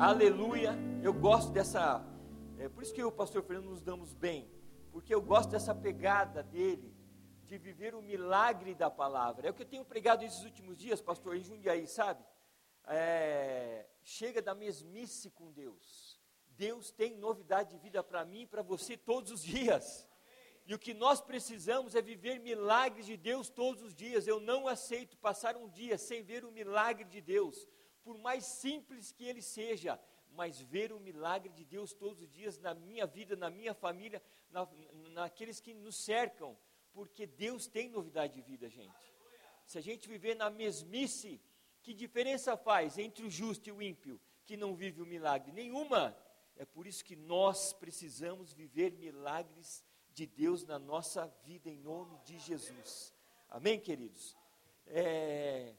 Aleluia. 0.00 0.78
Eu 1.02 1.12
gosto 1.12 1.50
dessa. 1.50 2.06
É 2.56 2.68
por 2.68 2.84
isso 2.84 2.94
que 2.94 3.02
eu 3.02 3.06
e 3.06 3.08
o 3.08 3.12
pastor 3.12 3.42
Fernando 3.42 3.70
nos 3.70 3.82
damos 3.82 4.14
bem. 4.14 4.48
Porque 4.92 5.12
eu 5.12 5.20
gosto 5.20 5.50
dessa 5.50 5.74
pegada 5.74 6.40
dele 6.40 6.94
de 7.42 7.58
viver 7.58 7.96
o 7.96 8.00
milagre 8.00 8.76
da 8.76 8.88
palavra. 8.88 9.48
É 9.48 9.50
o 9.50 9.54
que 9.54 9.62
eu 9.62 9.66
tenho 9.66 9.84
pregado 9.84 10.24
esses 10.24 10.44
últimos 10.44 10.76
dias, 10.76 11.00
pastor, 11.00 11.34
em 11.34 11.42
Jundiaí, 11.42 11.88
sabe? 11.88 12.24
É, 12.86 13.88
chega 14.04 14.40
da 14.40 14.54
mesmice 14.54 15.32
com 15.32 15.50
Deus. 15.50 16.20
Deus 16.50 16.92
tem 16.92 17.16
novidade 17.16 17.70
de 17.70 17.78
vida 17.78 18.00
para 18.00 18.24
mim 18.24 18.42
e 18.42 18.46
para 18.46 18.62
você 18.62 18.96
todos 18.96 19.32
os 19.32 19.42
dias. 19.42 20.08
E 20.64 20.74
o 20.74 20.78
que 20.78 20.94
nós 20.94 21.20
precisamos 21.20 21.96
é 21.96 22.00
viver 22.00 22.38
milagres 22.38 23.06
de 23.06 23.16
Deus 23.16 23.48
todos 23.48 23.82
os 23.82 23.96
dias. 23.96 24.28
Eu 24.28 24.38
não 24.38 24.68
aceito 24.68 25.16
passar 25.16 25.56
um 25.56 25.68
dia 25.68 25.98
sem 25.98 26.22
ver 26.22 26.44
o 26.44 26.52
milagre 26.52 27.04
de 27.04 27.20
Deus, 27.20 27.66
por 28.08 28.16
mais 28.16 28.46
simples 28.46 29.12
que 29.12 29.26
ele 29.26 29.42
seja, 29.42 30.00
mas 30.30 30.58
ver 30.62 30.94
o 30.94 30.98
milagre 30.98 31.52
de 31.52 31.62
Deus 31.62 31.92
todos 31.92 32.22
os 32.22 32.30
dias 32.32 32.58
na 32.58 32.72
minha 32.72 33.06
vida, 33.06 33.36
na 33.36 33.50
minha 33.50 33.74
família, 33.74 34.22
na, 34.50 34.66
naqueles 35.12 35.60
que 35.60 35.74
nos 35.74 35.94
cercam, 35.94 36.56
porque 36.94 37.26
Deus 37.26 37.66
tem 37.66 37.90
novidade 37.90 38.32
de 38.32 38.40
vida, 38.40 38.66
gente. 38.70 38.96
Se 39.66 39.76
a 39.76 39.82
gente 39.82 40.08
viver 40.08 40.34
na 40.36 40.48
mesmice, 40.48 41.38
que 41.82 41.92
diferença 41.92 42.56
faz 42.56 42.96
entre 42.96 43.26
o 43.26 43.30
justo 43.30 43.68
e 43.68 43.72
o 43.72 43.82
ímpio 43.82 44.18
que 44.46 44.56
não 44.56 44.74
vive 44.74 45.02
o 45.02 45.06
milagre? 45.06 45.52
Nenhuma. 45.52 46.16
É 46.56 46.64
por 46.64 46.86
isso 46.86 47.04
que 47.04 47.14
nós 47.14 47.74
precisamos 47.74 48.54
viver 48.54 48.92
milagres 48.92 49.84
de 50.14 50.24
Deus 50.24 50.64
na 50.64 50.78
nossa 50.78 51.26
vida, 51.44 51.68
em 51.68 51.76
nome 51.76 52.18
de 52.24 52.38
Jesus. 52.38 53.12
Amém, 53.50 53.78
queridos? 53.78 54.34
É, 54.86 55.74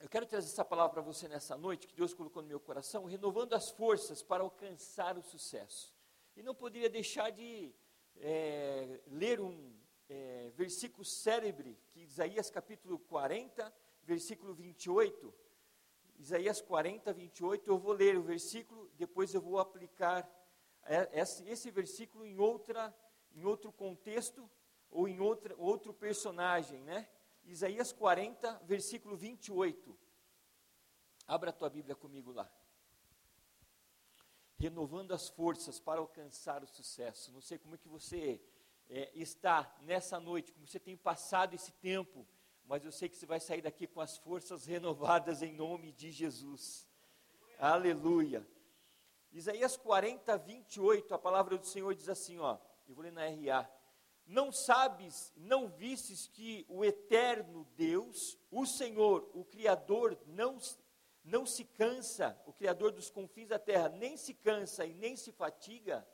eu 0.00 0.08
quero 0.08 0.26
trazer 0.26 0.46
essa 0.46 0.64
palavra 0.64 0.92
para 0.94 1.02
você 1.02 1.26
nessa 1.26 1.56
noite, 1.56 1.86
que 1.86 1.94
Deus 1.94 2.14
colocou 2.14 2.42
no 2.42 2.48
meu 2.48 2.60
coração, 2.60 3.04
renovando 3.04 3.54
as 3.54 3.70
forças 3.70 4.22
para 4.22 4.42
alcançar 4.42 5.18
o 5.18 5.22
sucesso. 5.22 5.94
E 6.36 6.42
não 6.42 6.54
poderia 6.54 6.88
deixar 6.88 7.30
de 7.30 7.74
é, 8.16 9.00
ler 9.08 9.40
um 9.40 9.76
é, 10.08 10.50
versículo 10.54 11.04
célebre, 11.04 11.76
que 11.88 12.00
Isaías 12.00 12.48
capítulo 12.48 12.98
40, 12.98 13.72
versículo 14.04 14.54
28. 14.54 15.34
Isaías 16.18 16.60
40, 16.60 17.12
28, 17.12 17.68
eu 17.68 17.78
vou 17.78 17.92
ler 17.92 18.16
o 18.16 18.22
versículo, 18.22 18.90
depois 18.96 19.34
eu 19.34 19.40
vou 19.40 19.58
aplicar 19.58 20.28
é, 20.84 21.20
esse, 21.20 21.46
esse 21.48 21.70
versículo 21.70 22.24
em 22.24 22.38
outra 22.38 22.94
em 23.34 23.44
outro 23.44 23.70
contexto 23.72 24.48
ou 24.90 25.06
em 25.06 25.20
outra, 25.20 25.54
outro 25.56 25.92
personagem, 25.92 26.82
né? 26.82 27.08
Isaías 27.48 27.92
40, 27.92 28.60
versículo 28.64 29.16
28. 29.16 29.98
Abra 31.26 31.50
a 31.50 31.52
tua 31.52 31.68
Bíblia 31.68 31.96
comigo 31.96 32.30
lá. 32.30 32.50
Renovando 34.56 35.12
as 35.12 35.28
forças 35.28 35.78
para 35.78 36.00
alcançar 36.00 36.62
o 36.62 36.66
sucesso. 36.66 37.32
Não 37.32 37.40
sei 37.40 37.58
como 37.58 37.74
é 37.74 37.78
que 37.78 37.88
você 37.88 38.40
é, 38.88 39.10
está 39.14 39.76
nessa 39.82 40.20
noite, 40.20 40.52
como 40.52 40.66
você 40.66 40.78
tem 40.78 40.96
passado 40.96 41.54
esse 41.54 41.72
tempo, 41.72 42.26
mas 42.64 42.84
eu 42.84 42.92
sei 42.92 43.08
que 43.08 43.16
você 43.16 43.26
vai 43.26 43.40
sair 43.40 43.62
daqui 43.62 43.86
com 43.86 44.00
as 44.00 44.16
forças 44.18 44.66
renovadas 44.66 45.42
em 45.42 45.52
nome 45.52 45.92
de 45.92 46.10
Jesus. 46.10 46.86
Aleluia. 47.58 48.46
Isaías 49.32 49.76
40, 49.76 50.36
28, 50.38 51.14
a 51.14 51.18
palavra 51.18 51.56
do 51.56 51.66
Senhor 51.66 51.94
diz 51.94 52.08
assim, 52.08 52.38
ó 52.38 52.58
eu 52.88 52.94
vou 52.94 53.04
ler 53.04 53.12
na 53.12 53.26
RA. 53.26 53.70
Não 54.28 54.52
sabes, 54.52 55.32
não 55.34 55.70
vistes 55.70 56.28
que 56.28 56.66
o 56.68 56.84
eterno 56.84 57.64
Deus, 57.74 58.38
o 58.50 58.66
Senhor, 58.66 59.30
o 59.32 59.42
Criador, 59.42 60.18
não, 60.26 60.58
não 61.24 61.46
se 61.46 61.64
cansa, 61.64 62.38
o 62.44 62.52
Criador 62.52 62.92
dos 62.92 63.08
confins 63.08 63.48
da 63.48 63.58
terra, 63.58 63.88
nem 63.88 64.18
se 64.18 64.34
cansa 64.34 64.84
e 64.84 64.92
nem 64.92 65.16
se 65.16 65.32
fatiga? 65.32 66.06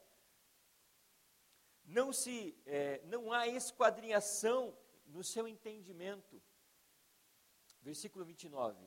Não, 1.85 2.12
se, 2.12 2.57
é, 2.65 3.03
não 3.07 3.33
há 3.33 3.48
esquadrinhação 3.48 4.79
no 5.07 5.24
seu 5.24 5.48
entendimento. 5.48 6.41
Versículo 7.83 8.24
29. 8.24 8.79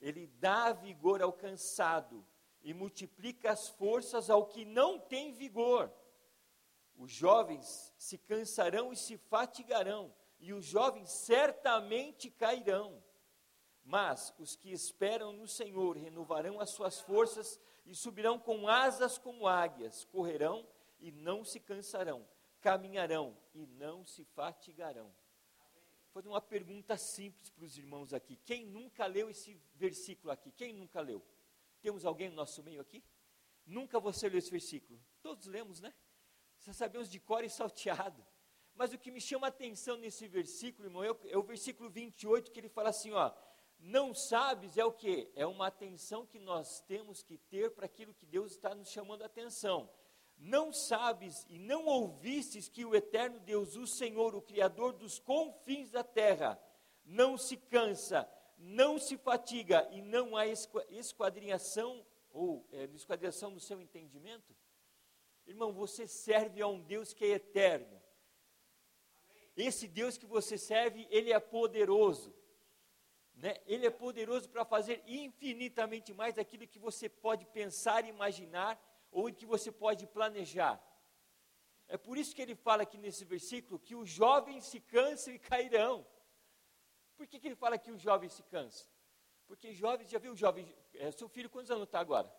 Ele 0.00 0.26
dá 0.26 0.72
vigor 0.72 1.22
ao 1.22 1.32
cansado 1.32 2.26
e 2.60 2.74
multiplica 2.74 3.52
as 3.52 3.68
forças 3.68 4.28
ao 4.28 4.46
que 4.46 4.64
não 4.64 4.98
tem 4.98 5.32
vigor. 5.32 5.92
Os 6.96 7.10
jovens 7.10 7.92
se 7.98 8.16
cansarão 8.16 8.92
e 8.92 8.96
se 8.96 9.16
fatigarão, 9.16 10.14
e 10.38 10.52
os 10.52 10.64
jovens 10.64 11.10
certamente 11.10 12.30
cairão. 12.30 13.02
Mas 13.84 14.32
os 14.38 14.56
que 14.56 14.72
esperam 14.72 15.32
no 15.32 15.46
Senhor 15.46 15.96
renovarão 15.96 16.60
as 16.60 16.70
suas 16.70 17.00
forças 17.00 17.60
e 17.84 17.94
subirão 17.94 18.38
com 18.38 18.66
asas 18.66 19.18
como 19.18 19.46
águias, 19.46 20.04
correrão 20.06 20.66
e 21.00 21.12
não 21.12 21.44
se 21.44 21.60
cansarão, 21.60 22.26
caminharão 22.60 23.36
e 23.52 23.66
não 23.66 24.04
se 24.04 24.24
fatigarão. 24.24 25.12
Vou 26.14 26.22
fazer 26.22 26.28
uma 26.28 26.40
pergunta 26.40 26.96
simples 26.96 27.50
para 27.50 27.64
os 27.64 27.76
irmãos 27.76 28.14
aqui. 28.14 28.36
Quem 28.44 28.64
nunca 28.64 29.04
leu 29.04 29.28
esse 29.28 29.60
versículo 29.74 30.32
aqui? 30.32 30.50
Quem 30.52 30.72
nunca 30.72 31.00
leu? 31.00 31.20
Temos 31.82 32.06
alguém 32.06 32.30
no 32.30 32.36
nosso 32.36 32.62
meio 32.62 32.80
aqui? 32.80 33.02
Nunca 33.66 33.98
você 33.98 34.28
leu 34.28 34.38
esse 34.38 34.50
versículo? 34.50 34.98
Todos 35.20 35.46
lemos, 35.46 35.80
né? 35.80 35.92
Já 36.64 36.72
sabemos 36.72 37.10
de 37.10 37.20
cor 37.20 37.44
e 37.44 37.50
salteado. 37.50 38.24
Mas 38.74 38.92
o 38.94 38.98
que 38.98 39.10
me 39.10 39.20
chama 39.20 39.46
a 39.46 39.48
atenção 39.48 39.98
nesse 39.98 40.26
versículo, 40.26 40.88
irmão, 40.88 41.04
é 41.04 41.10
o, 41.10 41.18
é 41.26 41.42
versículo 41.42 41.90
28, 41.90 42.50
que 42.50 42.58
ele 42.58 42.70
fala 42.70 42.88
assim, 42.88 43.12
ó, 43.12 43.30
não 43.78 44.14
sabes 44.14 44.78
é 44.78 44.84
o 44.84 44.90
que? 44.90 45.30
É 45.36 45.46
uma 45.46 45.66
atenção 45.66 46.24
que 46.24 46.38
nós 46.38 46.80
temos 46.80 47.22
que 47.22 47.36
ter 47.36 47.70
para 47.72 47.84
aquilo 47.84 48.14
que 48.14 48.24
Deus 48.24 48.52
está 48.52 48.74
nos 48.74 48.88
chamando 48.90 49.22
a 49.22 49.26
atenção. 49.26 49.90
Não 50.38 50.72
sabes 50.72 51.44
e 51.50 51.58
não 51.58 51.84
ouvistes 51.84 52.66
que 52.66 52.82
o 52.84 52.94
eterno 52.94 53.38
Deus, 53.40 53.76
o 53.76 53.86
Senhor, 53.86 54.34
o 54.34 54.40
Criador 54.40 54.94
dos 54.94 55.18
confins 55.18 55.90
da 55.90 56.02
terra, 56.02 56.58
não 57.04 57.36
se 57.36 57.58
cansa, 57.58 58.26
não 58.56 58.98
se 58.98 59.18
fatiga 59.18 59.86
e 59.92 60.00
não 60.00 60.34
há 60.34 60.46
esquadrinhação 60.46 62.04
ou 62.30 62.66
é, 62.72 62.84
esquadrinhação 62.94 63.50
no 63.50 63.60
seu 63.60 63.80
entendimento? 63.82 64.56
Irmão, 65.46 65.72
você 65.72 66.06
serve 66.06 66.62
a 66.62 66.66
um 66.66 66.80
Deus 66.80 67.12
que 67.12 67.24
é 67.24 67.28
eterno. 67.28 68.02
Esse 69.56 69.86
Deus 69.86 70.16
que 70.18 70.26
você 70.26 70.58
serve, 70.58 71.06
ele 71.10 71.32
é 71.32 71.38
poderoso. 71.38 72.34
Né? 73.34 73.60
Ele 73.66 73.86
é 73.86 73.90
poderoso 73.90 74.48
para 74.48 74.64
fazer 74.64 75.02
infinitamente 75.06 76.12
mais 76.12 76.34
daquilo 76.34 76.66
que 76.66 76.78
você 76.78 77.08
pode 77.08 77.44
pensar, 77.46 78.04
imaginar 78.04 78.80
ou 79.10 79.32
que 79.32 79.46
você 79.46 79.70
pode 79.70 80.06
planejar. 80.06 80.82
É 81.86 81.96
por 81.96 82.16
isso 82.16 82.34
que 82.34 82.42
ele 82.42 82.54
fala 82.54 82.82
aqui 82.82 82.96
nesse 82.96 83.24
versículo 83.24 83.78
que 83.78 83.94
os 83.94 84.08
jovens 84.08 84.64
se 84.64 84.80
cansam 84.80 85.34
e 85.34 85.38
cairão. 85.38 86.06
Por 87.16 87.26
que, 87.26 87.38
que 87.38 87.46
ele 87.46 87.54
fala 87.54 87.78
que 87.78 87.92
os 87.92 88.00
jovens 88.00 88.32
se 88.32 88.42
cansam? 88.44 88.88
Porque 89.46 89.72
jovens, 89.72 90.10
já 90.10 90.18
viu 90.18 90.32
o 90.32 90.36
jovem, 90.36 90.74
é, 90.94 91.10
seu 91.10 91.28
filho 91.28 91.50
quantos 91.50 91.70
anos 91.70 91.84
está 91.84 92.00
agora? 92.00 92.32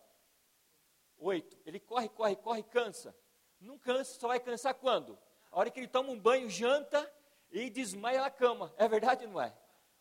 Oito. 1.18 1.56
Ele 1.64 1.80
corre, 1.80 2.08
corre, 2.08 2.36
corre, 2.36 2.62
cansa. 2.62 3.16
Não 3.60 3.78
cansa, 3.78 4.18
só 4.18 4.28
vai 4.28 4.40
cansar 4.40 4.74
quando? 4.74 5.18
A 5.50 5.58
hora 5.58 5.70
que 5.70 5.80
ele 5.80 5.88
toma 5.88 6.10
um 6.10 6.18
banho, 6.18 6.50
janta 6.50 7.10
e 7.50 7.70
desmaia 7.70 8.20
na 8.20 8.30
cama. 8.30 8.74
É 8.76 8.86
verdade 8.86 9.24
ou 9.24 9.32
não 9.32 9.40
é? 9.40 9.56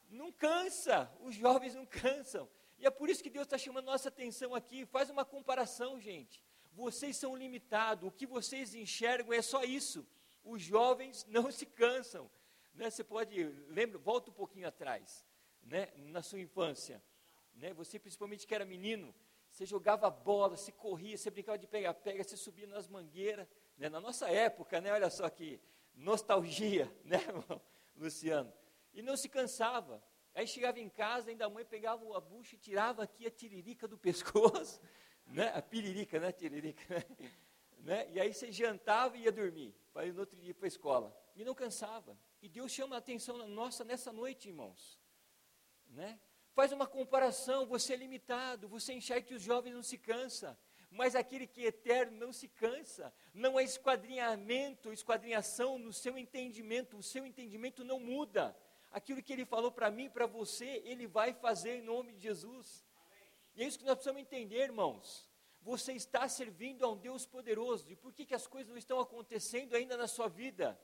Não 0.10 0.32
cansa. 0.32 1.12
Os 1.22 1.36
jovens 1.36 1.76
não 1.76 1.86
cansam. 1.86 2.50
E 2.78 2.86
é 2.86 2.90
por 2.90 3.10
isso 3.10 3.24
que 3.24 3.30
Deus 3.30 3.46
está 3.46 3.58
chamando 3.58 3.86
nossa 3.86 4.10
atenção 4.10 4.54
aqui. 4.54 4.86
Faz 4.86 5.10
uma 5.10 5.24
comparação, 5.24 6.00
gente. 6.00 6.44
Vocês 6.74 7.16
são 7.16 7.36
limitados. 7.36 8.08
O 8.08 8.12
que 8.12 8.26
vocês 8.26 8.76
enxergam 8.76 9.34
é 9.34 9.42
só 9.42 9.64
isso. 9.64 10.06
Os 10.44 10.62
jovens 10.62 11.26
não 11.30 11.52
se 11.52 11.66
cansam. 11.66 12.30
Né? 12.74 12.90
Você 12.90 13.04
pode, 13.04 13.44
lembra, 13.70 13.98
volta 13.98 14.30
um 14.30 14.34
pouquinho 14.34 14.68
atrás, 14.68 15.26
né? 15.64 15.90
na 15.96 16.22
sua 16.22 16.40
infância. 16.40 17.02
Né? 17.56 17.74
Você, 17.74 17.98
principalmente 17.98 18.46
que 18.46 18.54
era 18.54 18.66
menino, 18.66 19.16
você 19.56 19.66
jogava 19.66 20.10
bola, 20.10 20.58
você 20.58 20.70
corria, 20.70 21.18
você 21.18 21.32
brincava 21.32 21.58
de 21.58 21.66
pega-pega, 21.66 22.22
você 22.22 22.36
subia 22.36 22.68
nas 22.68 22.90
mangueiras. 22.90 23.48
Né? 23.78 23.88
Na 23.88 24.02
nossa 24.02 24.30
época, 24.30 24.82
né? 24.82 24.92
olha 24.92 25.10
só 25.10 25.30
que 25.30 25.62
nostalgia, 25.96 26.94
né, 27.06 27.22
irmão? 27.22 27.62
Luciano? 27.96 28.52
E 28.94 29.02
não 29.02 29.16
se 29.16 29.30
cansava. 29.30 30.04
Aí 30.34 30.46
chegava 30.46 30.78
em 30.78 30.90
casa, 30.90 31.30
ainda 31.30 31.46
a 31.46 31.50
mãe 31.50 31.64
pegava 31.64 32.04
a 32.18 32.20
bucha 32.20 32.56
e 32.56 32.60
tirava 32.60 33.02
aqui 33.02 33.26
a 33.26 33.32
tiririca 33.32 33.88
do 33.88 33.96
pescoço, 33.98 34.82
né? 35.26 35.54
a 35.56 35.62
piririca, 35.62 36.20
né? 36.20 36.34
Tiririca, 36.34 36.94
né? 36.94 37.30
né? 37.80 38.12
E 38.12 38.20
aí 38.20 38.34
você 38.34 38.52
jantava 38.52 39.16
e 39.16 39.22
ia 39.22 39.32
dormir, 39.32 39.74
para 39.94 40.06
ir 40.06 40.12
no 40.12 40.20
outro 40.20 40.38
dia 40.38 40.54
para 40.54 40.66
a 40.66 40.68
escola. 40.68 41.18
E 41.34 41.46
não 41.46 41.56
cansava. 41.56 42.20
E 42.42 42.50
Deus 42.50 42.74
chama 42.74 42.96
a 42.96 43.00
atenção 43.00 43.38
nossa 43.48 43.86
nessa 43.86 44.12
noite, 44.12 44.50
irmãos. 44.50 45.00
Né? 45.88 46.20
Faz 46.56 46.72
uma 46.72 46.88
comparação, 46.88 47.66
você 47.66 47.96
é 47.96 47.98
limitado, 47.98 48.70
você 48.70 48.94
enxerga 48.94 49.28
que 49.28 49.34
os 49.34 49.42
jovens 49.42 49.74
não 49.74 49.84
se 49.84 49.98
cansam, 49.98 50.58
mas 50.90 51.14
aquele 51.14 51.46
que 51.46 51.66
é 51.66 51.68
eterno 51.68 52.18
não 52.18 52.32
se 52.32 52.48
cansa, 52.48 53.14
não 53.34 53.58
há 53.58 53.64
esquadrinhamento, 53.64 54.94
esquadrinhação 54.94 55.78
no 55.78 55.92
seu 55.92 56.18
entendimento, 56.18 56.96
o 56.96 57.04
seu 57.04 57.26
entendimento 57.26 57.84
não 57.84 58.00
muda. 58.00 58.58
Aquilo 58.90 59.22
que 59.22 59.34
ele 59.34 59.44
falou 59.44 59.70
para 59.70 59.92
mim, 59.92 60.10
para 60.10 60.26
você, 60.26 60.82
ele 60.86 61.06
vai 61.06 61.34
fazer 61.34 61.80
em 61.80 61.82
nome 61.82 62.14
de 62.14 62.22
Jesus. 62.22 62.86
E 63.54 63.62
é 63.62 63.68
isso 63.68 63.78
que 63.78 63.84
nós 63.84 63.96
precisamos 63.96 64.22
entender, 64.22 64.62
irmãos. 64.62 65.30
Você 65.62 65.92
está 65.92 66.26
servindo 66.30 66.86
a 66.86 66.90
um 66.90 66.96
Deus 66.96 67.26
poderoso. 67.26 67.92
E 67.92 67.98
por 67.98 68.14
que, 68.14 68.26
que 68.26 68.34
as 68.34 68.48
coisas 68.48 68.70
não 68.70 68.78
estão 68.78 69.02
acontecendo 69.02 69.76
ainda 69.76 69.98
na 69.98 70.08
sua 70.08 70.30
vida? 70.30 70.80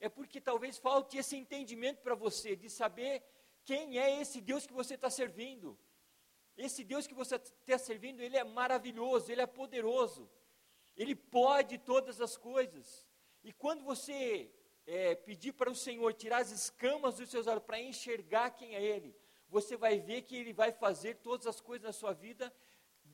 É 0.00 0.08
porque 0.08 0.40
talvez 0.40 0.78
falte 0.78 1.18
esse 1.18 1.36
entendimento 1.36 2.00
para 2.00 2.14
você, 2.14 2.56
de 2.56 2.70
saber 2.70 3.22
quem 3.64 3.98
é 3.98 4.20
esse 4.20 4.40
Deus 4.40 4.66
que 4.66 4.72
você 4.72 4.94
está 4.94 5.10
servindo. 5.10 5.78
Esse 6.56 6.84
Deus 6.84 7.06
que 7.06 7.14
você 7.14 7.36
está 7.36 7.78
servindo, 7.78 8.20
ele 8.20 8.36
é 8.36 8.44
maravilhoso, 8.44 9.30
ele 9.30 9.40
é 9.40 9.46
poderoso. 9.46 10.30
Ele 10.96 11.14
pode 11.14 11.78
todas 11.78 12.20
as 12.20 12.36
coisas. 12.36 13.06
E 13.42 13.52
quando 13.52 13.82
você 13.82 14.52
é, 14.86 15.14
pedir 15.14 15.52
para 15.52 15.70
o 15.70 15.74
Senhor 15.74 16.12
tirar 16.12 16.38
as 16.38 16.50
escamas 16.50 17.16
dos 17.16 17.30
seus 17.30 17.46
olhos 17.46 17.62
para 17.64 17.80
enxergar 17.80 18.50
quem 18.50 18.74
é 18.74 18.82
Ele, 18.82 19.16
você 19.48 19.76
vai 19.76 19.98
ver 19.98 20.22
que 20.22 20.36
Ele 20.36 20.52
vai 20.52 20.72
fazer 20.72 21.16
todas 21.16 21.46
as 21.46 21.60
coisas 21.60 21.84
na 21.84 21.92
sua 21.92 22.12
vida 22.12 22.52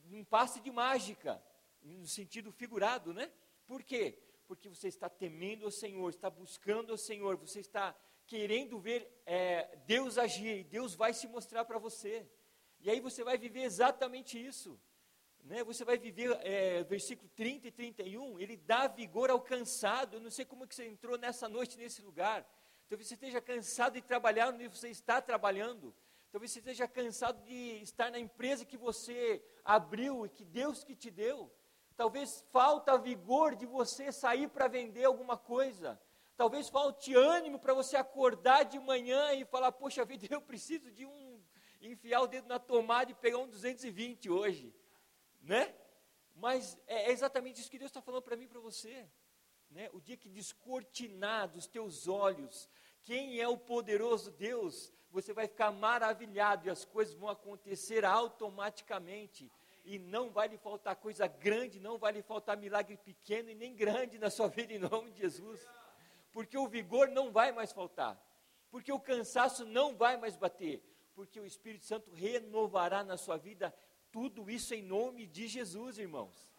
num 0.05 0.23
passe 0.23 0.59
de 0.59 0.71
mágica, 0.71 1.41
no 1.81 2.07
sentido 2.07 2.51
figurado, 2.51 3.13
né? 3.13 3.31
Por 3.65 3.83
quê? 3.83 4.17
Porque 4.47 4.67
você 4.67 4.87
está 4.87 5.07
temendo 5.07 5.67
o 5.67 5.71
Senhor, 5.71 6.09
está 6.09 6.29
buscando 6.29 6.93
o 6.93 6.97
Senhor, 6.97 7.37
você 7.37 7.59
está 7.59 7.95
querendo 8.29 8.79
ver 8.79 9.11
é, 9.25 9.75
Deus 9.87 10.19
agir, 10.19 10.59
e 10.59 10.63
Deus 10.63 10.93
vai 10.93 11.13
se 11.13 11.27
mostrar 11.27 11.65
para 11.65 11.79
você. 11.79 12.29
E 12.79 12.89
aí 12.89 12.99
você 12.99 13.23
vai 13.23 13.39
viver 13.39 13.63
exatamente 13.63 14.33
isso. 14.39 14.79
Né? 15.43 15.63
Você 15.63 15.83
vai 15.83 15.97
viver, 15.97 16.37
é, 16.43 16.83
versículo 16.83 17.27
30 17.35 17.67
e 17.67 17.71
31, 17.71 18.39
ele 18.39 18.55
dá 18.55 18.87
vigor 18.87 19.31
ao 19.31 19.41
cansado. 19.41 20.17
Eu 20.17 20.21
não 20.21 20.29
sei 20.29 20.45
como 20.45 20.67
que 20.67 20.75
você 20.75 20.85
entrou 20.85 21.17
nessa 21.17 21.49
noite 21.49 21.75
nesse 21.75 22.03
lugar. 22.03 22.47
Talvez 22.87 23.07
você 23.07 23.15
esteja 23.15 23.41
cansado 23.41 23.93
de 23.93 24.01
trabalhar 24.03 24.53
onde 24.53 24.67
você 24.67 24.89
está 24.89 25.19
trabalhando. 25.19 25.93
Talvez 26.31 26.51
você 26.51 26.59
esteja 26.59 26.87
cansado 26.87 27.43
de 27.43 27.81
estar 27.81 28.11
na 28.11 28.19
empresa 28.19 28.63
que 28.63 28.77
você 28.77 29.43
abriu 29.65 30.27
e 30.27 30.29
que 30.29 30.45
Deus 30.45 30.83
que 30.83 30.95
te 30.95 31.09
deu. 31.09 31.51
Talvez 31.97 32.45
falta 32.51 32.95
vigor 32.95 33.55
de 33.55 33.65
você 33.65 34.11
sair 34.11 34.47
para 34.49 34.67
vender 34.67 35.05
alguma 35.05 35.35
coisa. 35.35 35.99
Talvez 36.39 36.69
falte 36.69 37.13
ânimo 37.13 37.59
para 37.59 37.73
você 37.73 37.97
acordar 37.97 38.63
de 38.63 38.79
manhã 38.79 39.33
e 39.33 39.43
falar: 39.43 39.71
Poxa 39.73 40.05
vida, 40.05 40.25
eu 40.31 40.41
preciso 40.41 40.89
de 40.89 41.05
um. 41.05 41.43
enfiar 41.81 42.21
o 42.21 42.27
dedo 42.27 42.47
na 42.47 42.57
tomada 42.57 43.11
e 43.11 43.13
pegar 43.13 43.39
um 43.39 43.47
220 43.47 44.29
hoje 44.29 44.73
né? 45.41 45.73
Mas 46.35 46.77
é, 46.87 47.09
é 47.09 47.11
exatamente 47.11 47.59
isso 47.59 47.71
que 47.71 47.79
Deus 47.79 47.89
está 47.89 48.01
falando 48.01 48.23
para 48.23 48.35
mim 48.35 48.45
e 48.45 48.47
para 48.47 48.59
você. 48.59 49.07
Né? 49.69 49.89
O 49.93 50.01
dia 50.01 50.17
que 50.17 50.29
descortinar 50.29 51.49
dos 51.49 51.67
teus 51.67 52.07
olhos 52.07 52.69
quem 53.03 53.39
é 53.39 53.47
o 53.47 53.57
poderoso 53.57 54.31
Deus, 54.31 54.93
você 55.09 55.33
vai 55.33 55.47
ficar 55.47 55.71
maravilhado 55.71 56.67
e 56.67 56.69
as 56.69 56.85
coisas 56.85 57.15
vão 57.15 57.29
acontecer 57.29 58.05
automaticamente. 58.05 59.51
E 59.83 59.97
não 59.97 60.29
vai 60.29 60.47
lhe 60.47 60.57
faltar 60.57 60.95
coisa 60.95 61.25
grande, 61.25 61.79
não 61.79 61.97
vai 61.97 62.11
lhe 62.11 62.21
faltar 62.21 62.55
milagre 62.55 62.97
pequeno 62.97 63.49
e 63.49 63.55
nem 63.55 63.73
grande 63.73 64.19
na 64.19 64.29
sua 64.29 64.47
vida, 64.47 64.73
em 64.73 64.79
nome 64.79 65.11
de 65.11 65.21
Jesus. 65.21 65.59
Porque 66.31 66.57
o 66.57 66.67
vigor 66.67 67.09
não 67.09 67.31
vai 67.31 67.51
mais 67.51 67.71
faltar, 67.71 68.19
porque 68.69 68.91
o 68.91 68.99
cansaço 68.99 69.65
não 69.65 69.95
vai 69.95 70.17
mais 70.17 70.35
bater, 70.35 70.83
porque 71.15 71.39
o 71.39 71.45
Espírito 71.45 71.85
Santo 71.85 72.11
renovará 72.11 73.03
na 73.03 73.17
sua 73.17 73.37
vida 73.37 73.73
tudo 74.11 74.49
isso 74.49 74.73
em 74.73 74.81
nome 74.81 75.25
de 75.25 75.47
Jesus, 75.47 75.97
irmãos. 75.97 76.49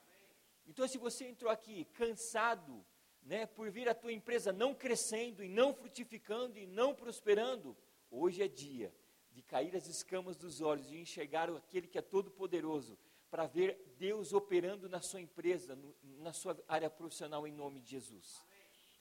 Então, 0.67 0.87
se 0.87 0.99
você 0.99 1.27
entrou 1.27 1.51
aqui 1.51 1.85
cansado, 1.87 2.85
né, 3.23 3.47
por 3.47 3.71
vir 3.71 3.89
a 3.89 3.95
tua 3.95 4.13
empresa 4.13 4.53
não 4.53 4.75
crescendo 4.75 5.43
e 5.43 5.49
não 5.49 5.75
frutificando 5.75 6.59
e 6.59 6.67
não 6.67 6.95
prosperando, 6.95 7.77
hoje 8.11 8.43
é 8.43 8.49
dia 8.49 8.95
de 9.33 9.43
cair 9.43 9.75
as 9.77 9.87
escamas 9.87 10.37
dos 10.37 10.61
olhos 10.61 10.91
e 10.91 10.97
enxergar 10.97 11.49
aquele 11.51 11.87
que 11.87 11.99
é 11.99 12.03
todo 12.03 12.31
poderoso 12.31 12.99
para 13.31 13.47
ver 13.47 13.95
Deus 13.97 14.33
operando 14.33 14.89
na 14.89 15.01
sua 15.01 15.21
empresa, 15.21 15.77
no, 15.77 15.95
na 16.03 16.33
sua 16.33 16.59
área 16.67 16.91
profissional 16.91 17.47
em 17.47 17.53
nome 17.53 17.81
de 17.81 17.91
Jesus. 17.91 18.45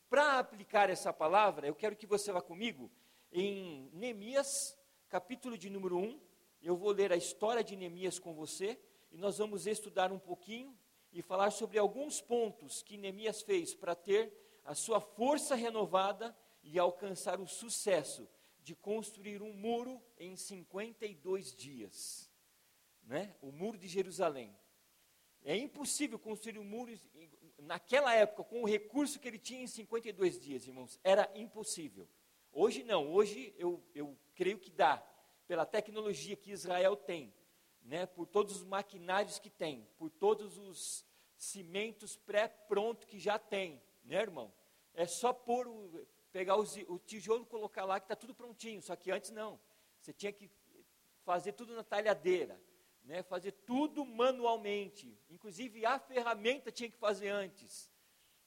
Para 0.09 0.39
aplicar 0.39 0.89
essa 0.89 1.13
palavra, 1.13 1.67
eu 1.67 1.75
quero 1.75 1.95
que 1.95 2.07
você 2.07 2.31
vá 2.31 2.41
comigo 2.41 2.89
em 3.31 3.91
Neemias, 3.93 4.75
capítulo 5.07 5.55
de 5.55 5.69
número 5.69 5.99
1, 5.99 6.19
eu 6.63 6.75
vou 6.75 6.91
ler 6.91 7.11
a 7.11 7.15
história 7.15 7.63
de 7.63 7.75
Neemias 7.75 8.17
com 8.17 8.33
você 8.33 8.81
e 9.11 9.17
nós 9.19 9.37
vamos 9.37 9.67
estudar 9.67 10.11
um 10.11 10.17
pouquinho 10.17 10.75
e 11.13 11.21
falar 11.21 11.51
sobre 11.51 11.77
alguns 11.77 12.21
pontos 12.21 12.81
que 12.81 12.97
Neemias 12.97 13.43
fez 13.43 13.75
para 13.75 13.93
ter 13.93 14.33
a 14.65 14.73
sua 14.73 14.99
força 14.99 15.53
renovada 15.53 16.35
e 16.63 16.79
alcançar 16.79 17.39
o 17.39 17.45
sucesso 17.47 18.27
de 18.63 18.73
construir 18.73 19.43
um 19.43 19.53
muro 19.53 20.01
em 20.17 20.35
52 20.35 21.55
dias. 21.55 22.31
Né? 23.03 23.35
O 23.43 23.51
muro 23.51 23.77
de 23.77 23.87
Jerusalém. 23.87 24.57
É 25.43 25.55
impossível 25.55 26.17
construir 26.17 26.57
um 26.57 26.63
muro 26.63 26.91
naquela 27.61 28.13
época 28.13 28.43
com 28.43 28.63
o 28.63 28.67
recurso 28.67 29.19
que 29.19 29.27
ele 29.27 29.39
tinha 29.39 29.63
em 29.63 29.67
52 29.67 30.39
dias, 30.39 30.67
irmãos. 30.67 30.99
Era 31.03 31.29
impossível. 31.35 32.07
Hoje 32.51 32.83
não, 32.83 33.11
hoje 33.13 33.53
eu, 33.57 33.83
eu 33.93 34.17
creio 34.35 34.57
que 34.57 34.71
dá 34.71 34.97
pela 35.47 35.65
tecnologia 35.65 36.35
que 36.35 36.51
Israel 36.51 36.95
tem, 36.95 37.33
né, 37.81 38.05
por 38.05 38.25
todos 38.27 38.57
os 38.57 38.63
maquinários 38.63 39.39
que 39.39 39.49
tem, 39.49 39.87
por 39.97 40.09
todos 40.09 40.57
os 40.57 41.05
cimentos 41.37 42.15
pré-pronto 42.15 43.07
que 43.07 43.17
já 43.17 43.39
tem, 43.39 43.81
né, 44.03 44.17
irmão? 44.17 44.51
É 44.93 45.05
só 45.05 45.31
pôr 45.31 45.67
o, 45.67 46.07
pegar 46.31 46.57
os, 46.57 46.75
o 46.87 46.99
tijolo, 46.99 47.45
colocar 47.45 47.85
lá 47.85 47.99
que 47.99 48.05
está 48.05 48.15
tudo 48.15 48.33
prontinho. 48.33 48.81
Só 48.81 48.95
que 48.95 49.11
antes 49.11 49.31
não. 49.31 49.59
Você 49.99 50.13
tinha 50.13 50.31
que 50.31 50.49
fazer 51.23 51.53
tudo 51.53 51.75
na 51.75 51.83
talhadeira, 51.83 52.59
né, 53.09 53.23
fazer 53.23 53.53
tudo 53.65 54.05
manualmente. 54.05 55.19
Inclusive 55.31 55.83
a 55.83 55.97
ferramenta 55.97 56.71
tinha 56.71 56.91
que 56.91 56.97
fazer 56.97 57.29
antes. 57.29 57.89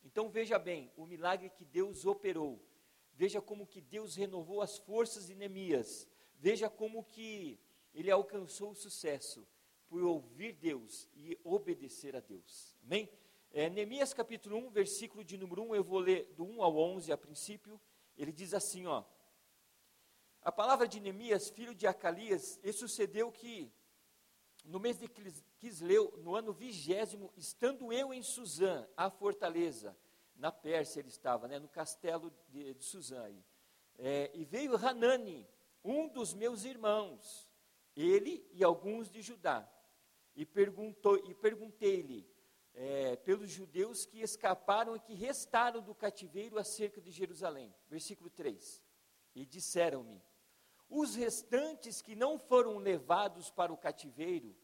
Então 0.05 0.31
veja 0.31 0.56
bem, 0.56 0.93
o 0.97 1.05
milagre 1.05 1.50
que 1.50 1.64
Deus 1.64 2.06
operou. 2.06 2.64
Veja 3.12 3.43
como 3.43 3.67
que 3.67 3.81
Deus 3.81 4.14
renovou 4.14 4.62
as 4.62 4.79
forças 4.79 5.26
de 5.26 5.35
Neemias. 5.35 6.06
Veja 6.38 6.70
como 6.70 7.03
que 7.03 7.59
ele 7.93 8.09
alcançou 8.09 8.70
o 8.70 8.75
sucesso 8.76 9.44
por 9.88 10.00
ouvir 10.05 10.53
Deus 10.53 11.08
e 11.17 11.37
obedecer 11.43 12.15
a 12.15 12.20
Deus. 12.20 12.76
Amém? 12.85 13.11
É, 13.50 13.69
Neemias 13.69 14.15
capítulo 14.15 14.56
1, 14.58 14.70
versículo 14.70 15.25
de 15.25 15.37
número 15.37 15.62
1, 15.62 15.75
eu 15.75 15.82
vou 15.82 15.99
ler 15.99 16.32
do 16.37 16.44
1 16.44 16.62
ao 16.62 16.76
11 16.79 17.11
a 17.11 17.19
princípio. 17.19 17.81
Ele 18.17 18.31
diz 18.31 18.55
assim, 18.55 18.87
ó. 18.87 19.03
A 20.41 20.53
palavra 20.53 20.87
de 20.87 21.00
Neemias, 21.00 21.50
filho 21.50 21.75
de 21.75 21.85
Acalias, 21.85 22.61
e 22.62 22.73
sucedeu 22.73 23.32
que 23.32 23.73
no 24.64 24.79
mês 24.79 24.99
de 24.99 25.09
Quisleu, 25.59 26.14
no 26.19 26.35
ano 26.35 26.53
vigésimo, 26.53 27.32
estando 27.37 27.93
eu 27.93 28.12
em 28.12 28.23
Suzã, 28.23 28.86
a 28.96 29.10
fortaleza, 29.10 29.96
na 30.36 30.51
Pérsia 30.51 31.01
ele 31.01 31.08
estava, 31.08 31.48
né, 31.48 31.58
no 31.58 31.69
castelo 31.69 32.32
de, 32.48 32.75
de 32.75 32.84
Suzã. 32.84 33.22
Aí. 33.25 33.44
É, 33.98 34.31
e 34.34 34.44
veio 34.44 34.77
Hanani, 34.77 35.46
um 35.84 36.08
dos 36.08 36.34
meus 36.34 36.65
irmãos, 36.65 37.48
ele 37.96 38.46
e 38.53 38.65
alguns 38.65 39.10
de 39.10 39.20
Judá, 39.20 39.69
e, 40.34 40.46
perguntou, 40.46 41.17
e 41.29 41.34
perguntei-lhe 41.34 42.27
é, 42.75 43.17
pelos 43.17 43.51
judeus 43.51 44.06
que 44.06 44.20
escaparam 44.20 44.96
e 44.96 45.01
que 45.01 45.15
restaram 45.15 45.82
do 45.82 45.94
cativeiro 45.94 46.58
acerca 46.58 47.01
de 47.01 47.10
Jerusalém. 47.10 47.75
Versículo 47.89 48.31
3. 48.31 48.82
E 49.34 49.44
disseram-me: 49.44 50.22
os 50.89 51.15
restantes 51.15 52.01
que 52.01 52.15
não 52.15 52.39
foram 52.39 52.79
levados 52.79 53.51
para 53.51 53.72
o 53.72 53.77
cativeiro, 53.77 54.56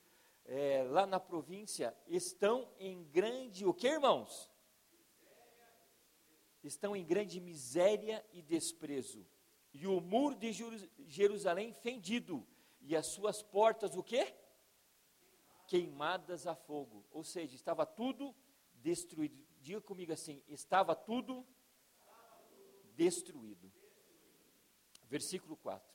é, 0.48 0.82
lá 0.82 1.06
na 1.06 1.20
província, 1.20 1.96
estão 2.08 2.68
em 2.78 3.04
grande, 3.04 3.64
o 3.64 3.72
que 3.72 3.86
irmãos? 3.86 4.50
Estão 6.64 6.96
em 6.96 7.04
grande 7.04 7.40
miséria 7.40 8.24
e 8.32 8.42
desprezo 8.42 9.24
e 9.72 9.86
o 9.86 10.00
muro 10.00 10.34
de 10.34 10.52
Jerusalém 11.06 11.72
fendido, 11.72 12.46
e 12.80 12.96
as 12.96 13.06
suas 13.06 13.42
portas 13.42 13.94
o 13.96 14.02
quê? 14.02 14.34
Queimadas 15.66 16.46
a 16.46 16.54
fogo. 16.54 17.04
Ou 17.10 17.22
seja, 17.22 17.54
estava 17.54 17.84
tudo 17.84 18.34
destruído. 18.74 19.46
Diga 19.60 19.80
comigo 19.80 20.12
assim: 20.12 20.42
estava 20.48 20.94
tudo 20.94 21.46
destruído. 22.94 23.70
Versículo 25.04 25.56
4. 25.56 25.86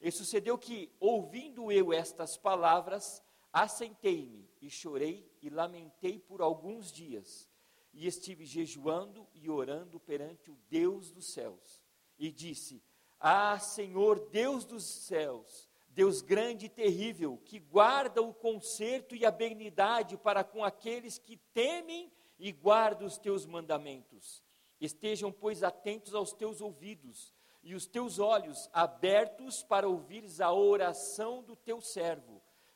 E 0.00 0.10
sucedeu 0.12 0.58
que, 0.58 0.94
ouvindo 1.00 1.72
eu 1.72 1.92
estas 1.92 2.36
palavras, 2.36 3.22
assentei-me 3.54 4.50
e 4.60 4.68
chorei 4.68 5.30
e 5.40 5.48
lamentei 5.48 6.18
por 6.18 6.42
alguns 6.42 6.90
dias. 6.90 7.48
E 7.92 8.08
estive 8.08 8.44
jejuando 8.44 9.24
e 9.32 9.48
orando 9.48 10.00
perante 10.00 10.50
o 10.50 10.58
Deus 10.68 11.12
dos 11.12 11.32
céus. 11.32 11.80
E 12.18 12.32
disse: 12.32 12.82
ah, 13.20 13.58
Senhor, 13.58 14.28
Deus 14.30 14.64
dos 14.64 14.84
céus, 14.84 15.70
Deus 15.90 16.20
grande 16.20 16.66
e 16.66 16.68
terrível, 16.68 17.40
que 17.44 17.60
guarda 17.60 18.20
o 18.20 18.34
conserto 18.34 19.14
e 19.14 19.24
a 19.24 19.30
benignidade 19.30 20.16
para 20.16 20.42
com 20.42 20.64
aqueles 20.64 21.18
que 21.18 21.36
temem 21.54 22.12
e 22.36 22.50
guardam 22.50 23.06
os 23.06 23.16
teus 23.16 23.46
mandamentos. 23.46 24.42
Estejam, 24.80 25.30
pois, 25.30 25.62
atentos 25.62 26.14
aos 26.14 26.32
teus 26.32 26.60
ouvidos 26.60 27.32
e 27.62 27.74
os 27.74 27.86
teus 27.86 28.18
olhos 28.18 28.68
abertos 28.72 29.62
para 29.62 29.88
ouvires 29.88 30.40
a 30.40 30.52
oração 30.52 31.42
do 31.42 31.56
teu 31.56 31.80
servo, 31.80 32.33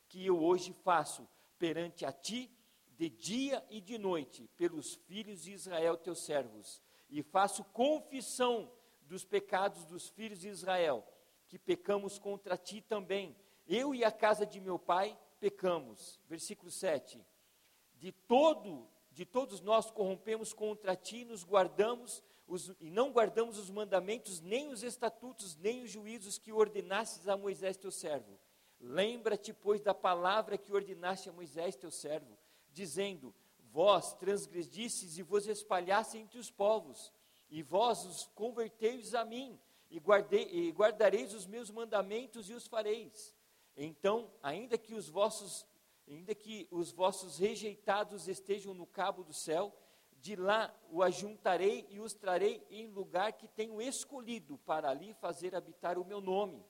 que 0.09 0.25
eu 0.25 0.43
hoje 0.43 0.73
faço 0.83 1.25
perante 1.57 2.05
a 2.05 2.11
ti, 2.11 2.51
de 2.97 3.09
dia 3.09 3.65
e 3.69 3.79
de 3.79 3.97
noite, 3.97 4.49
pelos 4.57 4.95
filhos 5.07 5.43
de 5.43 5.53
Israel, 5.53 5.95
teus 5.95 6.19
servos, 6.19 6.81
e 7.09 7.23
faço 7.23 7.63
confissão 7.63 8.69
dos 9.03 9.23
pecados 9.23 9.85
dos 9.85 10.09
filhos 10.09 10.39
de 10.39 10.49
Israel, 10.49 11.07
que 11.47 11.57
pecamos 11.57 12.19
contra 12.19 12.57
ti 12.57 12.81
também. 12.81 13.35
Eu 13.67 13.95
e 13.95 14.03
a 14.03 14.11
casa 14.11 14.45
de 14.45 14.59
meu 14.59 14.77
pai 14.77 15.17
pecamos. 15.39 16.19
Versículo 16.27 16.69
7. 16.69 17.23
De 17.95 18.11
todo, 18.11 18.87
de 19.11 19.25
todos 19.25 19.61
nós 19.61 19.89
corrompemos 19.89 20.53
contra 20.53 20.95
ti, 20.95 21.23
nos 21.23 21.43
guardamos 21.43 22.23
os, 22.47 22.75
e 22.79 22.89
não 22.89 23.11
guardamos 23.11 23.57
os 23.57 23.69
mandamentos, 23.69 24.41
nem 24.41 24.69
os 24.69 24.83
estatutos, 24.83 25.55
nem 25.55 25.83
os 25.83 25.91
juízos 25.91 26.37
que 26.37 26.51
ordenastes 26.51 27.27
a 27.27 27.37
Moisés 27.37 27.77
teu 27.77 27.91
servo. 27.91 28.39
Lembra-te, 28.79 29.53
pois, 29.53 29.81
da 29.81 29.93
palavra 29.93 30.57
que 30.57 30.71
ordenaste 30.71 31.29
a 31.29 31.33
Moisés 31.33 31.75
teu 31.75 31.91
servo, 31.91 32.37
dizendo: 32.71 33.33
Vós 33.71 34.13
transgredistes 34.13 35.17
e 35.17 35.21
vos 35.21 35.47
espalhaste 35.47 36.17
entre 36.17 36.39
os 36.39 36.49
povos, 36.49 37.11
e 37.49 37.61
vós 37.61 38.05
os 38.05 38.25
converteis 38.35 39.13
a 39.13 39.25
mim, 39.25 39.59
e, 39.89 39.99
guardei, 39.99 40.47
e 40.49 40.69
guardareis 40.71 41.33
os 41.33 41.45
meus 41.45 41.69
mandamentos 41.69 42.49
e 42.49 42.53
os 42.53 42.67
fareis. 42.67 43.35
Então, 43.75 44.31
ainda 44.41 44.77
que 44.77 44.93
os 44.93 45.09
vossos 45.09 45.65
ainda 46.07 46.33
que 46.33 46.67
os 46.71 46.91
vossos 46.91 47.37
rejeitados 47.37 48.27
estejam 48.27 48.73
no 48.73 48.87
cabo 48.87 49.23
do 49.23 49.31
céu, 49.31 49.71
de 50.13 50.35
lá 50.35 50.73
o 50.89 51.03
ajuntarei 51.03 51.85
e 51.89 51.99
os 51.99 52.13
trarei 52.13 52.65
em 52.69 52.87
lugar 52.87 53.33
que 53.33 53.47
tenho 53.47 53.79
escolhido 53.81 54.57
para 54.57 54.89
ali 54.89 55.13
fazer 55.13 55.55
habitar 55.55 55.97
o 55.97 56.03
meu 56.03 56.19
nome. 56.19 56.65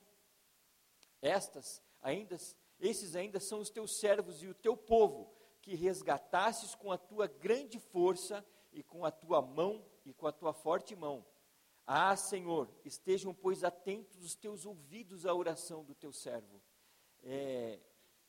Estas 1.21 1.81
ainda 2.01 2.37
esses 2.79 3.15
ainda 3.15 3.39
são 3.39 3.59
os 3.59 3.69
teus 3.69 3.99
servos 3.99 4.41
e 4.41 4.47
o 4.47 4.53
teu 4.53 4.75
povo, 4.77 5.29
que 5.61 5.75
resgatastes 5.75 6.73
com 6.75 6.91
a 6.91 6.97
tua 6.97 7.27
grande 7.27 7.77
força 7.77 8.45
e 8.71 8.81
com 8.81 9.03
a 9.03 9.11
tua 9.11 9.41
mão 9.41 9.85
e 10.05 10.13
com 10.13 10.25
a 10.25 10.31
tua 10.31 10.53
forte 10.53 10.95
mão. 10.95 11.25
Ah, 11.85 12.15
Senhor, 12.15 12.69
estejam, 12.85 13.33
pois, 13.33 13.63
atentos 13.63 14.23
os 14.23 14.35
teus 14.35 14.65
ouvidos 14.65 15.25
à 15.25 15.33
oração 15.33 15.83
do 15.83 15.93
teu 15.93 16.13
servo. 16.13 16.61
É, 17.23 17.79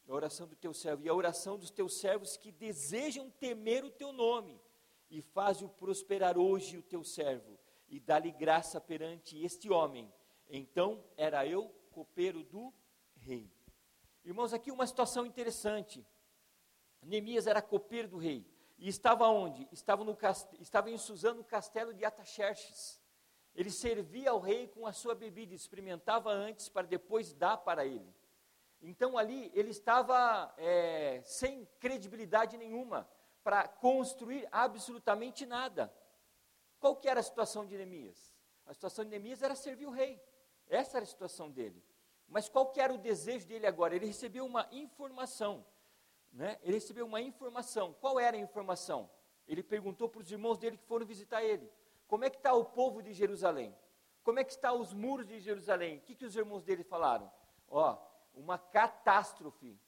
a 0.09 0.13
oração 0.13 0.49
do 0.49 0.57
teu 0.57 0.75
servo 0.75 1.05
e 1.05 1.09
a 1.09 1.15
oração 1.15 1.57
dos 1.57 1.71
teus 1.71 2.01
servos 2.01 2.37
que 2.37 2.51
desejam 2.51 3.31
temer 3.31 3.85
o 3.85 3.91
teu 3.91 4.13
nome. 4.13 4.61
E 5.09 5.23
faz-o 5.23 5.69
prosperar 5.69 6.39
hoje 6.39 6.79
o 6.79 6.83
teu 6.83 7.05
servo, 7.05 7.59
e 7.89 7.99
dá-lhe 8.01 8.31
graça 8.31 8.81
perante 8.81 9.41
este 9.45 9.71
homem. 9.71 10.13
Então 10.49 11.05
era 11.17 11.47
eu 11.47 11.69
copeiro 11.91 12.43
do 12.45 12.73
rei. 13.17 13.51
Irmãos, 14.25 14.53
aqui 14.53 14.71
uma 14.71 14.87
situação 14.87 15.25
interessante. 15.25 16.07
Neemias 17.03 17.47
era 17.47 17.63
copeiro 17.63 18.09
do 18.09 18.19
rei. 18.19 18.47
E 18.79 18.89
estava 18.89 19.27
onde? 19.29 19.69
Estava, 19.73 20.05
no, 20.05 20.17
estava 20.59 20.91
em 20.91 20.99
Suzano, 20.99 21.39
no 21.39 21.45
castelo 21.45 21.93
de 21.93 22.05
Ataxerxes. 22.05 23.01
Ele 23.55 23.71
servia 23.71 24.31
ao 24.31 24.41
rei 24.41 24.69
com 24.69 24.87
a 24.87 24.93
sua 24.93 25.15
bebida, 25.15 25.55
experimentava 25.55 26.31
antes 26.31 26.69
para 26.69 26.87
depois 26.87 27.33
dar 27.33 27.59
para 27.59 27.85
ele. 27.85 28.15
Então 28.81 29.19
ali 29.19 29.51
ele 29.55 29.71
estava 29.71 30.55
é, 30.57 31.21
sem 31.25 31.67
credibilidade 31.79 32.57
nenhuma 32.57 33.09
para 33.43 33.69
construir 33.69 34.49
absolutamente 34.51 35.45
nada. 35.45 35.93
Qual 36.79 36.97
que 36.97 37.09
era 37.09 37.21
a 37.21 37.23
situação 37.23 37.67
de 37.67 37.77
Neemias? 37.77 38.35
A 38.65 38.73
situação 38.73 39.05
de 39.05 39.11
Neemias 39.11 39.43
era 39.43 39.55
servir 39.55 39.87
o 39.87 39.91
rei. 39.91 40.23
Essa 40.67 40.99
era 40.99 41.05
a 41.05 41.09
situação 41.09 41.51
dele. 41.51 41.85
Mas 42.31 42.49
qual 42.49 42.71
que 42.71 42.81
era 42.81 42.95
o 42.95 42.99
desejo 42.99 43.47
dele 43.47 43.67
agora? 43.67 43.95
Ele 43.95 44.07
recebeu 44.07 44.47
uma 44.47 44.67
informação 44.73 45.67
né, 46.33 46.59
ele 46.63 46.75
recebeu 46.75 47.07
uma 47.07 47.21
informação. 47.21 47.93
Qual 47.95 48.19
era 48.19 48.37
a 48.37 48.41
informação? 48.41 49.11
Ele 49.47 49.63
perguntou 49.63 50.09
para 50.09 50.21
os 50.21 50.31
irmãos 50.31 50.59
dele 50.59 50.77
que 50.77 50.85
foram 50.85 51.05
visitar 51.05 51.43
ele: 51.43 51.71
Como 52.07 52.25
é 52.25 52.31
que 52.31 52.37
está 52.37 52.53
o 52.55 52.65
povo 52.65 53.03
de 53.03 53.13
Jerusalém? 53.13 53.77
Como 54.23 54.39
é 54.39 54.45
que 54.45 54.53
estão 54.53 54.81
os 54.81 54.93
muros 54.93 55.27
de 55.27 55.41
Jerusalém? 55.41 55.97
O 55.97 56.01
que, 56.03 56.15
que 56.15 56.25
os 56.25 56.37
irmãos 56.37 56.63
dele 56.63 56.85
falaram? 56.85 57.31
Ó, 57.69 57.99
uma 58.35 58.59
catástrofe. 58.59 59.79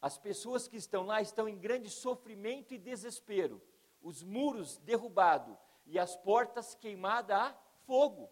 As 0.00 0.16
pessoas 0.16 0.66
que 0.66 0.76
estão 0.76 1.04
lá 1.04 1.20
estão 1.20 1.48
em 1.48 1.58
grande 1.58 1.90
sofrimento 1.90 2.72
e 2.72 2.78
desespero. 2.78 3.60
Os 4.00 4.22
muros 4.22 4.78
derrubados 4.78 5.56
e 5.84 5.98
as 5.98 6.16
portas 6.16 6.74
queimadas 6.74 7.36
a 7.36 7.56
fogo. 7.84 8.30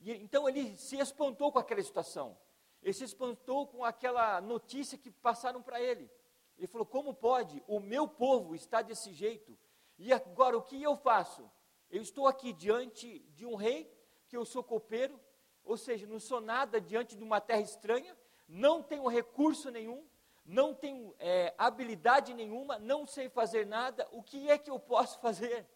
E, 0.00 0.12
então 0.12 0.48
ele 0.48 0.76
se 0.76 0.96
espantou 0.98 1.50
com 1.52 1.58
aquela 1.58 1.82
situação. 1.82 2.36
Ele 2.82 2.92
se 2.92 3.04
espantou 3.04 3.66
com 3.66 3.84
aquela 3.84 4.40
notícia 4.40 4.96
que 4.96 5.10
passaram 5.10 5.62
para 5.62 5.80
ele. 5.80 6.10
Ele 6.56 6.66
falou: 6.66 6.86
Como 6.86 7.14
pode? 7.14 7.62
O 7.66 7.80
meu 7.80 8.06
povo 8.06 8.54
está 8.54 8.82
desse 8.82 9.12
jeito. 9.12 9.56
E 9.98 10.12
agora 10.12 10.56
o 10.56 10.62
que 10.62 10.82
eu 10.82 10.96
faço? 10.96 11.50
Eu 11.90 12.02
estou 12.02 12.26
aqui 12.26 12.52
diante 12.52 13.20
de 13.34 13.46
um 13.46 13.54
rei, 13.54 13.90
que 14.28 14.36
eu 14.36 14.44
sou 14.44 14.62
copeiro, 14.62 15.18
ou 15.64 15.76
seja, 15.76 16.06
não 16.06 16.20
sou 16.20 16.40
nada 16.40 16.80
diante 16.80 17.16
de 17.16 17.24
uma 17.24 17.40
terra 17.40 17.60
estranha, 17.60 18.16
não 18.48 18.82
tenho 18.82 19.06
recurso 19.08 19.70
nenhum, 19.70 20.04
não 20.44 20.74
tenho 20.74 21.14
é, 21.18 21.54
habilidade 21.58 22.32
nenhuma, 22.34 22.78
não 22.78 23.06
sei 23.06 23.28
fazer 23.28 23.66
nada, 23.66 24.06
o 24.12 24.22
que 24.22 24.48
é 24.48 24.58
que 24.58 24.70
eu 24.70 24.78
posso 24.78 25.18
fazer? 25.20 25.66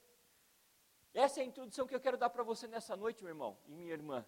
Essa 1.12 1.40
é 1.40 1.43
a 1.43 1.47
introdução 1.47 1.87
que 1.87 1.95
eu 1.95 2.00
quero 2.00 2.17
dar 2.17 2.31
para 2.31 2.43
você 2.43 2.67
nessa 2.67 2.97
noite, 2.97 3.23
meu 3.23 3.31
irmão 3.31 3.59
e 3.67 3.73
minha 3.73 3.93
irmã. 3.93 4.25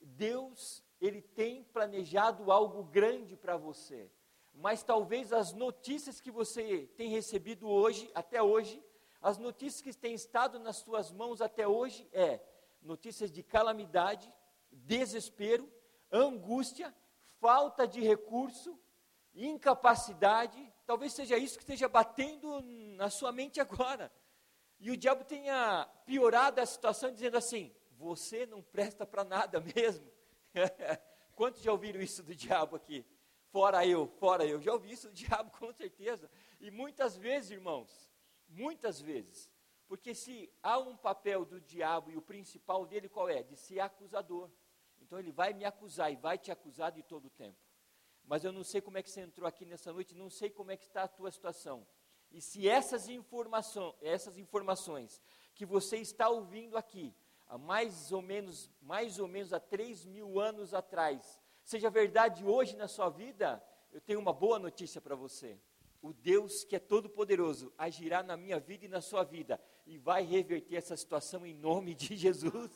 Deus 0.00 0.84
ele 1.00 1.22
tem 1.22 1.64
planejado 1.64 2.52
algo 2.52 2.84
grande 2.84 3.36
para 3.36 3.56
você. 3.56 4.10
Mas 4.54 4.82
talvez 4.82 5.32
as 5.32 5.52
notícias 5.52 6.20
que 6.20 6.30
você 6.30 6.86
tem 6.96 7.08
recebido 7.08 7.68
hoje, 7.68 8.10
até 8.14 8.42
hoje, 8.42 8.82
as 9.20 9.38
notícias 9.38 9.80
que 9.80 9.92
têm 9.92 10.14
estado 10.14 10.58
nas 10.58 10.76
suas 10.76 11.10
mãos 11.10 11.40
até 11.40 11.66
hoje 11.66 12.08
é 12.12 12.40
notícias 12.82 13.30
de 13.32 13.42
calamidade, 13.42 14.32
desespero, 14.70 15.72
angústia, 16.10 16.94
falta 17.40 17.86
de 17.86 18.00
recurso, 18.00 18.78
incapacidade. 19.34 20.72
Talvez 20.84 21.14
seja 21.14 21.38
isso 21.38 21.56
que 21.56 21.62
esteja 21.62 21.88
batendo 21.88 22.60
na 22.96 23.08
sua 23.08 23.32
mente 23.32 23.60
agora. 23.60 24.12
E 24.82 24.90
o 24.90 24.96
diabo 24.96 25.24
tenha 25.24 25.88
piorado 26.04 26.60
a 26.60 26.66
situação 26.66 27.12
dizendo 27.12 27.36
assim: 27.36 27.72
você 27.92 28.44
não 28.44 28.60
presta 28.60 29.06
para 29.06 29.22
nada 29.22 29.60
mesmo. 29.60 30.10
Quantos 31.36 31.62
já 31.62 31.70
ouviram 31.70 32.02
isso 32.02 32.20
do 32.20 32.34
diabo 32.34 32.74
aqui? 32.74 33.06
Fora 33.52 33.86
eu, 33.86 34.08
fora 34.08 34.44
eu. 34.44 34.60
Já 34.60 34.72
ouvi 34.72 34.90
isso 34.90 35.08
do 35.08 35.14
diabo 35.14 35.52
com 35.56 35.72
certeza. 35.72 36.28
E 36.58 36.68
muitas 36.68 37.16
vezes, 37.16 37.52
irmãos, 37.52 38.10
muitas 38.48 39.00
vezes. 39.00 39.48
Porque 39.86 40.16
se 40.16 40.52
há 40.60 40.80
um 40.80 40.96
papel 40.96 41.44
do 41.44 41.60
diabo 41.60 42.10
e 42.10 42.16
o 42.16 42.22
principal 42.22 42.84
dele 42.84 43.08
qual 43.08 43.28
é? 43.28 43.40
De 43.40 43.54
ser 43.54 43.78
acusador. 43.78 44.50
Então 45.00 45.16
ele 45.16 45.30
vai 45.30 45.52
me 45.52 45.64
acusar 45.64 46.12
e 46.12 46.16
vai 46.16 46.36
te 46.36 46.50
acusar 46.50 46.90
de 46.90 47.04
todo 47.04 47.26
o 47.26 47.30
tempo. 47.30 47.58
Mas 48.24 48.42
eu 48.42 48.50
não 48.50 48.64
sei 48.64 48.80
como 48.80 48.98
é 48.98 49.02
que 49.02 49.10
você 49.10 49.20
entrou 49.20 49.46
aqui 49.46 49.64
nessa 49.64 49.92
noite, 49.92 50.12
não 50.12 50.28
sei 50.28 50.50
como 50.50 50.72
é 50.72 50.76
que 50.76 50.86
está 50.86 51.04
a 51.04 51.08
tua 51.08 51.30
situação. 51.30 51.86
E 52.32 52.40
se 52.40 52.66
essas, 52.66 53.06
essas 54.00 54.38
informações 54.38 55.22
que 55.54 55.66
você 55.66 55.98
está 55.98 56.28
ouvindo 56.30 56.78
aqui 56.78 57.14
há 57.46 57.58
mais 57.58 58.10
ou 58.10 58.22
menos, 58.22 58.70
mais 58.80 59.18
ou 59.18 59.28
menos 59.28 59.52
há 59.52 59.60
três 59.60 60.06
mil 60.06 60.40
anos 60.40 60.72
atrás, 60.72 61.38
seja 61.62 61.90
verdade 61.90 62.44
hoje 62.44 62.74
na 62.74 62.88
sua 62.88 63.10
vida, 63.10 63.62
eu 63.92 64.00
tenho 64.00 64.18
uma 64.18 64.32
boa 64.32 64.58
notícia 64.58 65.00
para 65.00 65.14
você. 65.14 65.60
O 66.00 66.12
Deus 66.12 66.64
que 66.64 66.74
é 66.74 66.78
todo-poderoso 66.78 67.72
agirá 67.76 68.22
na 68.22 68.36
minha 68.36 68.58
vida 68.58 68.86
e 68.86 68.88
na 68.88 69.02
sua 69.02 69.22
vida 69.22 69.60
e 69.86 69.98
vai 69.98 70.24
reverter 70.24 70.76
essa 70.76 70.96
situação 70.96 71.44
em 71.46 71.54
nome 71.54 71.94
de 71.94 72.16
Jesus. 72.16 72.70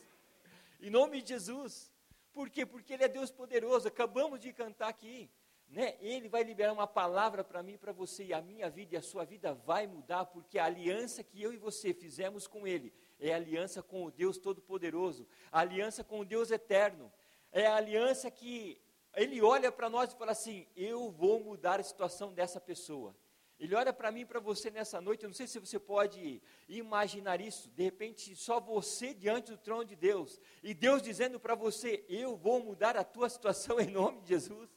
Em 0.79 0.91
nome 0.91 1.21
de 1.21 1.29
Jesus. 1.29 1.91
Por 2.31 2.49
quê? 2.51 2.63
Porque 2.63 2.93
Ele 2.93 3.03
é 3.03 3.07
Deus 3.07 3.31
poderoso. 3.31 3.87
Acabamos 3.87 4.39
de 4.39 4.53
cantar 4.53 4.89
aqui. 4.89 5.29
Né? 5.69 5.95
Ele 5.99 6.29
vai 6.29 6.43
liberar 6.43 6.71
uma 6.71 6.87
palavra 6.87 7.43
para 7.43 7.61
mim 7.61 7.77
para 7.77 7.91
você, 7.91 8.25
e 8.25 8.33
a 8.33 8.41
minha 8.41 8.69
vida 8.69 8.95
e 8.95 8.97
a 8.97 9.01
sua 9.01 9.25
vida 9.25 9.53
vai 9.53 9.85
mudar, 9.85 10.25
porque 10.25 10.57
a 10.57 10.65
aliança 10.65 11.23
que 11.23 11.41
eu 11.41 11.53
e 11.53 11.57
você 11.57 11.93
fizemos 11.93 12.47
com 12.47 12.65
Ele 12.65 12.93
é 13.19 13.33
aliança 13.33 13.83
com 13.83 14.05
o 14.05 14.11
Deus 14.11 14.37
Todo-Poderoso, 14.37 15.27
aliança 15.51 16.03
com 16.03 16.19
o 16.19 16.25
Deus 16.25 16.51
Eterno, 16.51 17.11
é 17.51 17.65
a 17.65 17.75
aliança 17.75 18.31
que 18.31 18.81
Ele 19.13 19.41
olha 19.41 19.71
para 19.71 19.89
nós 19.89 20.13
e 20.13 20.17
fala 20.17 20.31
assim: 20.31 20.65
Eu 20.75 21.11
vou 21.11 21.39
mudar 21.43 21.79
a 21.79 21.83
situação 21.83 22.33
dessa 22.33 22.61
pessoa. 22.61 23.15
Ele 23.59 23.73
olha 23.73 23.91
para 23.91 24.11
mim 24.11 24.21
e 24.21 24.25
para 24.25 24.39
você 24.39 24.69
nessa 24.69 25.01
noite, 25.01 25.23
eu 25.23 25.29
não 25.29 25.33
sei 25.33 25.47
se 25.47 25.57
você 25.57 25.79
pode 25.79 26.41
imaginar 26.69 27.41
isso, 27.41 27.67
de 27.71 27.83
repente 27.83 28.35
só 28.35 28.59
você 28.59 29.15
diante 29.15 29.49
do 29.49 29.57
trono 29.57 29.83
de 29.83 29.95
Deus, 29.95 30.39
e 30.61 30.75
Deus 30.75 31.01
dizendo 31.01 31.39
para 31.39 31.55
você: 31.55 32.05
Eu 32.07 32.37
vou 32.37 32.63
mudar 32.63 32.95
a 32.95 33.03
tua 33.03 33.27
situação 33.27 33.79
em 33.79 33.87
nome 33.87 34.21
de 34.21 34.29
Jesus. 34.29 34.76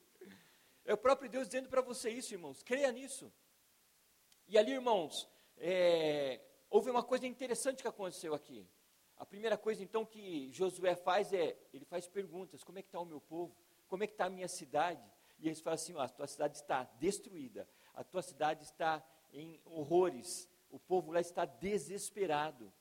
É 0.90 0.94
o 0.94 0.98
próprio 0.98 1.30
Deus 1.30 1.46
dizendo 1.46 1.68
para 1.68 1.80
você 1.80 2.10
isso, 2.10 2.34
irmãos. 2.34 2.64
Creia 2.64 2.90
nisso. 2.90 3.32
E 4.48 4.58
ali, 4.58 4.72
irmãos, 4.72 5.28
é, 5.56 6.40
houve 6.68 6.90
uma 6.90 7.04
coisa 7.04 7.28
interessante 7.28 7.80
que 7.80 7.86
aconteceu 7.86 8.34
aqui. 8.34 8.66
A 9.16 9.24
primeira 9.24 9.56
coisa, 9.56 9.84
então, 9.84 10.04
que 10.04 10.50
Josué 10.50 10.96
faz 10.96 11.32
é, 11.32 11.56
ele 11.72 11.84
faz 11.84 12.08
perguntas. 12.08 12.64
Como 12.64 12.80
é 12.80 12.82
que 12.82 12.88
está 12.88 12.98
o 12.98 13.04
meu 13.04 13.20
povo? 13.20 13.56
Como 13.86 14.02
é 14.02 14.06
que 14.08 14.14
está 14.14 14.24
a 14.24 14.30
minha 14.30 14.48
cidade? 14.48 15.00
e 15.38 15.46
eles 15.46 15.60
falam 15.60 15.76
assim: 15.76 15.94
ó, 15.94 16.00
a 16.00 16.08
tua 16.08 16.26
cidade 16.26 16.56
está 16.56 16.82
destruída, 16.98 17.68
a 17.94 18.02
tua 18.02 18.20
cidade 18.20 18.64
está 18.64 19.00
em 19.32 19.60
horrores, 19.64 20.48
o 20.70 20.78
povo 20.78 21.12
lá 21.12 21.20
está 21.20 21.44
desesperado. 21.44 22.72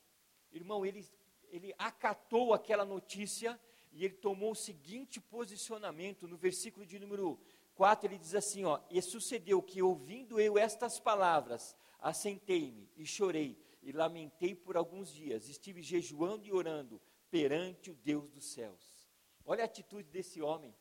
Irmão, 0.52 0.84
ele, 0.84 1.08
ele 1.50 1.76
acatou 1.78 2.56
aquela 2.56 2.84
notícia 2.84 3.60
e 3.92 4.04
ele 4.04 4.16
tomou 4.16 4.52
o 4.52 4.56
seguinte 4.56 5.22
posicionamento 5.22 6.28
no 6.28 6.38
versículo 6.38 6.86
de 6.86 7.00
número 7.00 7.40
4, 7.80 8.08
ele 8.08 8.18
diz 8.18 8.36
assim, 8.36 8.66
ó, 8.66 8.78
e 8.90 9.02
sucedeu 9.02 9.62
que 9.62 9.82
ouvindo 9.82 10.38
eu 10.38 10.58
estas 10.58 11.00
palavras, 11.00 11.78
assentei-me 12.02 12.92
e 12.98 13.06
chorei 13.06 13.58
e 13.82 13.94
lamentei 13.94 14.54
por 14.54 14.76
alguns 14.76 15.14
dias, 15.14 15.48
estive 15.48 15.82
jejuando 15.82 16.46
e 16.46 16.52
orando 16.52 17.02
perante 17.32 17.90
o 17.90 17.96
Deus 17.96 18.30
dos 18.32 18.52
céus. 18.52 19.10
Olha 19.46 19.64
a 19.64 19.66
atitude 19.66 20.10
desse 20.10 20.42
homem. 20.42 20.76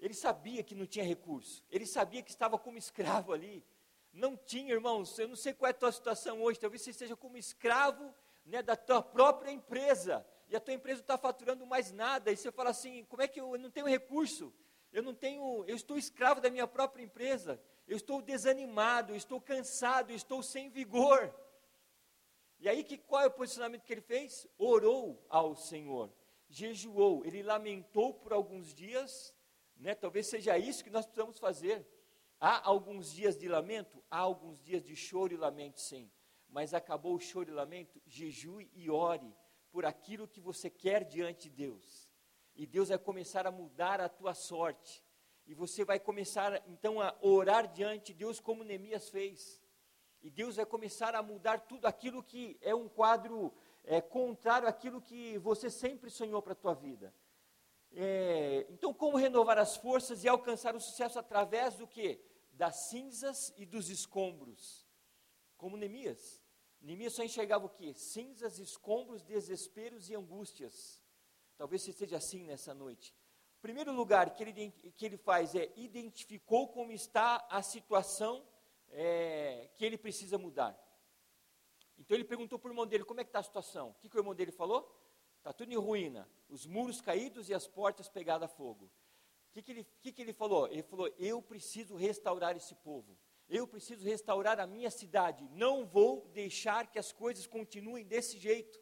Ele 0.00 0.14
sabia 0.14 0.62
que 0.62 0.74
não 0.74 0.86
tinha 0.86 1.04
recurso, 1.04 1.62
ele 1.70 1.84
sabia 1.84 2.22
que 2.22 2.30
estava 2.30 2.58
como 2.58 2.78
escravo 2.78 3.34
ali. 3.34 3.62
Não 4.10 4.34
tinha, 4.34 4.72
irmãos, 4.72 5.18
eu 5.18 5.28
não 5.28 5.36
sei 5.36 5.52
qual 5.52 5.66
é 5.66 5.72
a 5.72 5.74
tua 5.74 5.92
situação 5.92 6.40
hoje, 6.40 6.58
talvez 6.58 6.80
você 6.80 6.88
esteja 6.88 7.16
como 7.16 7.36
escravo 7.36 8.14
né, 8.46 8.62
da 8.62 8.76
tua 8.76 9.02
própria 9.02 9.50
empresa, 9.50 10.26
e 10.48 10.56
a 10.56 10.60
tua 10.60 10.72
empresa 10.72 11.00
não 11.00 11.04
está 11.04 11.18
faturando 11.18 11.66
mais 11.66 11.92
nada, 11.92 12.32
e 12.32 12.36
você 12.38 12.50
fala 12.50 12.70
assim, 12.70 13.04
como 13.10 13.20
é 13.20 13.28
que 13.28 13.38
eu, 13.38 13.54
eu 13.54 13.60
não 13.60 13.70
tenho 13.70 13.86
recurso? 13.86 14.54
Eu 14.92 15.02
não 15.02 15.14
tenho, 15.14 15.64
eu 15.66 15.76
estou 15.76 15.98
escravo 15.98 16.40
da 16.40 16.50
minha 16.50 16.66
própria 16.66 17.02
empresa, 17.02 17.60
eu 17.86 17.96
estou 17.96 18.22
desanimado, 18.22 19.14
estou 19.14 19.40
cansado, 19.40 20.12
estou 20.12 20.42
sem 20.42 20.70
vigor. 20.70 21.34
E 22.58 22.68
aí 22.68 22.82
que 22.82 22.98
qual 22.98 23.22
é 23.22 23.26
o 23.26 23.30
posicionamento 23.30 23.84
que 23.84 23.92
ele 23.92 24.00
fez? 24.00 24.46
Orou 24.56 25.24
ao 25.28 25.54
Senhor, 25.54 26.12
jejuou, 26.48 27.24
ele 27.24 27.42
lamentou 27.42 28.14
por 28.14 28.32
alguns 28.32 28.74
dias, 28.74 29.34
né? 29.76 29.94
Talvez 29.94 30.26
seja 30.26 30.58
isso 30.58 30.82
que 30.82 30.90
nós 30.90 31.06
precisamos 31.06 31.38
fazer. 31.38 31.86
Há 32.40 32.68
alguns 32.68 33.12
dias 33.12 33.36
de 33.36 33.48
lamento, 33.48 34.02
há 34.10 34.18
alguns 34.18 34.62
dias 34.62 34.82
de 34.82 34.94
choro 34.94 35.32
e 35.32 35.36
lamento, 35.36 35.80
sim. 35.80 36.10
Mas 36.48 36.72
acabou 36.72 37.14
o 37.14 37.20
choro 37.20 37.50
e 37.50 37.52
lamento, 37.52 38.00
jejue 38.06 38.70
e 38.74 38.88
ore 38.88 39.34
por 39.70 39.84
aquilo 39.84 40.26
que 40.26 40.40
você 40.40 40.70
quer 40.70 41.04
diante 41.04 41.48
de 41.48 41.50
Deus. 41.50 42.07
E 42.58 42.66
Deus 42.66 42.88
vai 42.88 42.98
começar 42.98 43.46
a 43.46 43.52
mudar 43.52 44.00
a 44.00 44.08
tua 44.08 44.34
sorte. 44.34 45.00
E 45.46 45.54
você 45.54 45.84
vai 45.84 46.00
começar 46.00 46.60
então 46.66 47.00
a 47.00 47.16
orar 47.22 47.72
diante 47.72 48.12
de 48.12 48.18
Deus 48.18 48.40
como 48.40 48.64
Neemias 48.64 49.08
fez. 49.08 49.62
E 50.20 50.28
Deus 50.28 50.56
vai 50.56 50.66
começar 50.66 51.14
a 51.14 51.22
mudar 51.22 51.60
tudo 51.60 51.86
aquilo 51.86 52.20
que 52.20 52.58
é 52.60 52.74
um 52.74 52.88
quadro 52.88 53.54
é, 53.84 54.00
contrário 54.00 54.66
àquilo 54.66 55.00
que 55.00 55.38
você 55.38 55.70
sempre 55.70 56.10
sonhou 56.10 56.42
para 56.42 56.52
a 56.52 56.56
tua 56.56 56.74
vida. 56.74 57.14
É, 57.92 58.66
então, 58.70 58.92
como 58.92 59.16
renovar 59.16 59.56
as 59.56 59.76
forças 59.76 60.24
e 60.24 60.28
alcançar 60.28 60.74
o 60.74 60.80
sucesso 60.80 61.16
através 61.16 61.76
do 61.76 61.86
que? 61.86 62.20
Das 62.50 62.88
cinzas 62.88 63.54
e 63.56 63.64
dos 63.64 63.88
escombros. 63.88 64.84
Como 65.56 65.76
Neemias. 65.76 66.42
Neemias 66.80 67.12
só 67.12 67.22
enxergava 67.22 67.66
o 67.66 67.70
que? 67.70 67.94
Cinzas, 67.94 68.58
escombros, 68.58 69.22
desesperos 69.22 70.10
e 70.10 70.16
angústias. 70.16 71.00
Talvez 71.58 71.82
você 71.82 71.90
esteja 71.90 72.16
assim 72.16 72.44
nessa 72.44 72.72
noite. 72.72 73.12
O 73.58 73.60
primeiro 73.60 73.92
lugar 73.92 74.30
que 74.30 74.44
ele, 74.44 74.70
que 74.96 75.04
ele 75.04 75.16
faz 75.16 75.56
é 75.56 75.72
identificou 75.76 76.68
como 76.68 76.92
está 76.92 77.44
a 77.50 77.60
situação 77.60 78.46
é, 78.90 79.68
que 79.74 79.84
ele 79.84 79.98
precisa 79.98 80.38
mudar. 80.38 80.78
Então 81.98 82.16
ele 82.16 82.24
perguntou 82.24 82.60
para 82.60 82.68
o 82.68 82.70
irmão 82.70 82.86
dele 82.86 83.04
como 83.04 83.20
é 83.20 83.24
que 83.24 83.30
está 83.30 83.40
a 83.40 83.42
situação. 83.42 83.90
O 83.90 83.94
que, 83.94 84.08
que 84.08 84.16
o 84.16 84.20
irmão 84.20 84.36
dele 84.36 84.52
falou? 84.52 84.88
Está 85.38 85.52
tudo 85.52 85.72
em 85.72 85.76
ruína, 85.76 86.28
os 86.48 86.64
muros 86.64 87.00
caídos 87.00 87.48
e 87.48 87.54
as 87.54 87.66
portas 87.66 88.08
pegadas 88.08 88.48
a 88.48 88.54
fogo. 88.54 88.84
O 88.84 89.52
que, 89.52 89.62
que, 89.62 89.72
ele, 89.72 89.84
que, 90.00 90.12
que 90.12 90.22
ele 90.22 90.32
falou? 90.32 90.68
Ele 90.68 90.84
falou: 90.84 91.12
Eu 91.18 91.42
preciso 91.42 91.96
restaurar 91.96 92.56
esse 92.56 92.74
povo. 92.76 93.18
Eu 93.48 93.66
preciso 93.66 94.04
restaurar 94.04 94.60
a 94.60 94.66
minha 94.66 94.90
cidade. 94.90 95.48
Não 95.52 95.84
vou 95.84 96.28
deixar 96.28 96.86
que 96.86 96.98
as 96.98 97.10
coisas 97.10 97.46
continuem 97.46 98.04
desse 98.04 98.38
jeito. 98.38 98.78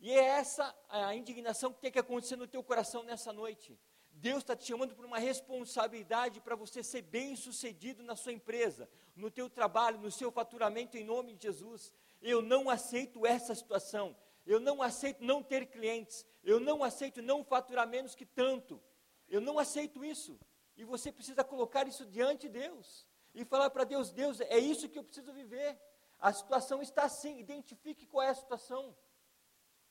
E 0.00 0.10
é 0.10 0.24
essa 0.24 0.74
a 0.88 1.14
indignação 1.14 1.72
que 1.72 1.80
tem 1.80 1.92
que 1.92 1.98
acontecer 1.98 2.36
no 2.36 2.46
teu 2.46 2.62
coração 2.62 3.02
nessa 3.02 3.32
noite. 3.32 3.78
Deus 4.12 4.38
está 4.38 4.56
te 4.56 4.66
chamando 4.66 4.94
por 4.94 5.04
uma 5.04 5.18
responsabilidade 5.18 6.40
para 6.40 6.56
você 6.56 6.82
ser 6.82 7.02
bem 7.02 7.36
sucedido 7.36 8.02
na 8.02 8.16
sua 8.16 8.32
empresa, 8.32 8.88
no 9.14 9.30
teu 9.30 9.48
trabalho, 9.48 9.98
no 9.98 10.10
seu 10.10 10.32
faturamento, 10.32 10.96
em 10.96 11.04
nome 11.04 11.34
de 11.34 11.44
Jesus. 11.44 11.92
Eu 12.20 12.40
não 12.42 12.68
aceito 12.68 13.26
essa 13.26 13.54
situação. 13.54 14.16
Eu 14.46 14.58
não 14.58 14.82
aceito 14.82 15.22
não 15.22 15.42
ter 15.42 15.66
clientes. 15.66 16.26
Eu 16.42 16.58
não 16.58 16.82
aceito 16.82 17.20
não 17.22 17.44
faturar 17.44 17.86
menos 17.86 18.14
que 18.14 18.24
tanto. 18.24 18.82
Eu 19.28 19.40
não 19.40 19.58
aceito 19.58 20.04
isso. 20.04 20.40
E 20.76 20.84
você 20.84 21.12
precisa 21.12 21.44
colocar 21.44 21.86
isso 21.86 22.06
diante 22.06 22.48
de 22.48 22.58
Deus 22.60 23.06
e 23.34 23.44
falar 23.44 23.70
para 23.70 23.84
Deus: 23.84 24.10
Deus, 24.10 24.40
é 24.40 24.58
isso 24.58 24.88
que 24.88 24.98
eu 24.98 25.04
preciso 25.04 25.32
viver. 25.32 25.78
A 26.18 26.32
situação 26.32 26.82
está 26.82 27.04
assim, 27.04 27.38
identifique 27.38 28.06
qual 28.06 28.22
é 28.22 28.30
a 28.30 28.34
situação. 28.34 28.96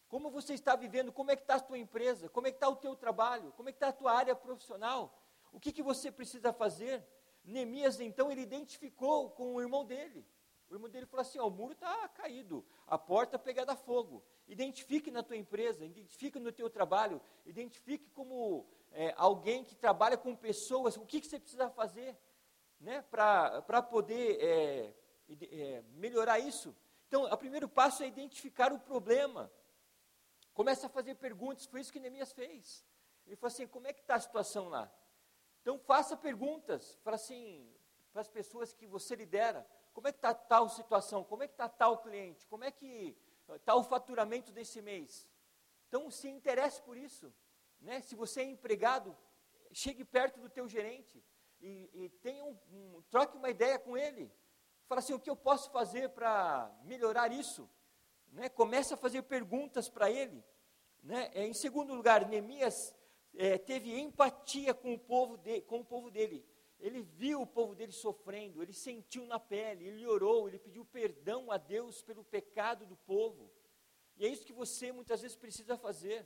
Como 0.10 0.30
você 0.30 0.56
está 0.56 0.76
vivendo, 0.76 1.14
como 1.14 1.32
é 1.32 1.36
que 1.36 1.44
está 1.44 1.56
a 1.56 1.60
tua 1.60 1.78
empresa, 1.78 2.28
como 2.30 2.48
é 2.48 2.52
que 2.52 2.58
está 2.58 2.68
o 2.68 2.76
teu 2.76 2.96
trabalho, 2.96 3.54
como 3.56 3.70
é 3.70 3.72
que 3.72 3.78
está 3.78 3.90
a 3.90 3.94
tua 3.94 4.12
área 4.12 4.36
profissional, 4.36 5.18
o 5.54 5.60
que, 5.60 5.72
que 5.72 5.84
você 5.84 6.12
precisa 6.12 6.52
fazer. 6.52 7.06
Neemias, 7.44 8.00
então, 8.00 8.32
ele 8.32 8.42
identificou 8.42 9.30
com 9.30 9.56
o 9.56 9.62
irmão 9.62 9.86
dele. 9.86 10.26
O 10.70 10.76
irmão 10.76 10.90
dele 10.90 11.06
falou 11.06 11.22
assim: 11.22 11.40
ó, 11.40 11.48
o 11.48 11.52
muro 11.52 11.74
está 11.74 12.08
caído, 12.10 12.66
a 12.86 12.98
porta 12.98 13.40
pegada 13.40 13.74
a 13.74 13.76
fogo. 13.76 14.24
Identifique 14.48 15.10
na 15.12 15.24
tua 15.24 15.38
empresa, 15.38 15.86
identifique 15.86 16.40
no 16.40 16.52
teu 16.52 16.70
trabalho, 16.70 17.22
identifique 17.46 18.10
como 18.10 18.68
é, 18.92 19.14
alguém 19.16 19.64
que 19.64 19.76
trabalha 19.76 20.18
com 20.18 20.36
pessoas, 20.36 20.98
o 20.98 21.06
que, 21.06 21.22
que 21.22 21.28
você 21.28 21.40
precisa 21.40 21.70
fazer 21.70 22.18
né, 22.80 23.04
para 23.12 23.82
poder 23.84 24.38
é, 24.42 24.94
é, 25.30 25.84
melhorar 25.94 26.40
isso. 26.40 26.76
Então, 27.08 27.24
o 27.24 27.38
primeiro 27.38 27.68
passo 27.68 28.04
é 28.04 28.08
identificar 28.08 28.72
o 28.72 28.80
problema. 28.80 29.52
Começa 30.60 30.88
a 30.88 30.90
fazer 30.90 31.16
perguntas, 31.16 31.66
foi 31.68 31.80
isso 31.80 31.94
que 31.94 32.02
Neemias 32.02 32.34
fez. 32.34 32.86
Ele 33.26 33.38
falou 33.38 33.48
assim: 33.48 33.66
como 33.66 33.88
é 33.88 33.94
que 33.94 34.02
está 34.02 34.16
a 34.16 34.20
situação 34.20 34.68
lá? 34.68 34.92
Então, 35.62 35.80
faça 35.80 36.18
perguntas, 36.18 37.00
assim, 37.06 37.74
para 38.12 38.20
as 38.20 38.28
pessoas 38.28 38.74
que 38.74 38.86
você 38.86 39.16
lidera: 39.16 39.66
como 39.94 40.10
é 40.10 40.12
que 40.12 40.18
está 40.18 40.34
tal 40.34 40.68
situação? 40.68 41.24
Como 41.24 41.44
é 41.44 41.48
que 41.48 41.54
está 41.54 41.70
tal 41.70 42.00
cliente? 42.00 42.46
Como 42.48 42.66
é 42.66 42.72
que 42.72 43.18
está 43.56 43.74
o 43.74 43.86
faturamento 43.86 44.52
desse 44.52 44.82
mês? 44.82 45.30
Então, 45.88 46.12
se 46.12 46.28
interesse 46.28 46.82
por 46.82 46.98
isso. 46.98 47.34
Né? 47.80 48.02
Se 48.02 48.14
você 48.14 48.42
é 48.42 48.44
empregado, 48.44 49.18
chegue 49.72 50.04
perto 50.04 50.42
do 50.42 50.50
teu 50.50 50.68
gerente 50.68 51.24
e, 51.62 51.90
e 51.94 52.10
tenha 52.22 52.44
um, 52.44 52.60
um, 52.70 53.02
troque 53.10 53.38
uma 53.38 53.50
ideia 53.50 53.80
com 53.80 53.96
ele. 53.96 54.30
Fala 54.90 55.00
assim, 55.00 55.14
o 55.14 55.22
que 55.22 55.30
eu 55.30 55.38
posso 55.38 55.72
fazer 55.72 56.10
para 56.10 56.70
melhorar 56.84 57.32
isso? 57.32 57.70
Né? 58.32 58.50
Comece 58.50 58.94
a 58.94 58.98
fazer 58.98 59.24
perguntas 59.24 59.90
para 59.90 60.10
ele. 60.10 60.44
Né? 61.04 61.30
É, 61.34 61.46
em 61.46 61.54
segundo 61.54 61.94
lugar, 61.94 62.28
Neemias 62.28 62.96
é, 63.34 63.58
teve 63.58 63.98
empatia 64.00 64.74
com 64.74 64.94
o, 64.94 65.00
povo 65.00 65.38
de, 65.38 65.62
com 65.62 65.80
o 65.80 65.86
povo 65.86 66.10
dele. 66.12 66.46
Ele 66.80 67.02
viu 67.02 67.42
o 67.42 67.48
povo 67.48 67.76
dele 67.76 67.92
sofrendo, 67.92 68.62
ele 68.62 68.72
sentiu 68.72 69.26
na 69.26 69.38
pele, 69.38 69.86
ele 69.86 70.08
orou, 70.08 70.48
ele 70.48 70.58
pediu 70.58 70.86
perdão 70.86 71.52
a 71.52 71.58
Deus 71.58 72.02
pelo 72.02 72.24
pecado 72.24 72.86
do 72.86 72.96
povo. 72.96 73.52
E 74.16 74.26
é 74.26 74.30
isso 74.30 74.46
que 74.46 74.54
você 74.54 74.92
muitas 74.92 75.22
vezes 75.22 75.36
precisa 75.36 75.78
fazer. 75.78 76.26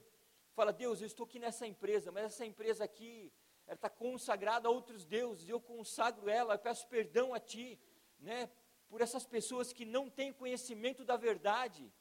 Fala, 0.54 0.72
Deus, 0.72 1.02
eu 1.02 1.08
estou 1.08 1.26
aqui 1.26 1.40
nessa 1.40 1.66
empresa, 1.66 2.12
mas 2.12 2.26
essa 2.26 2.46
empresa 2.46 2.84
aqui, 2.84 3.32
está 3.68 3.90
consagrada 3.90 4.68
a 4.68 4.72
outros 4.72 5.06
deuses, 5.06 5.50
eu 5.50 5.60
consagro 5.60 6.30
ela, 6.30 6.54
eu 6.54 6.60
peço 6.60 6.88
perdão 6.88 7.34
a 7.34 7.40
Ti, 7.40 7.80
né, 8.20 8.50
por 8.94 9.02
essas 9.02 9.26
pessoas 9.26 9.74
que 9.74 9.86
não 9.86 10.08
têm 10.08 10.32
conhecimento 10.32 11.04
da 11.04 11.18
verdade. 11.18 11.92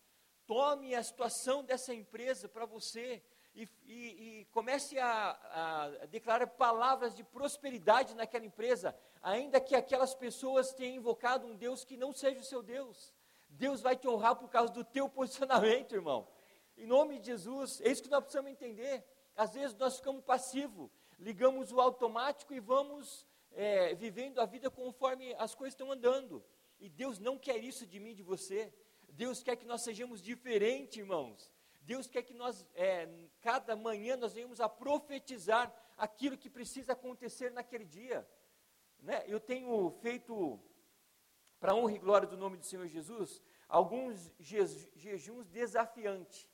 Tome 0.47 0.95
a 0.95 1.03
situação 1.03 1.65
dessa 1.65 1.95
empresa 1.95 2.51
para 2.51 2.67
você 2.67 3.23
e, 3.55 3.67
e, 3.87 4.41
e, 4.41 4.45
comece 4.51 4.99
a, 4.99 5.31
a 6.03 6.07
declarar 6.11 6.47
palavras 6.49 7.17
de 7.17 7.25
prosperidade 7.25 8.15
naquela 8.15 8.45
empresa, 8.45 8.95
ainda 9.23 9.59
que 9.59 9.75
aquelas 9.75 10.15
pessoas 10.15 10.75
tenham 10.75 10.97
invocado 10.97 11.47
um 11.47 11.57
Deus 11.57 11.83
que 11.83 11.97
não 11.97 12.13
seja 12.13 12.41
o 12.41 12.45
seu 12.45 12.63
Deus. 12.63 13.15
Deus 13.49 13.81
vai 13.81 13.97
te 13.97 14.07
honrar 14.07 14.37
por 14.37 14.51
causa 14.51 14.71
do 14.71 14.85
teu 14.85 15.09
posicionamento, 15.19 15.95
irmão. 15.95 16.29
Em 16.77 16.87
nome 16.87 17.19
de 17.21 17.25
Jesus, 17.29 17.81
é 17.81 17.91
isso 17.91 18.03
que 18.03 18.11
nós 18.11 18.21
precisamos 18.23 18.51
entender. 18.51 19.03
Às 19.35 19.55
vezes 19.55 19.75
nós 19.79 19.97
ficamos 19.97 20.23
passivos, 20.23 20.91
ligamos 21.19 21.73
o 21.73 21.81
automático 21.81 22.53
e 22.53 22.61
vamos 22.61 23.27
é, 23.53 23.95
vivendo 23.95 24.41
a 24.41 24.45
vida 24.45 24.71
conforme 24.71 25.35
as 25.39 25.55
coisas 25.55 25.73
estão 25.73 25.91
andando. 25.91 26.45
E 26.83 26.89
Deus 26.89 27.21
não 27.21 27.39
quer 27.39 27.59
isso 27.63 27.87
de 27.87 28.01
mim 28.01 28.11
e 28.11 28.15
de 28.21 28.25
você. 28.25 28.75
Deus 29.11 29.41
quer 29.41 29.55
que 29.55 29.65
nós 29.65 29.83
sejamos 29.83 30.21
diferentes, 30.21 30.97
irmãos. 30.97 31.49
Deus 31.83 32.09
quer 32.09 32.23
que 32.23 32.35
nós, 32.35 32.67
é, 32.75 33.09
cada 33.41 33.77
manhã, 33.77 34.17
nós 34.17 34.33
venhamos 34.33 34.61
a 34.61 34.69
profetizar 34.69 35.73
aquilo 35.97 36.37
que 36.37 36.51
precisa 36.51 36.93
acontecer 36.93 37.53
naquele 37.53 37.85
dia. 37.85 38.29
Né? 38.99 39.23
Eu 39.29 39.39
tenho 39.39 39.93
feito, 40.03 40.61
para 41.61 41.73
honra 41.73 41.95
e 41.95 41.99
glória 41.99 42.27
do 42.27 42.37
nome 42.37 42.57
do 42.57 42.67
Senhor 42.67 42.89
Jesus, 42.89 43.41
alguns 43.69 44.33
jejuns 44.41 45.47
desafiantes. 45.47 46.49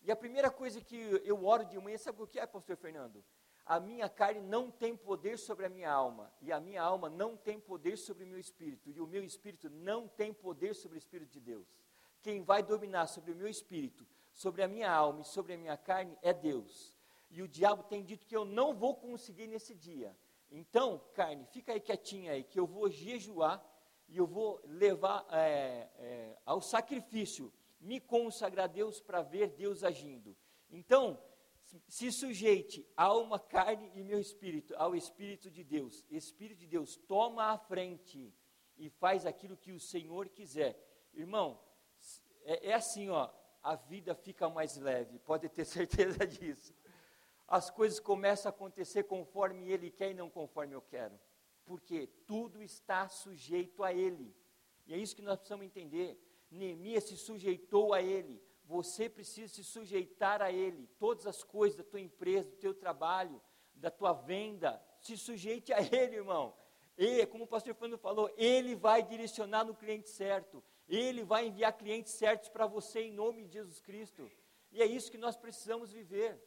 E 0.00 0.12
a 0.12 0.16
primeira 0.16 0.48
coisa 0.48 0.80
que 0.80 0.96
eu 1.24 1.44
oro 1.44 1.64
de 1.64 1.76
manhã, 1.80 1.98
sabe 1.98 2.22
o 2.22 2.26
que 2.28 2.38
é, 2.38 2.46
pastor 2.46 2.76
Fernando? 2.76 3.24
A 3.66 3.80
minha 3.80 4.08
carne 4.08 4.40
não 4.40 4.70
tem 4.70 4.96
poder 4.96 5.36
sobre 5.36 5.66
a 5.66 5.68
minha 5.68 5.90
alma, 5.90 6.32
e 6.40 6.52
a 6.52 6.60
minha 6.60 6.80
alma 6.80 7.10
não 7.10 7.36
tem 7.36 7.58
poder 7.58 7.98
sobre 7.98 8.22
o 8.22 8.26
meu 8.26 8.38
espírito, 8.38 8.88
e 8.88 9.00
o 9.00 9.06
meu 9.08 9.24
espírito 9.24 9.68
não 9.68 10.06
tem 10.06 10.32
poder 10.32 10.72
sobre 10.72 10.96
o 10.96 11.00
espírito 11.00 11.32
de 11.32 11.40
Deus. 11.40 11.66
Quem 12.22 12.42
vai 12.42 12.62
dominar 12.62 13.08
sobre 13.08 13.32
o 13.32 13.36
meu 13.36 13.48
espírito, 13.48 14.06
sobre 14.32 14.62
a 14.62 14.68
minha 14.68 14.90
alma 14.90 15.22
e 15.22 15.24
sobre 15.24 15.54
a 15.54 15.58
minha 15.58 15.76
carne 15.76 16.16
é 16.22 16.32
Deus. 16.32 16.94
E 17.28 17.42
o 17.42 17.48
diabo 17.48 17.82
tem 17.82 18.04
dito 18.04 18.24
que 18.24 18.36
eu 18.36 18.44
não 18.44 18.72
vou 18.72 18.94
conseguir 18.94 19.48
nesse 19.48 19.74
dia. 19.74 20.16
Então, 20.48 21.02
carne, 21.12 21.44
fica 21.46 21.72
aí 21.72 21.80
quietinha 21.80 22.32
aí, 22.32 22.44
que 22.44 22.60
eu 22.60 22.66
vou 22.66 22.88
jejuar 22.88 23.64
e 24.08 24.16
eu 24.16 24.28
vou 24.28 24.60
levar 24.64 25.26
é, 25.32 25.88
é, 25.98 26.38
ao 26.46 26.60
sacrifício, 26.60 27.52
me 27.80 28.00
consagrar 28.00 28.66
a 28.66 28.68
Deus 28.68 29.00
para 29.00 29.22
ver 29.22 29.48
Deus 29.48 29.82
agindo. 29.82 30.36
Então, 30.70 31.20
se 31.88 32.12
sujeite 32.12 32.86
alma, 32.96 33.38
carne 33.38 33.90
e 33.94 34.02
meu 34.02 34.20
espírito 34.20 34.74
ao 34.76 34.94
Espírito 34.94 35.50
de 35.50 35.64
Deus. 35.64 36.04
Espírito 36.10 36.58
de 36.58 36.66
Deus 36.66 36.96
toma 36.96 37.46
a 37.46 37.58
frente 37.58 38.32
e 38.76 38.88
faz 38.88 39.26
aquilo 39.26 39.56
que 39.56 39.72
o 39.72 39.80
Senhor 39.80 40.28
quiser. 40.28 40.78
Irmão, 41.12 41.60
é, 42.44 42.70
é 42.70 42.74
assim, 42.74 43.08
ó, 43.08 43.30
a 43.62 43.74
vida 43.74 44.14
fica 44.14 44.48
mais 44.48 44.76
leve, 44.76 45.18
pode 45.18 45.48
ter 45.48 45.64
certeza 45.66 46.26
disso. 46.26 46.74
As 47.48 47.70
coisas 47.70 47.98
começam 47.98 48.50
a 48.50 48.54
acontecer 48.54 49.04
conforme 49.04 49.70
Ele 49.70 49.90
quer 49.90 50.10
e 50.10 50.14
não 50.14 50.30
conforme 50.30 50.74
eu 50.74 50.82
quero. 50.82 51.18
Porque 51.64 52.06
tudo 52.26 52.62
está 52.62 53.08
sujeito 53.08 53.82
a 53.82 53.92
Ele. 53.92 54.34
E 54.86 54.94
é 54.94 54.96
isso 54.96 55.16
que 55.16 55.22
nós 55.22 55.36
precisamos 55.36 55.66
entender. 55.66 56.16
Neemias 56.50 57.04
se 57.04 57.16
sujeitou 57.16 57.92
a 57.92 58.00
Ele 58.00 58.40
você 58.66 59.08
precisa 59.08 59.52
se 59.52 59.62
sujeitar 59.62 60.42
a 60.42 60.50
Ele. 60.50 60.88
Todas 60.98 61.26
as 61.26 61.42
coisas 61.44 61.76
da 61.76 61.84
tua 61.84 62.00
empresa, 62.00 62.50
do 62.50 62.56
teu 62.56 62.74
trabalho, 62.74 63.40
da 63.74 63.90
tua 63.90 64.12
venda, 64.12 64.82
se 65.00 65.16
sujeite 65.16 65.72
a 65.72 65.78
Ele, 65.80 66.16
irmão. 66.16 66.54
E, 66.98 67.24
como 67.26 67.44
o 67.44 67.46
pastor 67.46 67.74
Fernando 67.74 67.98
falou, 67.98 68.32
Ele 68.36 68.74
vai 68.74 69.02
direcionar 69.02 69.64
no 69.64 69.74
cliente 69.74 70.08
certo. 70.08 70.62
Ele 70.88 71.22
vai 71.22 71.46
enviar 71.46 71.76
clientes 71.76 72.12
certos 72.12 72.48
para 72.48 72.66
você 72.66 73.02
em 73.02 73.12
nome 73.12 73.44
de 73.44 73.52
Jesus 73.52 73.80
Cristo. 73.80 74.30
E 74.72 74.82
é 74.82 74.86
isso 74.86 75.10
que 75.10 75.18
nós 75.18 75.36
precisamos 75.36 75.92
viver. 75.92 76.42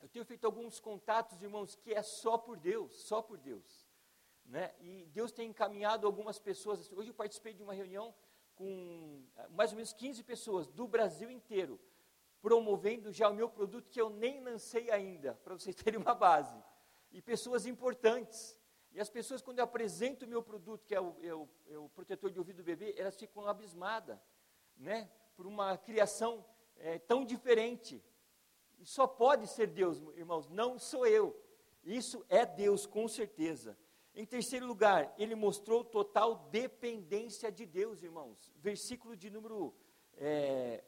Eu 0.00 0.08
tenho 0.08 0.24
feito 0.24 0.46
alguns 0.46 0.80
contatos, 0.80 1.42
irmãos, 1.42 1.74
que 1.74 1.92
é 1.92 2.02
só 2.02 2.38
por 2.38 2.58
Deus, 2.58 2.94
só 3.02 3.20
por 3.20 3.36
Deus. 3.36 3.86
Né? 4.46 4.74
E 4.80 5.06
Deus 5.06 5.30
tem 5.30 5.50
encaminhado 5.50 6.06
algumas 6.06 6.38
pessoas. 6.38 6.90
Hoje 6.92 7.10
eu 7.10 7.14
participei 7.14 7.52
de 7.52 7.62
uma 7.62 7.74
reunião 7.74 8.14
com 8.60 9.24
eh, 9.38 9.48
mais 9.48 9.70
ou 9.70 9.76
menos 9.76 9.94
15 9.94 10.22
pessoas 10.22 10.66
do 10.68 10.86
Brasil 10.86 11.30
inteiro, 11.30 11.80
promovendo 12.42 13.10
já 13.10 13.30
o 13.30 13.34
meu 13.34 13.48
produto 13.48 13.88
que 13.88 13.98
eu 13.98 14.10
nem 14.10 14.44
lancei 14.44 14.90
ainda, 14.90 15.32
para 15.42 15.54
vocês 15.54 15.74
terem 15.82 15.98
uma 15.98 16.14
base. 16.14 16.62
E 17.10 17.22
pessoas 17.22 17.64
importantes. 17.64 18.54
E 18.92 19.00
as 19.00 19.08
pessoas, 19.08 19.40
quando 19.40 19.60
eu 19.60 19.64
apresento 19.64 20.26
o 20.26 20.28
meu 20.28 20.42
produto, 20.42 20.84
que 20.84 20.94
é 20.94 21.00
o, 21.00 21.16
é 21.22 21.34
o, 21.34 21.48
é 21.70 21.78
o 21.78 21.88
protetor 21.88 22.30
de 22.30 22.38
ouvido 22.38 22.58
do 22.58 22.62
bebê, 22.62 22.94
elas 22.98 23.16
ficam 23.16 23.46
abismadas, 23.46 24.18
né? 24.76 25.10
Por 25.34 25.46
uma 25.46 25.78
criação 25.78 26.44
é, 26.76 26.98
tão 26.98 27.24
diferente. 27.24 28.04
Só 28.82 29.06
pode 29.06 29.46
ser 29.46 29.68
Deus, 29.68 30.02
irmãos, 30.16 30.48
não 30.50 30.78
sou 30.78 31.06
eu. 31.06 31.34
Isso 31.82 32.22
é 32.28 32.44
Deus, 32.44 32.84
com 32.84 33.08
certeza. 33.08 33.78
Em 34.14 34.24
terceiro 34.24 34.66
lugar, 34.66 35.14
ele 35.16 35.34
mostrou 35.34 35.84
total 35.84 36.48
dependência 36.50 37.50
de 37.50 37.64
Deus, 37.64 38.02
irmãos. 38.02 38.52
Versículo 38.56 39.16
de 39.16 39.30
número 39.30 39.74
é, 40.16 40.82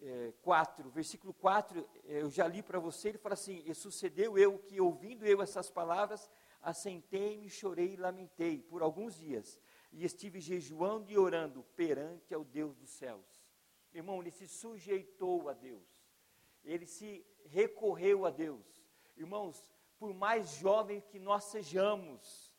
é, 0.00 0.32
4, 0.42 0.88
versículo 0.90 1.34
4, 1.34 1.88
é, 2.04 2.22
eu 2.22 2.30
já 2.30 2.46
li 2.46 2.62
para 2.62 2.78
você, 2.78 3.10
ele 3.10 3.18
fala 3.18 3.34
assim, 3.34 3.62
e 3.66 3.74
sucedeu 3.74 4.38
eu 4.38 4.58
que, 4.58 4.80
ouvindo 4.80 5.26
eu 5.26 5.42
essas 5.42 5.70
palavras, 5.70 6.30
assentei-me, 6.62 7.50
chorei 7.50 7.94
e 7.94 7.96
lamentei 7.96 8.62
por 8.62 8.82
alguns 8.82 9.16
dias, 9.16 9.60
e 9.92 10.04
estive 10.04 10.40
jejuando 10.40 11.10
e 11.10 11.18
orando 11.18 11.62
perante 11.76 12.32
ao 12.32 12.44
Deus 12.44 12.76
dos 12.76 12.90
céus. 12.90 13.44
Irmão, 13.92 14.20
ele 14.20 14.30
se 14.30 14.46
sujeitou 14.46 15.48
a 15.48 15.52
Deus, 15.52 15.82
ele 16.64 16.86
se 16.86 17.26
recorreu 17.46 18.24
a 18.24 18.30
Deus. 18.30 18.64
Irmãos, 19.16 19.66
por 19.98 20.14
mais 20.14 20.54
jovem 20.54 21.00
que 21.00 21.18
nós 21.18 21.44
sejamos, 21.44 22.49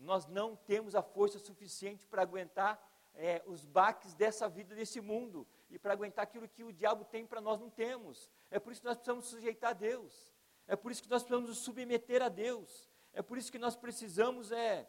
nós 0.00 0.26
não 0.26 0.56
temos 0.56 0.94
a 0.94 1.02
força 1.02 1.38
suficiente 1.38 2.06
para 2.06 2.22
aguentar 2.22 2.82
é, 3.14 3.42
os 3.46 3.64
baques 3.64 4.14
dessa 4.14 4.48
vida, 4.48 4.74
desse 4.74 5.00
mundo, 5.00 5.46
e 5.68 5.78
para 5.78 5.92
aguentar 5.92 6.22
aquilo 6.22 6.48
que 6.48 6.64
o 6.64 6.72
diabo 6.72 7.04
tem 7.04 7.26
para 7.26 7.40
nós 7.40 7.60
não 7.60 7.70
temos. 7.70 8.28
É 8.50 8.58
por 8.58 8.72
isso 8.72 8.80
que 8.80 8.86
nós 8.86 8.96
precisamos 8.96 9.26
sujeitar 9.26 9.70
a 9.70 9.74
Deus. 9.74 10.32
É 10.66 10.74
por 10.74 10.90
isso 10.90 11.02
que 11.02 11.08
nós 11.08 11.22
precisamos 11.22 11.48
nos 11.48 11.58
submeter 11.58 12.22
a 12.22 12.28
Deus. 12.28 12.88
É 13.12 13.22
por 13.22 13.36
isso 13.36 13.50
que 13.52 13.58
nós 13.58 13.76
precisamos 13.76 14.52
é, 14.52 14.88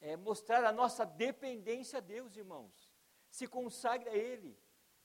é 0.00 0.16
mostrar 0.16 0.64
a 0.64 0.72
nossa 0.72 1.04
dependência 1.04 1.98
a 1.98 2.00
Deus, 2.00 2.36
irmãos. 2.36 2.94
Se 3.30 3.46
consagre 3.46 4.08
a 4.08 4.14
Ele. 4.14 4.56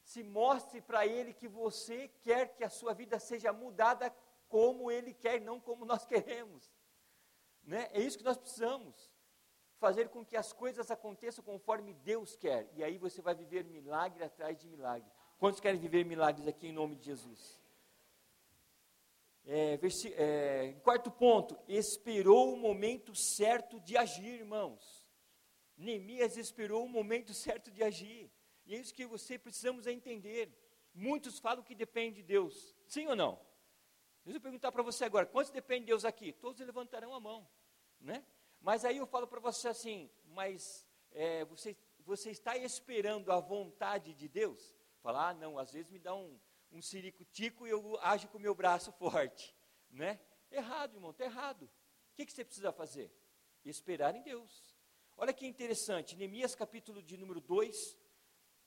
Se 0.04 0.24
mostre 0.24 0.82
para 0.82 1.08
Ele 1.08 1.34
que 1.34 1.48
você 1.48 2.08
quer 2.22 2.54
que 2.56 2.64
a 2.64 2.70
sua 2.70 2.94
vida 2.94 3.20
seja 3.20 3.54
mudada 3.54 4.14
como 4.48 4.92
Ele 4.92 5.14
quer, 5.14 5.40
não 5.40 5.60
como 5.60 5.86
nós 5.86 6.06
queremos. 6.06 6.70
Né? 7.64 7.90
É 7.92 8.02
isso 8.02 8.18
que 8.18 8.24
nós 8.24 8.38
precisamos. 8.38 9.12
Fazer 9.78 10.10
com 10.10 10.24
que 10.24 10.38
as 10.38 10.54
coisas 10.54 10.92
aconteçam 10.92 11.44
conforme 11.44 11.94
Deus 11.94 12.36
quer. 12.36 12.70
E 12.74 12.84
aí 12.84 12.98
você 12.98 13.22
vai 13.22 13.34
viver 13.34 13.64
milagre 13.64 14.24
atrás 14.24 14.58
de 14.60 14.68
milagre. 14.68 15.10
Quantos 15.40 15.60
querem 15.60 15.80
viver 15.80 16.06
milagres 16.06 16.48
aqui 16.48 16.68
em 16.68 16.72
nome 16.72 16.96
de 16.96 17.06
Jesus? 17.06 17.60
É, 19.44 19.80
é, 20.18 20.74
quarto 20.84 21.10
ponto, 21.10 21.58
esperou 21.68 22.54
o 22.54 22.58
momento 22.58 23.16
certo 23.16 23.80
de 23.80 23.98
agir, 23.98 24.40
irmãos. 24.40 25.08
Neemias 25.76 26.38
esperou 26.38 26.86
o 26.86 26.90
momento 26.90 27.34
certo 27.34 27.72
de 27.72 27.84
agir. 27.84 28.32
E 28.68 28.76
é 28.76 28.78
isso 28.78 28.94
que 28.94 29.06
você 29.06 29.40
precisamos 29.40 29.88
entender. 29.88 30.56
Muitos 30.94 31.40
falam 31.40 31.64
que 31.64 31.74
depende 31.74 32.18
de 32.18 32.24
Deus. 32.24 32.76
Sim 32.86 33.08
ou 33.08 33.16
não? 33.16 33.40
Deixa 34.24 34.38
eu 34.38 34.42
perguntar 34.42 34.72
para 34.72 34.84
você 34.84 35.04
agora, 35.04 35.26
quantos 35.26 35.52
dependem 35.52 35.82
de 35.82 35.88
Deus 35.88 36.06
aqui? 36.06 36.32
Todos 36.32 36.60
levantarão 36.62 37.14
a 37.14 37.20
mão, 37.20 37.48
né? 38.00 38.24
Mas 38.60 38.86
aí 38.86 38.98
eu 38.98 39.08
falo 39.08 39.28
para 39.28 39.40
você 39.40 39.68
assim, 39.68 40.12
mas 40.26 40.88
é, 41.12 41.44
você, 41.46 41.76
você 42.00 42.30
está 42.30 42.56
esperando 42.56 43.32
a 43.32 43.40
vontade 43.40 44.14
de 44.14 44.28
Deus? 44.28 44.76
Falar, 45.02 45.30
ah, 45.30 45.34
não, 45.34 45.58
às 45.58 45.72
vezes 45.72 45.90
me 45.90 45.98
dá 45.98 46.14
um, 46.14 46.40
um 46.72 46.80
tico 47.32 47.66
e 47.66 47.72
eu 47.72 47.98
ajo 48.02 48.28
com 48.28 48.38
o 48.38 48.42
meu 48.42 48.54
braço 48.54 48.92
forte, 49.00 49.56
né? 49.90 50.20
Errado, 50.52 50.96
irmão, 50.96 51.10
está 51.10 51.26
errado. 51.26 51.64
O 51.64 52.16
que, 52.16 52.26
que 52.26 52.32
você 52.32 52.46
precisa 52.46 52.72
fazer? 52.72 53.12
Esperar 53.66 54.16
em 54.16 54.22
Deus. 54.22 54.76
Olha 55.18 55.34
que 55.34 55.48
interessante, 55.48 56.16
Neemias 56.16 56.54
capítulo 56.54 57.02
de 57.02 57.18
número 57.18 57.42
2, 57.42 57.98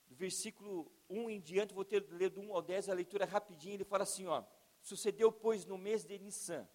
do 0.07 0.15
versículo 0.15 0.91
1 1.09 1.29
em 1.29 1.39
diante, 1.39 1.73
vou 1.73 1.85
ter 1.85 2.05
ler 2.09 2.29
do 2.29 2.41
1 2.41 2.53
ao 2.53 2.61
10, 2.61 2.89
a 2.89 2.93
leitura 2.93 3.25
rapidinho, 3.25 3.75
ele 3.75 3.83
fala 3.85 4.03
assim, 4.03 4.25
ó, 4.27 4.43
Sucedeu, 4.85 5.31
pois, 5.31 5.65
no 5.65 5.79
mês 5.79 6.05
de 6.05 6.19
Nissan, 6.19 6.69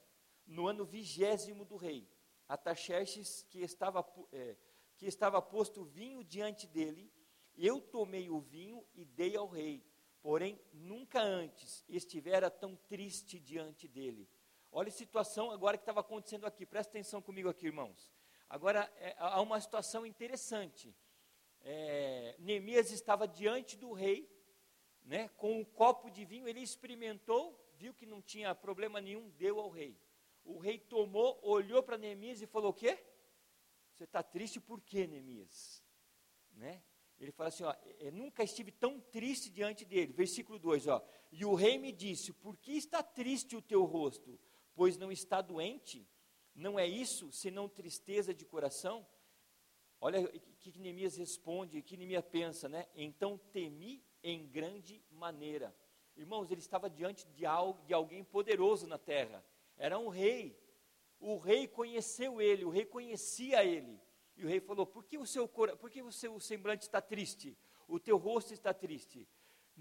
no 0.45 0.67
ano 0.67 0.85
vigésimo 0.85 1.65
do 1.65 1.77
rei, 1.77 2.11
Ataxerxes, 2.49 3.47
que 3.49 3.61
estava, 3.61 4.05
é, 4.33 4.57
que 4.97 5.07
estava 5.07 5.41
posto 5.41 5.85
vinho 5.85 6.25
diante 6.25 6.67
dele, 6.67 7.09
eu 7.57 7.81
tomei 7.81 8.29
o 8.29 8.41
vinho 8.41 8.85
e 8.97 9.05
dei 9.05 9.37
ao 9.37 9.47
rei, 9.47 9.87
porém 10.21 10.61
nunca 10.73 11.23
antes 11.23 11.85
estivera 11.89 12.51
tão 12.51 12.75
triste 12.75 13.39
diante 13.39 13.87
dele. 13.87 14.29
Olha 14.73 14.89
a 14.89 14.93
situação 14.93 15.53
agora 15.53 15.79
que 15.79 15.83
estava 15.83 16.01
acontecendo 16.01 16.47
aqui, 16.47 16.67
presta 16.67 16.91
atenção 16.91 17.23
comigo 17.23 17.49
aqui, 17.49 17.67
irmãos. 17.67 18.13
Agora, 18.49 18.93
é, 18.97 19.15
há 19.19 19.41
uma 19.41 19.61
situação 19.61 20.05
interessante. 20.05 20.93
É, 21.61 22.35
Neemias 22.41 22.91
estava 22.91 23.29
diante 23.29 23.77
do 23.77 23.93
rei, 23.93 24.29
né, 25.05 25.29
com 25.37 25.61
um 25.61 25.65
copo 25.65 26.11
de 26.11 26.25
vinho, 26.25 26.49
ele 26.49 26.61
experimentou 26.61 27.60
viu 27.81 27.95
que 27.95 28.05
não 28.05 28.21
tinha 28.21 28.55
problema 28.55 29.01
nenhum, 29.01 29.31
deu 29.31 29.59
ao 29.59 29.71
rei. 29.71 29.99
O 30.45 30.59
rei 30.59 30.79
tomou, 30.79 31.41
olhou 31.43 31.83
para 31.83 31.97
Neemias 31.97 32.43
e 32.43 32.47
falou: 32.47 32.71
O 32.71 32.75
quê? 32.75 33.03
Você 33.95 34.05
está 34.05 34.23
triste 34.23 34.61
por 34.61 34.83
quê, 34.83 35.07
Neemias? 35.07 35.83
Né? 36.53 36.83
Ele 37.19 37.33
fala 37.33 37.49
assim: 37.49 37.65
ó, 37.65 37.75
Eu 37.99 38.13
nunca 38.13 38.45
estive 38.45 38.71
tão 38.71 39.01
triste 39.01 39.49
diante 39.49 39.87
dele. 39.87 40.13
Versículo 40.13 40.59
2: 40.59 40.89
ó, 40.89 41.03
E 41.33 41.45
o 41.45 41.55
rei 41.55 41.79
me 41.79 41.91
disse: 41.91 42.35
Por 42.35 42.59
que 42.59 42.73
está 42.73 43.03
triste 43.03 43.57
o 43.57 43.63
teu 43.63 43.85
rosto? 43.85 44.39
Pois 44.75 44.99
não 44.99 45.11
está 45.11 45.41
doente? 45.41 46.07
Não 46.55 46.79
é 46.79 46.87
isso, 46.87 47.33
senão 47.33 47.67
tristeza 47.67 48.35
de 48.35 48.45
coração? 48.45 49.07
Olha 50.03 50.21
o 50.21 50.57
que 50.57 50.79
Neemias 50.79 51.17
responde, 51.17 51.79
o 51.79 51.83
que 51.83 51.97
Neemias 51.97 52.25
pensa, 52.25 52.69
né? 52.69 52.87
Então 52.95 53.39
temi 53.39 54.05
em 54.23 54.47
grande 54.47 55.03
maneira. 55.11 55.75
Irmãos, 56.17 56.51
ele 56.51 56.61
estava 56.61 56.91
diante 56.91 57.27
de, 57.29 57.47
algo, 57.47 57.83
de 57.87 57.95
alguém 57.95 58.23
poderoso 58.23 58.87
na 58.87 58.99
terra. 58.99 59.45
Era 59.77 59.99
um 59.99 60.09
rei. 60.09 60.59
O 61.19 61.37
rei 61.39 61.67
conheceu 61.67 62.41
ele, 62.41 62.65
o 62.65 62.71
rei 62.71 62.85
conhecia 62.85 63.65
ele. 63.65 64.01
E 64.37 64.45
o 64.45 64.49
rei 64.49 64.61
falou: 64.61 64.87
Por 64.87 65.05
que 65.05 65.19
o 65.19 65.27
seu, 65.27 65.49
por 65.49 65.91
que 65.91 66.03
o 66.03 66.13
seu 66.13 66.39
semblante 66.41 66.83
está 66.83 67.01
triste? 67.01 67.57
O 67.87 67.99
teu 67.99 68.17
rosto 68.17 68.53
está 68.53 68.73
triste? 68.73 69.29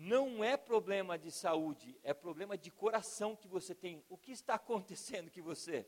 não 0.01 0.41
é 0.41 0.55
problema 0.55 1.19
de 1.19 1.29
saúde, 1.29 1.99
é 2.03 2.13
problema 2.13 2.57
de 2.57 2.71
coração 2.71 3.35
que 3.35 3.49
você 3.49 3.75
tem. 3.75 4.01
O 4.07 4.17
que 4.17 4.31
está 4.31 4.53
acontecendo 4.53 5.29
que 5.29 5.41
você? 5.41 5.85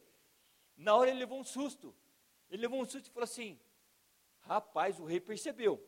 Na 0.76 0.94
hora 0.96 1.10
ele 1.10 1.20
levou 1.20 1.40
um 1.40 1.46
susto. 1.46 1.96
Ele 2.50 2.64
levou 2.64 2.82
um 2.82 2.86
susto 2.86 3.08
e 3.08 3.14
falou 3.14 3.24
assim: 3.24 3.58
Rapaz, 4.42 5.00
o 5.00 5.06
rei 5.06 5.22
percebeu. 5.22 5.82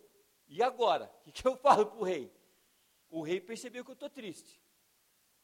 E 0.47 0.63
agora? 0.63 1.13
O 1.19 1.23
que, 1.23 1.31
que 1.33 1.45
eu 1.45 1.57
falo 1.57 1.85
para 1.85 1.99
o 1.99 2.03
rei? 2.03 2.31
O 3.13 3.21
rei 3.21 3.39
percebeu 3.39 3.85
que 3.85 3.91
eu 3.91 3.93
estou 3.93 4.09
triste. 4.09 4.59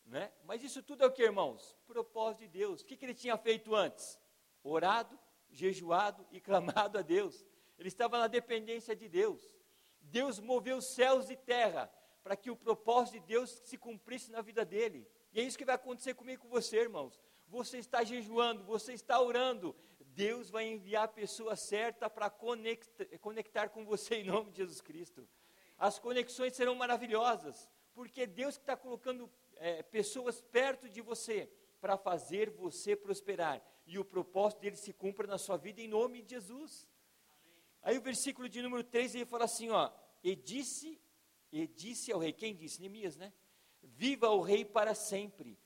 Né? 0.04 0.32
Mas 0.44 0.64
isso 0.64 0.82
tudo 0.82 1.04
é 1.04 1.06
o 1.06 1.12
que, 1.12 1.22
irmãos? 1.22 1.78
Propósito 1.86 2.40
de 2.40 2.48
Deus. 2.48 2.82
O 2.82 2.86
que, 2.86 2.98
que 2.98 3.06
ele 3.06 3.14
tinha 3.14 3.38
feito 3.38 3.76
antes? 3.76 4.20
Orado, 4.64 5.18
jejuado 5.52 6.26
e 6.32 6.42
clamado 6.42 6.98
a 6.98 7.04
Deus. 7.04 7.46
Ele 7.78 7.88
estava 7.88 8.18
na 8.18 8.26
dependência 8.26 8.96
de 8.96 9.08
Deus. 9.08 9.56
Deus 10.02 10.40
moveu 10.40 10.82
céus 10.82 11.30
e 11.30 11.36
terra 11.36 11.94
para 12.24 12.36
que 12.36 12.50
o 12.50 12.56
propósito 12.56 13.20
de 13.20 13.28
Deus 13.28 13.52
se 13.64 13.78
cumprisse 13.78 14.32
na 14.32 14.42
vida 14.42 14.66
dele. 14.66 15.08
E 15.32 15.40
é 15.40 15.44
isso 15.44 15.56
que 15.56 15.64
vai 15.64 15.76
acontecer 15.76 16.16
comigo 16.16 16.42
e 16.42 16.42
com 16.42 16.50
você, 16.50 16.78
irmãos. 16.78 17.22
Você 17.50 17.78
está 17.78 18.04
jejuando, 18.04 18.64
você 18.64 18.94
está 18.94 19.22
orando, 19.22 19.76
Deus 20.00 20.50
vai 20.50 20.66
enviar 20.66 21.04
a 21.04 21.08
pessoa 21.08 21.56
certa 21.56 22.10
para 22.10 22.32
conectar, 22.32 23.06
conectar 23.20 23.70
com 23.70 23.86
você 23.86 24.16
em 24.16 24.24
nome 24.24 24.50
de 24.50 24.58
Jesus 24.58 24.82
Cristo. 24.82 25.30
As 25.80 25.98
conexões 25.98 26.56
serão 26.56 26.76
maravilhosas, 26.76 27.70
porque 27.94 28.28
Deus 28.28 28.56
está 28.56 28.76
colocando 28.76 29.32
é, 29.56 29.82
pessoas 29.82 30.42
perto 30.42 30.90
de 30.90 31.02
você 31.02 31.50
para 31.80 31.98
fazer 31.98 32.50
você 32.50 32.96
prosperar 32.96 33.64
e 33.86 33.98
o 33.98 34.06
propósito 34.06 34.60
dele 34.60 34.76
se 34.76 34.94
cumpra 34.94 35.26
na 35.26 35.38
sua 35.38 35.58
vida 35.58 35.82
em 35.82 35.88
nome 35.88 36.22
de 36.22 36.36
Jesus. 36.36 36.88
Aí 37.82 37.98
o 37.98 38.02
versículo 38.02 38.50
de 38.50 38.62
número 38.62 38.84
3 38.84 39.16
ele 39.16 39.26
fala 39.26 39.46
assim: 39.46 39.70
ó, 39.70 39.90
e 40.24 40.36
disse, 40.36 41.02
e 41.52 41.66
disse 41.66 42.12
ao 42.12 42.20
rei, 42.20 42.34
quem 42.34 42.54
disse? 42.54 42.82
Neemias, 42.82 43.16
né? 43.16 43.34
Viva 43.82 44.30
o 44.30 44.42
rei 44.42 44.66
para 44.66 44.94
sempre. 44.94 45.58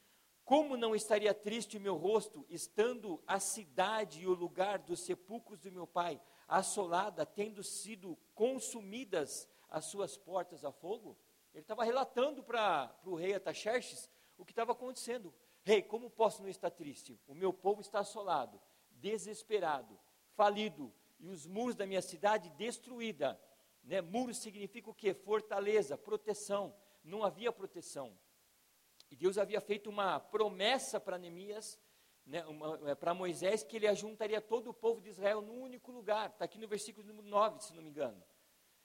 Como 0.46 0.78
não 0.78 0.94
estaria 0.94 1.34
triste 1.34 1.78
o 1.78 1.82
meu 1.82 1.96
rosto, 1.96 2.46
estando 2.50 3.22
a 3.26 3.40
cidade 3.40 4.22
e 4.22 4.28
o 4.28 4.34
lugar 4.34 4.78
dos 4.78 5.00
sepulcros 5.00 5.60
do 5.60 5.72
meu 5.72 5.88
pai 5.88 6.22
assolada, 6.48 7.26
tendo 7.26 7.64
sido 7.64 8.18
consumidas 8.36 9.50
as 9.74 9.86
suas 9.86 10.16
portas 10.16 10.64
a 10.64 10.72
fogo? 10.72 11.18
Ele 11.54 11.64
estava 11.64 11.84
relatando 11.84 12.44
para 12.44 12.96
o 13.04 13.16
rei 13.16 13.34
Ataxerxes 13.34 14.10
o 14.38 14.46
que 14.46 14.52
estava 14.52 14.72
acontecendo. 14.72 15.34
Rei, 15.64 15.82
como 15.82 16.10
posso 16.10 16.42
não 16.42 16.50
estar 16.50 16.70
triste? 16.70 17.20
O 17.28 17.34
meu 17.34 17.52
povo 17.52 17.82
está 17.82 18.00
assolado, 18.00 18.62
desesperado, 18.92 20.00
falido, 20.36 20.94
e 21.20 21.28
os 21.28 21.46
muros 21.46 21.76
da 21.76 21.86
minha 21.86 22.02
cidade 22.02 22.50
destruída. 22.52 23.40
Né? 23.84 23.98
Significa 24.34 24.90
o 24.90 24.94
quê? 24.94 25.14
Fortaleza, 25.14 25.98
proteção. 25.98 26.76
Não 27.04 27.24
havia 27.24 27.52
proteção. 27.52 28.18
E 29.10 29.16
Deus 29.16 29.38
havia 29.38 29.62
feito 29.62 29.90
uma 29.90 30.20
promessa 30.20 31.00
para 31.00 31.18
Neemias, 31.18 31.80
né, 32.26 32.44
é, 32.86 32.96
para 32.96 33.14
Moisés, 33.14 33.64
que 33.64 33.76
ele 33.76 33.88
ajuntaria 33.88 34.42
todo 34.42 34.70
o 34.70 34.74
povo 34.74 35.02
de 35.02 35.10
Israel 35.10 35.42
num 35.42 35.62
único 35.62 35.92
lugar. 35.92 36.30
Está 36.30 36.46
aqui 36.46 36.58
no 36.58 36.68
versículo 36.68 37.06
número 37.06 37.28
9, 37.28 37.60
se 37.60 37.74
não 37.74 37.84
me 37.84 37.90
engano. 37.90 38.24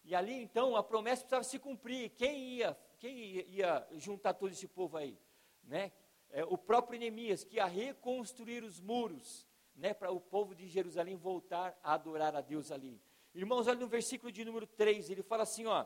E 0.09 0.15
ali 0.15 0.33
então 0.33 0.75
a 0.75 0.83
promessa 0.83 1.21
precisava 1.21 1.45
se 1.45 1.59
cumprir. 1.59 2.09
Quem 2.17 2.55
ia, 2.55 2.75
quem 2.99 3.47
ia 3.51 3.87
juntar 3.99 4.33
todo 4.33 4.51
esse 4.51 4.67
povo 4.67 4.97
aí? 4.97 5.19
Né? 5.63 5.93
É, 6.31 6.43
o 6.47 6.57
próprio 6.57 6.99
Neemias, 6.99 7.45
que 7.45 7.57
ia 7.57 7.67
reconstruir 7.67 8.65
os 8.65 8.81
muros, 8.81 9.47
né, 9.77 9.93
para 9.93 10.11
o 10.11 10.19
povo 10.19 10.55
de 10.55 10.67
Jerusalém 10.67 11.15
voltar 11.15 11.79
a 11.83 11.93
adorar 11.93 12.35
a 12.35 12.41
Deus 12.41 12.73
ali. 12.73 12.99
Irmãos, 13.35 13.67
olha 13.67 13.79
no 13.79 13.87
versículo 13.87 14.33
de 14.33 14.47
número 14.47 14.67
3, 14.67 15.11
ele 15.11 15.23
fala 15.23 15.43
assim: 15.43 15.67
ó, 15.67 15.85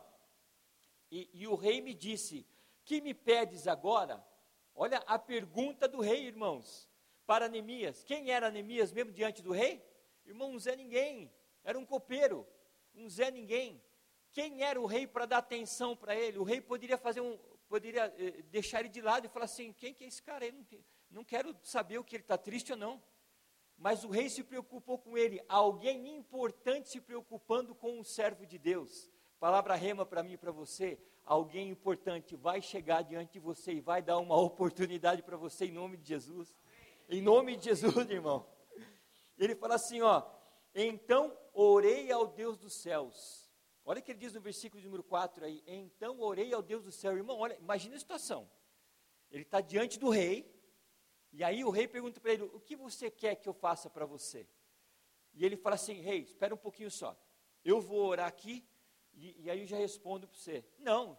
e, 1.11 1.29
e 1.33 1.49
o 1.49 1.57
rei 1.57 1.81
me 1.81 1.93
disse: 1.93 2.47
Que 2.85 3.01
me 3.01 3.13
pedes 3.13 3.67
agora? 3.67 4.25
Olha 4.73 4.99
a 4.99 5.19
pergunta 5.19 5.89
do 5.89 6.01
rei, 6.01 6.27
irmãos, 6.27 6.89
para 7.27 7.49
Neemias. 7.49 8.05
Quem 8.05 8.31
era 8.31 8.53
Neemias 8.53 8.93
mesmo 8.93 9.11
diante 9.11 9.43
do 9.43 9.51
rei? 9.51 9.85
Irmão, 10.25 10.53
um 10.53 10.61
Zé 10.61 10.77
Ninguém, 10.77 11.29
era 11.65 11.77
um 11.77 11.85
copeiro, 11.85 12.47
um 12.95 13.09
Zé 13.09 13.29
Ninguém. 13.29 13.83
Quem 14.33 14.63
era 14.63 14.81
o 14.81 14.87
rei 14.87 15.07
para 15.07 15.27
dar 15.27 15.39
atenção 15.39 15.97
para 15.97 16.17
ele? 16.17 16.39
O 16.39 16.43
rei 16.43 16.61
poderia 16.61 16.97
fazer 16.97 17.21
um, 17.21 17.39
poderia 17.69 18.13
eh, 18.19 18.43
deixar 18.51 18.81
ele 18.81 18.89
de 18.89 19.01
lado 19.01 19.27
e 19.27 19.29
falar 19.29 19.45
assim: 19.45 19.73
quem 19.73 19.95
que 19.95 20.05
é 20.05 20.07
esse 20.07 20.23
cara? 20.23 20.47
Eu 20.47 20.55
não, 20.55 20.67
não 21.11 21.25
quero 21.25 21.55
saber 21.63 21.99
o 21.99 22.05
que 22.05 22.17
ele 22.17 22.23
está 22.23 22.39
triste 22.39 22.73
ou 22.73 22.79
não. 22.79 23.03
Mas 23.77 24.05
o 24.05 24.09
rei 24.09 24.29
se 24.29 24.43
preocupou 24.43 24.99
com 24.99 25.19
ele, 25.19 25.43
alguém 25.49 26.17
importante 26.17 26.89
se 26.89 27.01
preocupando 27.01 27.75
com 27.75 27.99
um 27.99 28.05
servo 28.05 28.47
de 28.47 28.59
Deus. 28.59 29.11
Palavra 29.41 29.75
rema 29.75 30.07
para 30.07 30.23
mim 30.23 30.35
e 30.35 30.39
para 30.39 30.53
você 30.53 30.99
alguém 31.25 31.69
importante 31.69 32.37
vai 32.37 32.61
chegar 32.61 33.03
diante 33.03 33.33
de 33.33 33.39
você 33.39 33.73
e 33.73 33.81
vai 33.81 34.03
dar 34.03 34.19
uma 34.19 34.37
oportunidade 34.41 35.23
para 35.23 35.37
você 35.37 35.67
em 35.67 35.73
nome 35.73 35.97
de 35.97 36.09
Jesus. 36.09 36.55
Em 37.09 37.21
nome 37.21 37.57
de 37.57 37.65
Jesus, 37.65 38.09
irmão. 38.09 38.47
Ele 39.37 39.55
fala 39.55 39.75
assim, 39.75 40.01
ó, 40.01 40.23
então 40.75 41.37
orei 41.53 42.11
ao 42.13 42.27
Deus 42.27 42.57
dos 42.57 42.81
céus. 42.81 43.42
Olha 43.85 44.01
o 44.01 44.03
que 44.03 44.13
ele 44.13 44.19
diz 44.19 44.33
no 44.33 44.41
versículo 44.41 44.83
número 44.83 45.03
4 45.03 45.45
aí. 45.45 45.63
Então 45.67 46.21
orei 46.21 46.53
ao 46.53 46.63
Deus 46.63 46.85
do 46.85 46.93
céu. 46.93 47.17
Irmão, 47.17 47.39
olha, 47.39 47.57
imagina 47.59 47.97
a 47.97 47.99
situação. 47.99 48.49
Ele 49.31 49.43
está 49.43 49.61
diante 49.61 49.99
do 49.99 50.11
rei, 50.11 50.51
e 51.33 51.43
aí 51.43 51.65
o 51.65 51.71
rei 51.71 51.89
pergunta 51.89 52.21
para 52.21 52.33
ele: 52.33 52.43
O 52.43 52.61
que 52.61 52.77
você 52.77 53.11
quer 53.11 53.35
que 53.37 53.49
eu 53.49 53.55
faça 53.55 53.89
para 53.91 54.05
você? 54.05 54.47
E 55.35 55.45
ele 55.45 55.57
fala 55.57 55.75
assim: 55.75 56.01
Rei, 56.01 56.21
espera 56.21 56.55
um 56.55 56.59
pouquinho 56.59 56.91
só. 56.91 57.19
Eu 57.65 57.81
vou 57.81 58.05
orar 58.07 58.27
aqui 58.27 58.65
e, 59.15 59.45
e 59.45 59.51
aí 59.51 59.61
eu 59.61 59.67
já 59.67 59.77
respondo 59.77 60.29
para 60.29 60.37
você: 60.37 60.65
não. 60.79 61.19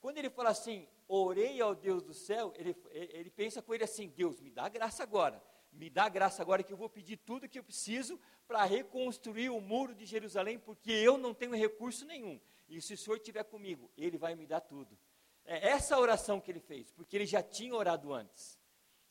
Quando 0.00 0.18
ele 0.18 0.30
fala 0.30 0.50
assim, 0.50 0.86
orei 1.08 1.60
ao 1.60 1.74
Deus 1.74 2.02
do 2.02 2.14
céu, 2.14 2.52
ele, 2.56 2.76
ele 2.90 3.30
pensa 3.30 3.62
com 3.62 3.74
ele 3.74 3.84
assim: 3.84 4.08
Deus, 4.08 4.40
me 4.40 4.50
dá 4.50 4.68
graça 4.68 5.02
agora. 5.02 5.42
Me 5.76 5.90
dá 5.90 6.08
graça 6.08 6.42
agora 6.42 6.62
que 6.62 6.72
eu 6.72 6.76
vou 6.76 6.88
pedir 6.88 7.18
tudo 7.18 7.48
que 7.48 7.58
eu 7.58 7.64
preciso 7.64 8.18
para 8.48 8.64
reconstruir 8.64 9.50
o 9.50 9.60
muro 9.60 9.94
de 9.94 10.06
Jerusalém, 10.06 10.58
porque 10.58 10.90
eu 10.90 11.18
não 11.18 11.34
tenho 11.34 11.54
recurso 11.54 12.04
nenhum. 12.06 12.40
E 12.68 12.80
se 12.80 12.94
o 12.94 12.98
Senhor 12.98 13.16
estiver 13.16 13.44
comigo, 13.44 13.90
Ele 13.96 14.16
vai 14.16 14.34
me 14.34 14.46
dar 14.46 14.60
tudo. 14.60 14.98
É 15.44 15.68
essa 15.68 15.98
oração 15.98 16.40
que 16.40 16.50
ele 16.50 16.58
fez, 16.58 16.90
porque 16.90 17.16
ele 17.16 17.26
já 17.26 17.40
tinha 17.40 17.72
orado 17.72 18.12
antes. 18.12 18.58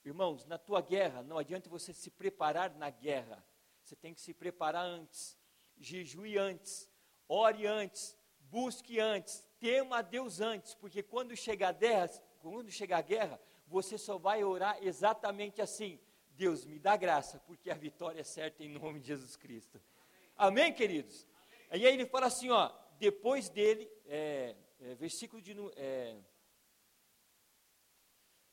Irmãos, 0.04 0.46
na 0.46 0.58
tua 0.58 0.82
guerra, 0.82 1.24
não 1.24 1.38
adianta 1.38 1.70
você 1.70 1.94
se 1.94 2.12
preparar 2.12 2.76
na 2.76 2.90
guerra. 2.90 3.42
Você 3.82 3.96
tem 3.96 4.14
que 4.14 4.20
se 4.20 4.34
preparar 4.34 4.84
antes. 4.86 5.38
Jejue 5.78 6.38
antes. 6.38 6.90
Ore 7.28 7.66
antes, 7.66 8.18
busque 8.40 9.00
antes, 9.00 9.44
tema 9.60 9.98
a 9.98 10.02
Deus 10.02 10.40
antes, 10.40 10.76
porque 10.76 11.02
quando 11.02 11.36
chegar 11.36 11.70
a 11.70 11.72
guerra, 11.72 12.10
quando 12.40 12.70
chegar 12.70 13.00
a 13.00 13.02
guerra, 13.02 13.42
você 13.66 13.98
só 13.98 14.18
vai 14.18 14.44
orar 14.44 14.78
exatamente 14.82 15.60
assim: 15.62 16.00
Deus 16.36 16.66
me 16.66 16.80
dá 16.80 16.96
graça, 16.98 17.40
porque 17.40 17.72
a 17.72 17.76
vitória 17.76 18.22
é 18.22 18.24
certa 18.24 18.64
em 18.64 18.70
nome 18.70 19.00
de 19.00 19.08
Jesus 19.08 19.36
Cristo. 19.36 19.82
Amém, 20.36 20.74
queridos? 20.74 21.26
Amém. 21.70 21.84
E 21.84 21.88
aí 21.88 21.94
ele 21.94 22.06
fala 22.06 22.28
assim, 22.28 22.50
ó, 22.50 22.72
depois 23.00 23.50
dele, 23.50 23.90
é, 24.06 24.56
é, 24.80 24.96
versículo 24.96 25.42
de. 25.42 25.56
É, 25.76 26.18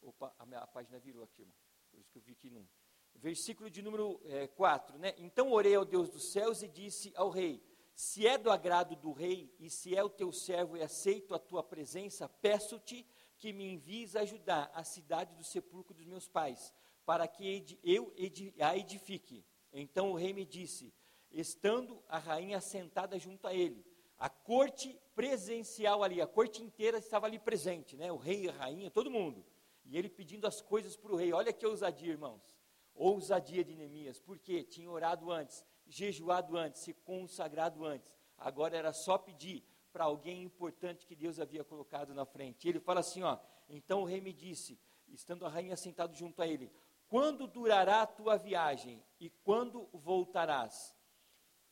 opa, 0.01 0.35
a, 0.39 0.47
minha, 0.47 0.61
a, 0.61 0.67
página 0.67 0.99
virou 0.99 1.25
aqui, 1.25 1.43
irmão. 1.43 1.55
Por 1.91 2.01
isso 2.01 2.11
que 2.11 2.19
eu 2.19 2.23
vi 2.23 2.35
que 2.35 2.51
não. 2.51 2.67
Versículo 3.15 3.69
de 3.69 3.83
número 3.83 4.21
4, 4.57 4.97
é, 4.97 4.99
né? 4.99 5.15
Então 5.19 5.53
orei 5.53 5.75
ao 5.75 5.85
Deus 5.85 6.09
dos 6.09 6.33
céus 6.33 6.63
e 6.63 6.69
disse 6.69 7.13
ao 7.15 7.31
rei: 7.31 7.63
se 7.95 8.27
é 8.27 8.39
do 8.39 8.51
agrado 8.51 8.97
do 8.97 9.13
rei 9.13 9.55
e 9.59 9.69
se 9.69 9.95
é 9.95 10.03
o 10.03 10.09
teu 10.09 10.33
servo 10.33 10.77
e 10.77 10.83
aceito 10.83 11.35
a 11.35 11.39
tua 11.39 11.63
presença, 11.63 12.29
peço-te 12.29 13.07
que 13.39 13.53
me 13.53 13.73
envies 13.73 14.17
ajudar 14.17 14.71
a 14.73 14.85
cidade 14.85 15.35
do 15.35 15.45
sepulcro 15.45 15.95
dos 15.95 16.07
meus 16.07 16.29
pais, 16.29 16.73
para 17.05 17.27
que 17.27 17.79
eu 17.83 18.13
a 18.61 18.77
edifique. 18.77 19.45
Então 19.73 20.13
o 20.13 20.15
rei 20.15 20.33
me 20.33 20.45
disse, 20.45 20.93
estando 21.31 22.03
a 22.09 22.19
rainha 22.19 22.61
sentada 22.61 23.19
junto 23.19 23.47
a 23.47 23.55
ele, 23.55 23.85
a 24.19 24.29
corte 24.29 24.99
presencial 25.15 26.03
ali, 26.03 26.21
a 26.21 26.27
corte 26.27 26.63
inteira 26.63 26.99
estava 26.99 27.27
ali 27.27 27.39
presente, 27.39 27.97
né? 27.97 28.13
O 28.13 28.17
rei, 28.17 28.49
a 28.49 28.53
rainha, 28.53 28.91
todo 28.91 29.11
mundo. 29.11 29.45
E 29.85 29.99
ele 29.99 30.09
pedindo 30.09 30.47
as 30.47 30.61
coisas 30.61 30.97
para 30.97 31.13
o 31.13 31.17
rei. 31.17 31.33
Olha 31.33 31.53
que 31.53 31.67
ousadia, 31.67 32.13
irmãos. 32.13 32.57
Ousadia 32.95 33.65
de 33.65 33.75
Neemias, 33.75 34.21
porque 34.21 34.63
tinha 34.63 34.91
orado 34.91 35.31
antes, 35.31 35.65
jejuado 35.87 36.57
antes, 36.57 36.83
se 36.83 36.93
consagrado 36.93 37.85
antes. 37.85 38.15
Agora 38.39 38.77
era 38.77 38.93
só 38.93 39.19
pedir 39.19 39.65
para 39.93 40.05
alguém 40.05 40.43
importante 40.43 41.07
que 41.07 41.17
Deus 41.17 41.41
havia 41.41 41.65
colocado 41.65 42.15
na 42.15 42.25
frente. 42.25 42.69
Ele 42.69 42.81
fala 42.81 43.01
assim, 43.01 43.23
ó, 43.23 43.39
então 43.69 44.03
o 44.03 44.05
rei 44.05 44.21
me 44.21 44.33
disse, 44.33 44.79
estando 45.09 45.45
a 45.45 45.49
rainha 45.49 45.77
sentado 45.77 46.15
junto 46.15 46.41
a 46.41 46.47
ele, 46.47 46.71
quando 47.13 47.47
durará 47.47 48.01
a 48.01 48.07
tua 48.07 48.39
viagem 48.39 49.05
e 49.21 49.29
quando 49.29 49.87
voltarás? 49.93 50.97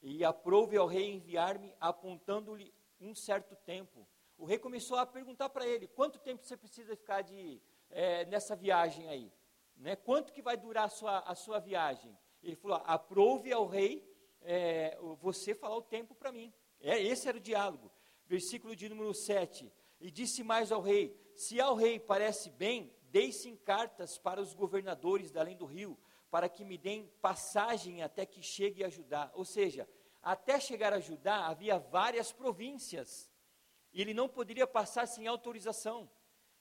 E 0.03 0.23
aprove 0.23 0.77
ao 0.77 0.87
rei 0.87 1.15
enviar-me, 1.15 1.75
apontando-lhe 1.81 2.75
um 3.01 3.15
certo 3.15 3.57
tempo. 3.57 4.07
O 4.37 4.45
rei 4.45 4.59
começou 4.59 4.99
a 4.99 5.07
perguntar 5.07 5.49
para 5.49 5.67
ele, 5.67 5.87
quanto 5.87 6.19
tempo 6.19 6.45
você 6.45 6.59
precisa 6.59 6.95
ficar 6.95 7.23
de, 7.23 7.59
é, 7.89 8.27
nessa 8.27 8.55
viagem 8.55 9.09
aí? 9.09 9.33
Né? 9.77 9.97
Quanto 9.97 10.31
que 10.31 10.43
vai 10.43 10.59
durar 10.59 10.85
a 10.85 10.91
sua, 10.91 11.21
a 11.21 11.35
sua 11.35 11.59
viagem? 11.59 12.15
Ele 12.43 12.57
falou, 12.57 12.83
aprove 12.85 13.51
ao 13.51 13.67
rei 13.67 14.07
é, 14.43 14.99
você 15.23 15.55
falar 15.55 15.77
o 15.79 15.83
tempo 15.83 16.15
para 16.15 16.31
mim. 16.31 16.53
É, 16.83 17.01
esse 17.01 17.27
era 17.27 17.39
o 17.39 17.41
diálogo. 17.41 17.91
Versículo 18.27 18.77
de 18.77 18.91
número 18.91 19.15
7. 19.15 19.73
E 20.03 20.11
disse 20.11 20.45
mais 20.45 20.71
ao 20.71 20.83
rei: 20.83 21.19
Se 21.35 21.59
ao 21.59 21.75
rei 21.75 21.99
parece 21.99 22.51
bem, 22.51 22.95
deixem 23.11 23.57
cartas 23.57 24.19
para 24.19 24.41
os 24.41 24.55
governadores 24.55 25.37
além 25.37 25.57
do 25.57 25.67
rio, 25.67 25.99
para 26.31 26.49
que 26.49 26.65
me 26.65 26.79
deem 26.79 27.09
passagem 27.21 28.03
até 28.03 28.25
que 28.25 28.43
chegue 28.43 28.85
a 28.85 28.89
Judá. 28.89 29.31
Ou 29.35 29.45
seja, 29.45 29.89
até 30.23 30.61
chegar 30.61 30.93
a 30.93 31.01
Judá 31.01 31.47
havia 31.47 31.79
várias 31.79 32.33
províncias, 32.33 33.31
e 33.93 34.01
ele 34.01 34.15
não 34.15 34.29
poderia 34.29 34.67
passar 34.67 35.07
sem 35.07 35.27
autorização. 35.27 36.09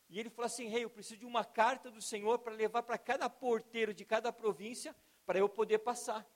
E 0.09 0.19
ele 0.19 0.29
falou 0.29 0.47
assim: 0.47 0.67
Rei, 0.67 0.83
eu 0.83 0.89
preciso 0.89 1.19
de 1.19 1.25
uma 1.25 1.45
carta 1.45 1.91
do 1.91 2.01
Senhor 2.01 2.39
para 2.39 2.53
levar 2.53 2.81
para 2.81 2.97
cada 2.97 3.29
porteiro 3.29 3.93
de 3.93 4.03
cada 4.03 4.33
província, 4.33 4.95
para 5.25 5.37
eu 5.37 5.47
poder 5.47 5.79
passar. 5.79 6.27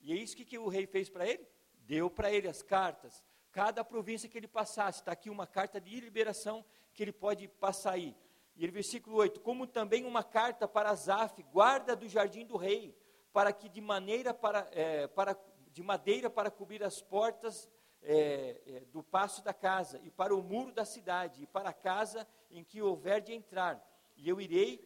E 0.00 0.12
é 0.12 0.16
isso 0.16 0.36
que, 0.36 0.44
que 0.44 0.58
o 0.58 0.68
rei 0.68 0.86
fez 0.86 1.08
para 1.08 1.26
ele? 1.26 1.46
Deu 1.72 2.10
para 2.10 2.30
ele 2.30 2.48
as 2.48 2.62
cartas. 2.62 3.24
Cada 3.50 3.82
província 3.82 4.28
que 4.28 4.36
ele 4.36 4.46
passasse, 4.46 5.00
está 5.00 5.12
aqui 5.12 5.30
uma 5.30 5.46
carta 5.46 5.80
de 5.80 5.98
liberação 5.98 6.64
que 6.92 7.02
ele 7.02 7.12
pode 7.12 7.48
passar 7.48 7.92
aí. 7.92 8.14
E 8.58 8.64
ele, 8.64 8.72
versículo 8.72 9.16
8: 9.16 9.40
Como 9.40 9.66
também 9.66 10.04
uma 10.04 10.24
carta 10.24 10.66
para 10.66 10.94
Zaf, 10.94 11.40
guarda 11.44 11.94
do 11.94 12.08
jardim 12.08 12.44
do 12.44 12.56
rei, 12.56 12.94
para 13.32 13.52
que 13.52 13.68
de 13.68 13.80
maneira 13.80 14.34
para, 14.34 14.68
é, 14.72 15.06
para 15.06 15.38
de 15.70 15.82
madeira 15.82 16.28
para 16.28 16.50
cobrir 16.50 16.82
as 16.82 17.00
portas 17.00 17.70
é, 18.02 18.60
é, 18.66 18.80
do 18.86 19.00
passo 19.00 19.44
da 19.44 19.54
casa, 19.54 20.00
e 20.02 20.10
para 20.10 20.34
o 20.34 20.42
muro 20.42 20.72
da 20.72 20.84
cidade, 20.84 21.44
e 21.44 21.46
para 21.46 21.70
a 21.70 21.72
casa 21.72 22.26
em 22.50 22.64
que 22.64 22.82
houver 22.82 23.20
de 23.20 23.32
entrar. 23.32 23.80
E 24.16 24.28
eu 24.28 24.40
irei, 24.40 24.84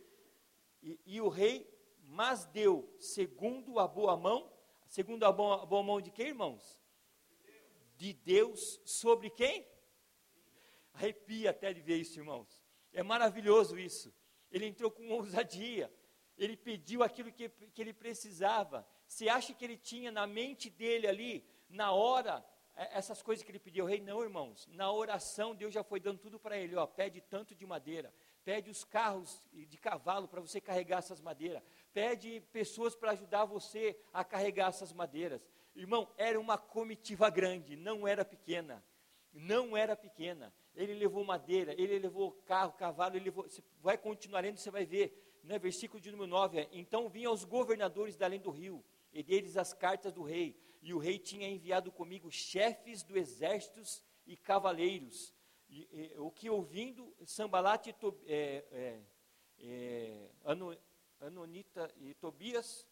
e, 0.83 1.01
e 1.07 1.21
o 1.21 1.29
rei 1.29 1.67
mas 2.05 2.45
deu 2.45 2.95
segundo 2.99 3.79
a 3.79 3.89
boa 3.89 4.19
mão, 4.19 4.53
segundo 4.87 5.25
a 5.25 5.33
boa, 5.33 5.63
a 5.63 5.67
boa 5.67 5.83
mão 5.83 5.99
de 5.99 6.11
quem, 6.11 6.29
irmãos? 6.29 6.79
De 7.97 8.13
Deus 8.13 8.81
sobre 8.85 9.31
quem? 9.31 9.67
Arrepia 10.93 11.51
até 11.51 11.73
de 11.73 11.81
ver 11.81 11.97
isso, 11.97 12.19
irmãos. 12.19 12.62
É 12.93 13.03
maravilhoso 13.03 13.79
isso. 13.79 14.15
Ele 14.51 14.67
entrou 14.67 14.91
com 14.91 15.09
ousadia. 15.11 15.93
Ele 16.37 16.57
pediu 16.57 17.03
aquilo 17.03 17.33
que, 17.33 17.49
que 17.49 17.81
ele 17.81 17.93
precisava. 17.93 18.87
Você 19.07 19.29
acha 19.29 19.55
que 19.55 19.65
ele 19.65 19.77
tinha 19.77 20.11
na 20.11 20.27
mente 20.27 20.71
dele 20.71 21.07
ali, 21.07 21.45
na 21.69 21.93
hora, 21.93 22.45
é, 22.75 22.97
essas 22.99 23.23
coisas 23.23 23.45
que 23.45 23.51
ele 23.51 23.59
pediu 23.59 23.85
rei? 23.85 24.01
Não, 24.01 24.23
irmãos. 24.23 24.67
Na 24.73 24.91
oração, 24.91 25.55
Deus 25.55 25.73
já 25.73 25.83
foi 25.83 26.01
dando 26.01 26.19
tudo 26.19 26.39
para 26.39 26.57
ele. 26.57 26.77
Ó, 26.77 26.87
pede 26.87 27.21
tanto 27.21 27.55
de 27.55 27.67
madeira, 27.67 28.13
pede 28.45 28.71
os 28.71 28.85
carros 28.85 29.47
de 29.53 29.79
cavalo 29.79 30.29
para 30.29 30.41
você 30.41 30.61
carregar 30.61 30.99
essas 30.99 31.21
madeiras, 31.21 31.63
pede 31.93 32.41
pessoas 32.53 32.95
para 32.95 33.13
ajudar 33.13 33.45
você 33.45 33.99
a 34.13 34.25
carregar 34.25 34.69
essas 34.69 34.93
madeiras. 34.93 35.41
Irmão, 35.75 36.09
era 36.17 36.39
uma 36.39 36.59
comitiva 36.59 37.31
grande, 37.31 37.77
não 37.77 38.07
era 38.07 38.25
pequena. 38.25 38.85
Não 39.33 39.75
era 39.77 39.97
pequena. 39.97 40.53
Ele 40.75 40.95
levou 40.95 41.25
madeira, 41.25 41.73
ele 41.73 41.99
levou 41.99 42.33
carro, 42.47 42.73
cavalo, 42.73 43.17
ele 43.17 43.27
levou, 43.27 43.45
você 43.45 43.63
vai 43.81 43.99
continuar 43.99 44.41
lendo, 44.41 44.57
você 44.57 44.71
vai 44.71 44.87
ver. 44.87 45.19
Né, 45.43 45.59
versículo 45.59 46.01
de 46.01 46.11
número 46.11 46.31
9 46.31 46.61
é, 46.61 46.69
Então 46.73 47.09
vinham 47.09 47.33
os 47.33 47.45
governadores 47.45 48.17
da 48.17 48.27
além 48.27 48.41
do 48.41 48.51
rio, 48.51 48.85
e 49.13 49.23
deles 49.23 49.57
as 49.57 49.75
cartas 49.75 50.13
do 50.13 50.23
rei, 50.23 50.57
e 50.81 50.95
o 50.95 50.99
rei 50.99 51.19
tinha 51.19 51.49
enviado 51.49 51.91
comigo 51.91 52.31
chefes 52.31 53.03
do 53.03 53.19
exércitos 53.19 54.03
e 54.27 54.37
cavaleiros. 54.37 55.35
E, 55.69 55.89
e, 55.93 56.19
o 56.19 56.31
que 56.31 56.49
ouvindo, 56.49 57.15
Sambalat 57.25 57.93
to, 57.95 58.17
é, 58.27 58.65
é, 58.71 59.01
é, 59.59 60.31
Ano, 60.45 60.77
Anonita 61.21 61.93
e 61.97 62.15
Tobias, 62.15 62.87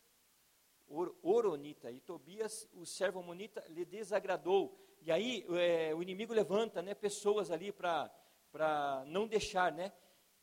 Or, 0.89 1.15
Oronita 1.23 1.91
e 1.91 2.01
Tobias, 2.01 2.69
o 2.73 2.85
servo 2.85 3.21
Amonita, 3.21 3.65
lhe 3.69 3.85
desagradou. 3.85 4.77
E 5.03 5.11
aí 5.11 5.47
é, 5.59 5.95
o 5.95 6.03
inimigo 6.03 6.35
levanta 6.35 6.83
né, 6.83 6.95
pessoas 6.95 7.51
ali 7.51 7.73
para 7.73 9.05
não 9.07 9.27
deixar, 9.27 9.73
né? 9.73 9.93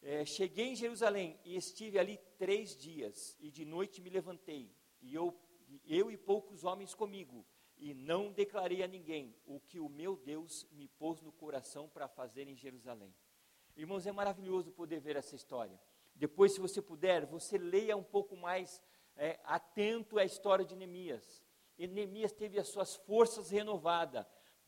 É, 0.02 0.26
cheguei 0.26 0.68
em 0.68 0.76
Jerusalém 0.76 1.40
e 1.44 1.56
estive 1.56 2.00
ali 2.00 2.18
três 2.38 2.76
dias, 2.76 3.36
e 3.40 3.50
de 3.50 3.66
noite 3.66 4.00
me 4.00 4.10
levantei, 4.10 4.72
e 5.02 5.14
eu, 5.14 5.36
eu 5.86 6.12
e 6.12 6.18
poucos 6.18 6.64
homens 6.64 6.94
comigo, 6.94 7.46
e 7.78 7.94
não 7.94 8.32
declarei 8.32 8.84
a 8.84 8.88
ninguém 8.88 9.36
o 9.46 9.60
que 9.60 9.80
o 9.80 9.90
meu 9.90 10.16
Deus 10.16 10.68
me 10.72 10.88
pôs 10.88 11.22
no 11.22 11.32
coração 11.32 11.90
para 11.90 12.08
fazer 12.08 12.48
em 12.48 12.56
Jerusalém. 12.56 13.14
Irmãos, 13.76 14.08
é 14.08 14.12
maravilhoso 14.12 14.72
poder 14.72 15.00
ver 15.00 15.16
essa 15.16 15.36
história. 15.36 15.80
Depois, 16.16 16.54
se 16.54 16.60
você 16.60 16.82
puder, 16.82 17.26
você 17.26 17.58
leia 17.58 17.96
um 17.96 18.04
pouco 18.04 18.36
mais 18.36 18.82
é, 19.16 19.40
atento 19.44 20.18
à 20.18 20.26
história 20.26 20.66
de 20.66 20.76
Neemias. 20.76 21.44
E 21.78 21.86
Neemias 21.86 22.32
teve 22.32 22.58
as 22.58 22.70
suas 22.70 22.96
forças 22.96 23.52
renovadas 23.52 24.26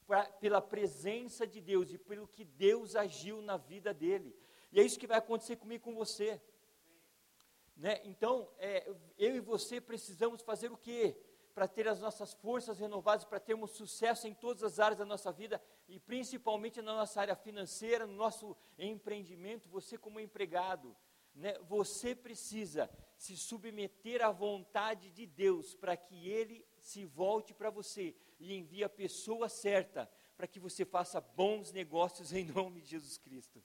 pra, 0.10 0.24
pela 0.26 0.60
presença 0.60 1.45
de 1.45 1.62
Deus 1.62 1.93
e 1.93 1.98
pelo 2.00 2.28
que 2.28 2.43
Deus 2.43 2.95
agiu 2.95 3.43
na 3.43 3.58
vida 3.58 3.93
dele. 3.93 4.36
E 4.72 4.80
é 4.80 4.84
isso 4.84 4.98
que 4.98 5.06
vai 5.06 5.19
acontecer 5.19 5.58
comigo 5.58 5.84
com 5.84 5.93
você. 5.93 6.41
Né? 7.78 8.02
Então, 8.04 8.50
é, 8.58 8.91
eu 9.19 9.36
e 9.36 9.39
você 9.39 9.80
precisamos 9.80 10.41
fazer 10.41 10.72
o 10.72 10.78
quê? 10.78 11.15
Para 11.54 11.67
ter 11.67 11.88
as 11.88 12.00
nossas 12.00 12.34
forças 12.34 12.80
renovadas, 12.80 13.24
para 13.24 13.39
termos 13.39 13.69
sucesso 13.69 14.28
em 14.28 14.34
todas 14.34 14.63
as 14.63 14.80
áreas 14.80 14.98
da 14.98 15.06
nossa 15.06 15.32
vida 15.32 15.62
e 15.88 16.00
principalmente 16.00 16.82
na 16.82 16.95
nossa 16.95 17.22
área 17.22 17.36
financeira, 17.36 18.08
no 18.08 18.13
nosso 18.13 18.58
empreendimento, 18.80 19.69
você 19.69 19.95
como 19.95 20.19
empregado 20.19 20.98
né, 21.36 21.54
você 21.67 22.15
precisa 22.15 22.89
se 23.15 23.38
submeter 23.38 24.26
à 24.26 24.32
vontade 24.32 25.12
de 25.12 25.28
Deus 25.28 25.76
para 25.76 25.95
que 25.95 26.28
Ele 26.28 26.65
se 26.80 27.06
volte 27.06 27.54
para 27.54 27.69
você 27.69 28.15
e 28.39 28.56
envie 28.56 28.84
a 28.84 28.89
pessoa 28.89 29.49
certa 29.49 30.10
para 30.38 30.47
que 30.47 30.60
você 30.60 30.86
faça 30.86 31.19
bons 31.19 31.71
negócios 31.71 32.34
em 32.34 32.45
nome 32.45 32.82
de 32.82 32.91
Jesus 32.91 33.17
Cristo. 33.17 33.62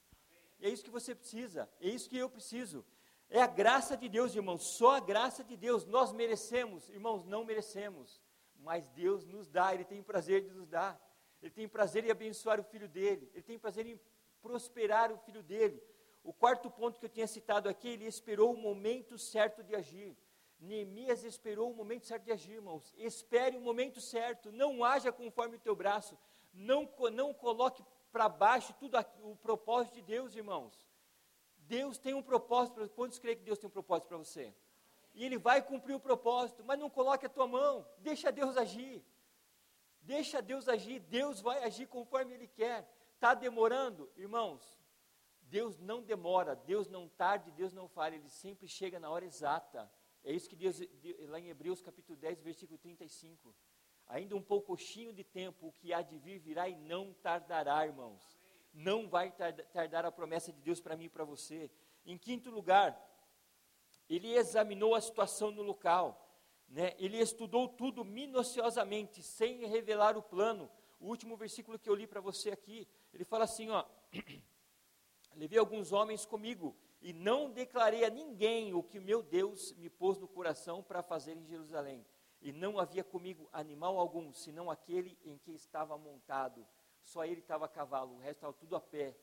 É 0.61 0.69
isso 0.69 0.85
que 0.85 0.91
você 0.91 1.15
precisa, 1.15 1.71
é 1.81 1.89
isso 1.89 2.09
que 2.09 2.17
eu 2.17 2.29
preciso. 2.29 2.85
É 3.31 3.41
a 3.41 3.47
graça 3.47 3.97
de 3.97 4.09
Deus, 4.09 4.35
irmãos, 4.35 4.63
só 4.63 4.97
a 4.97 5.01
graça 5.01 5.43
de 5.43 5.57
Deus. 5.57 5.85
Nós 5.85 6.13
merecemos, 6.13 6.89
irmãos, 6.89 7.25
não 7.25 7.45
merecemos, 7.45 8.21
mas 8.57 8.89
Deus 8.89 9.25
nos 9.25 9.49
dá, 9.49 9.75
Ele 9.75 9.85
tem 9.85 10.03
prazer 10.03 10.43
de 10.43 10.51
nos 10.51 10.69
dar. 10.69 11.01
Ele 11.43 11.51
tem 11.51 11.69
prazer 11.69 12.05
em 12.05 12.11
abençoar 12.11 12.59
o 12.59 12.65
filho 12.65 12.89
dele, 12.89 13.31
Ele 13.35 13.43
tem 13.43 13.59
prazer 13.59 13.87
em 13.87 14.01
prosperar 14.41 15.13
o 15.13 15.19
filho 15.19 15.43
dele. 15.43 15.83
O 16.23 16.33
quarto 16.33 16.71
ponto 16.71 16.99
que 16.99 17.05
eu 17.05 17.11
tinha 17.11 17.27
citado 17.27 17.69
aqui, 17.69 17.89
ele 17.89 18.07
esperou 18.07 18.55
o 18.55 18.57
momento 18.57 19.19
certo 19.19 19.63
de 19.63 19.75
agir. 19.77 20.17
Neemias 20.64 21.22
esperou 21.22 21.70
o 21.70 21.74
momento 21.74 22.07
certo 22.07 22.24
de 22.24 22.33
agir, 22.33 22.55
irmãos. 22.55 22.92
Espere 22.96 23.57
o 23.57 23.61
momento 23.61 24.00
certo, 24.00 24.50
não 24.50 24.85
haja 24.85 25.12
conforme 25.12 25.57
o 25.57 25.61
teu 25.61 25.77
braço, 25.77 26.18
não, 26.53 26.88
não 27.12 27.33
coloque 27.33 27.85
para 28.11 28.29
baixo 28.29 28.72
tudo 28.74 28.96
aqui, 28.96 29.20
o 29.22 29.37
propósito 29.37 29.94
de 29.94 30.03
Deus, 30.03 30.35
irmãos. 30.35 30.87
Deus 31.59 31.98
tem 31.98 32.14
um 32.14 32.22
propósito, 32.22 32.88
quantos 32.90 33.18
creem 33.18 33.37
que 33.37 33.42
Deus 33.44 33.59
tem 33.59 33.68
um 33.68 33.72
propósito 33.72 34.09
para 34.09 34.18
você? 34.18 34.55
E 35.14 35.24
Ele 35.24 35.38
vai 35.38 35.62
cumprir 35.62 35.94
o 35.94 36.00
propósito, 36.00 36.64
mas 36.64 36.79
não 36.79 36.90
coloque 36.90 37.27
a 37.27 37.29
tua 37.29 37.46
mão, 37.46 37.87
deixa 37.98 38.33
Deus 38.33 38.57
agir. 38.57 39.05
Deixa 40.03 40.42
Deus 40.42 40.68
agir, 40.68 41.00
Deus 41.00 41.40
vai 41.40 41.62
agir 41.64 41.87
conforme 41.87 42.35
Ele 42.35 42.46
quer. 42.46 42.87
Está 43.14 43.33
demorando? 43.33 44.11
Irmãos, 44.16 44.79
Deus 45.42 45.79
não 45.79 46.03
demora, 46.03 46.55
Deus 46.55 46.88
não 46.88 47.09
tarde, 47.09 47.50
Deus 47.53 47.72
não 47.72 47.88
falha, 47.88 48.16
Ele 48.16 48.29
sempre 48.29 48.68
chega 48.68 49.00
na 49.00 49.09
hora 49.09 49.24
exata. 49.24 49.90
É 50.25 50.33
isso 50.33 50.49
que 50.49 50.57
Deus, 50.57 50.81
lá 51.29 51.39
em 51.39 51.49
Hebreus 51.49 51.83
capítulo 51.83 52.17
10, 52.17 52.41
versículo 52.41 52.79
35. 52.79 53.55
Ainda 54.09 54.35
um 54.35 54.43
pouquinho 54.43 55.13
de 55.13 55.23
tempo, 55.23 55.69
o 55.69 55.73
que 55.73 55.93
há 55.93 56.01
de 56.01 56.17
vir 56.19 56.39
virá 56.39 56.67
e 56.67 56.75
não 56.75 57.13
tardará, 57.13 57.87
irmãos. 57.87 58.39
Não 58.73 59.07
vai 59.07 59.31
tardar 59.31 60.07
a 60.07 60.11
promessa 60.11 60.51
de 60.51 60.61
Deus 60.63 60.81
para 60.81 60.97
mim 60.97 61.05
e 61.05 61.09
para 61.11 61.25
você. 61.25 61.71
Em 62.07 62.17
quinto 62.17 62.51
lugar, 62.51 62.99
ele 64.09 64.35
examinou 64.35 64.95
a 64.95 65.01
situação 65.01 65.51
no 65.51 65.63
local. 65.63 66.21
Né? 66.69 66.95
Ele 66.99 67.19
estudou 67.19 67.69
tudo 67.69 68.03
minuciosamente, 68.03 69.23
sem 69.23 69.67
revelar 69.67 70.17
o 70.17 70.23
plano. 70.23 70.71
O 70.99 71.07
último 71.07 71.37
versículo 71.37 71.79
que 71.79 71.89
eu 71.89 71.95
li 71.95 72.07
para 72.07 72.21
você 72.21 72.51
aqui, 72.51 72.89
ele 73.13 73.25
fala 73.25 73.45
assim, 73.45 73.69
ó. 73.69 73.85
Levei 75.37 75.59
alguns 75.59 75.93
homens 75.93 76.25
comigo 76.25 76.75
e 77.05 77.12
não 77.12 77.51
declarei 77.51 78.03
a 78.03 78.09
ninguém 78.09 78.73
o 78.73 78.83
que 78.83 78.99
meu 78.99 79.23
Deus 79.23 79.75
me 79.75 79.90
pôs 79.90 80.17
no 80.17 80.27
coração 80.27 80.83
para 80.83 81.02
fazer 81.02 81.37
em 81.37 81.44
Jerusalém. 81.44 82.02
E 82.40 82.50
não 82.50 82.79
havia 82.79 83.05
comigo 83.05 83.46
animal 83.52 83.98
algum, 83.98 84.33
senão 84.33 84.71
aquele 84.71 85.19
em 85.23 85.37
que 85.37 85.52
estava 85.52 85.98
montado. 85.98 86.67
Só 87.02 87.27
ele 87.27 87.40
estava 87.40 87.67
a 87.67 87.69
cavalo, 87.69 88.15
o 88.15 88.19
resto 88.21 88.37
estava 88.38 88.55
tudo 88.55 88.75
a 88.75 88.81
pé. 88.81 89.15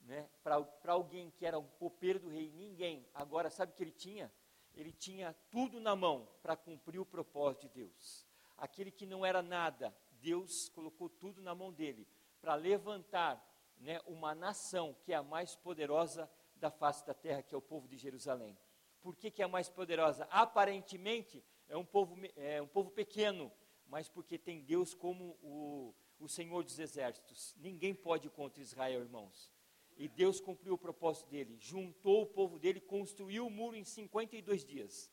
Né? 0.00 0.28
Para 0.42 0.92
alguém 0.92 1.30
que 1.30 1.46
era 1.46 1.56
um 1.56 1.68
copeiro 1.78 2.18
do 2.18 2.28
rei, 2.28 2.50
ninguém. 2.50 3.08
Agora, 3.14 3.50
sabe 3.50 3.70
o 3.70 3.74
que 3.76 3.84
ele 3.84 3.92
tinha? 3.92 4.32
Ele 4.74 4.92
tinha 4.92 5.32
tudo 5.48 5.78
na 5.78 5.94
mão 5.94 6.28
para 6.42 6.56
cumprir 6.56 6.98
o 6.98 7.06
propósito 7.06 7.68
de 7.68 7.84
Deus. 7.84 8.26
Aquele 8.56 8.90
que 8.90 9.06
não 9.06 9.24
era 9.24 9.42
nada, 9.42 9.96
Deus 10.20 10.68
colocou 10.70 11.08
tudo 11.08 11.40
na 11.40 11.54
mão 11.54 11.72
dele 11.72 12.04
para 12.40 12.56
levantar 12.56 13.40
né, 13.76 14.00
uma 14.06 14.34
nação 14.34 14.96
que 15.04 15.12
é 15.12 15.16
a 15.16 15.22
mais 15.22 15.54
poderosa 15.54 16.28
da 16.58 16.70
face 16.70 17.06
da 17.06 17.14
terra, 17.14 17.42
que 17.42 17.54
é 17.54 17.58
o 17.58 17.62
povo 17.62 17.88
de 17.88 17.96
Jerusalém. 17.96 18.58
Por 19.00 19.16
que, 19.16 19.30
que 19.30 19.42
é 19.42 19.44
a 19.44 19.48
mais 19.48 19.68
poderosa? 19.68 20.24
Aparentemente 20.30 21.44
é 21.68 21.76
um 21.76 21.84
povo, 21.84 22.16
é 22.36 22.60
um 22.60 22.66
povo 22.66 22.90
pequeno, 22.90 23.52
mas 23.86 24.08
porque 24.08 24.38
tem 24.38 24.62
Deus 24.62 24.94
como 24.94 25.38
o, 25.42 25.94
o 26.18 26.28
Senhor 26.28 26.62
dos 26.62 26.78
exércitos. 26.78 27.54
Ninguém 27.58 27.94
pode 27.94 28.28
contra 28.28 28.60
Israel, 28.60 29.00
irmãos. 29.00 29.52
E 29.96 30.08
Deus 30.08 30.40
cumpriu 30.40 30.74
o 30.74 30.78
propósito 30.78 31.28
dele, 31.28 31.56
juntou 31.58 32.22
o 32.22 32.26
povo 32.26 32.58
dele, 32.58 32.80
construiu 32.80 33.46
o 33.46 33.50
muro 33.50 33.76
em 33.76 33.84
52 33.84 34.64
dias. 34.64 35.10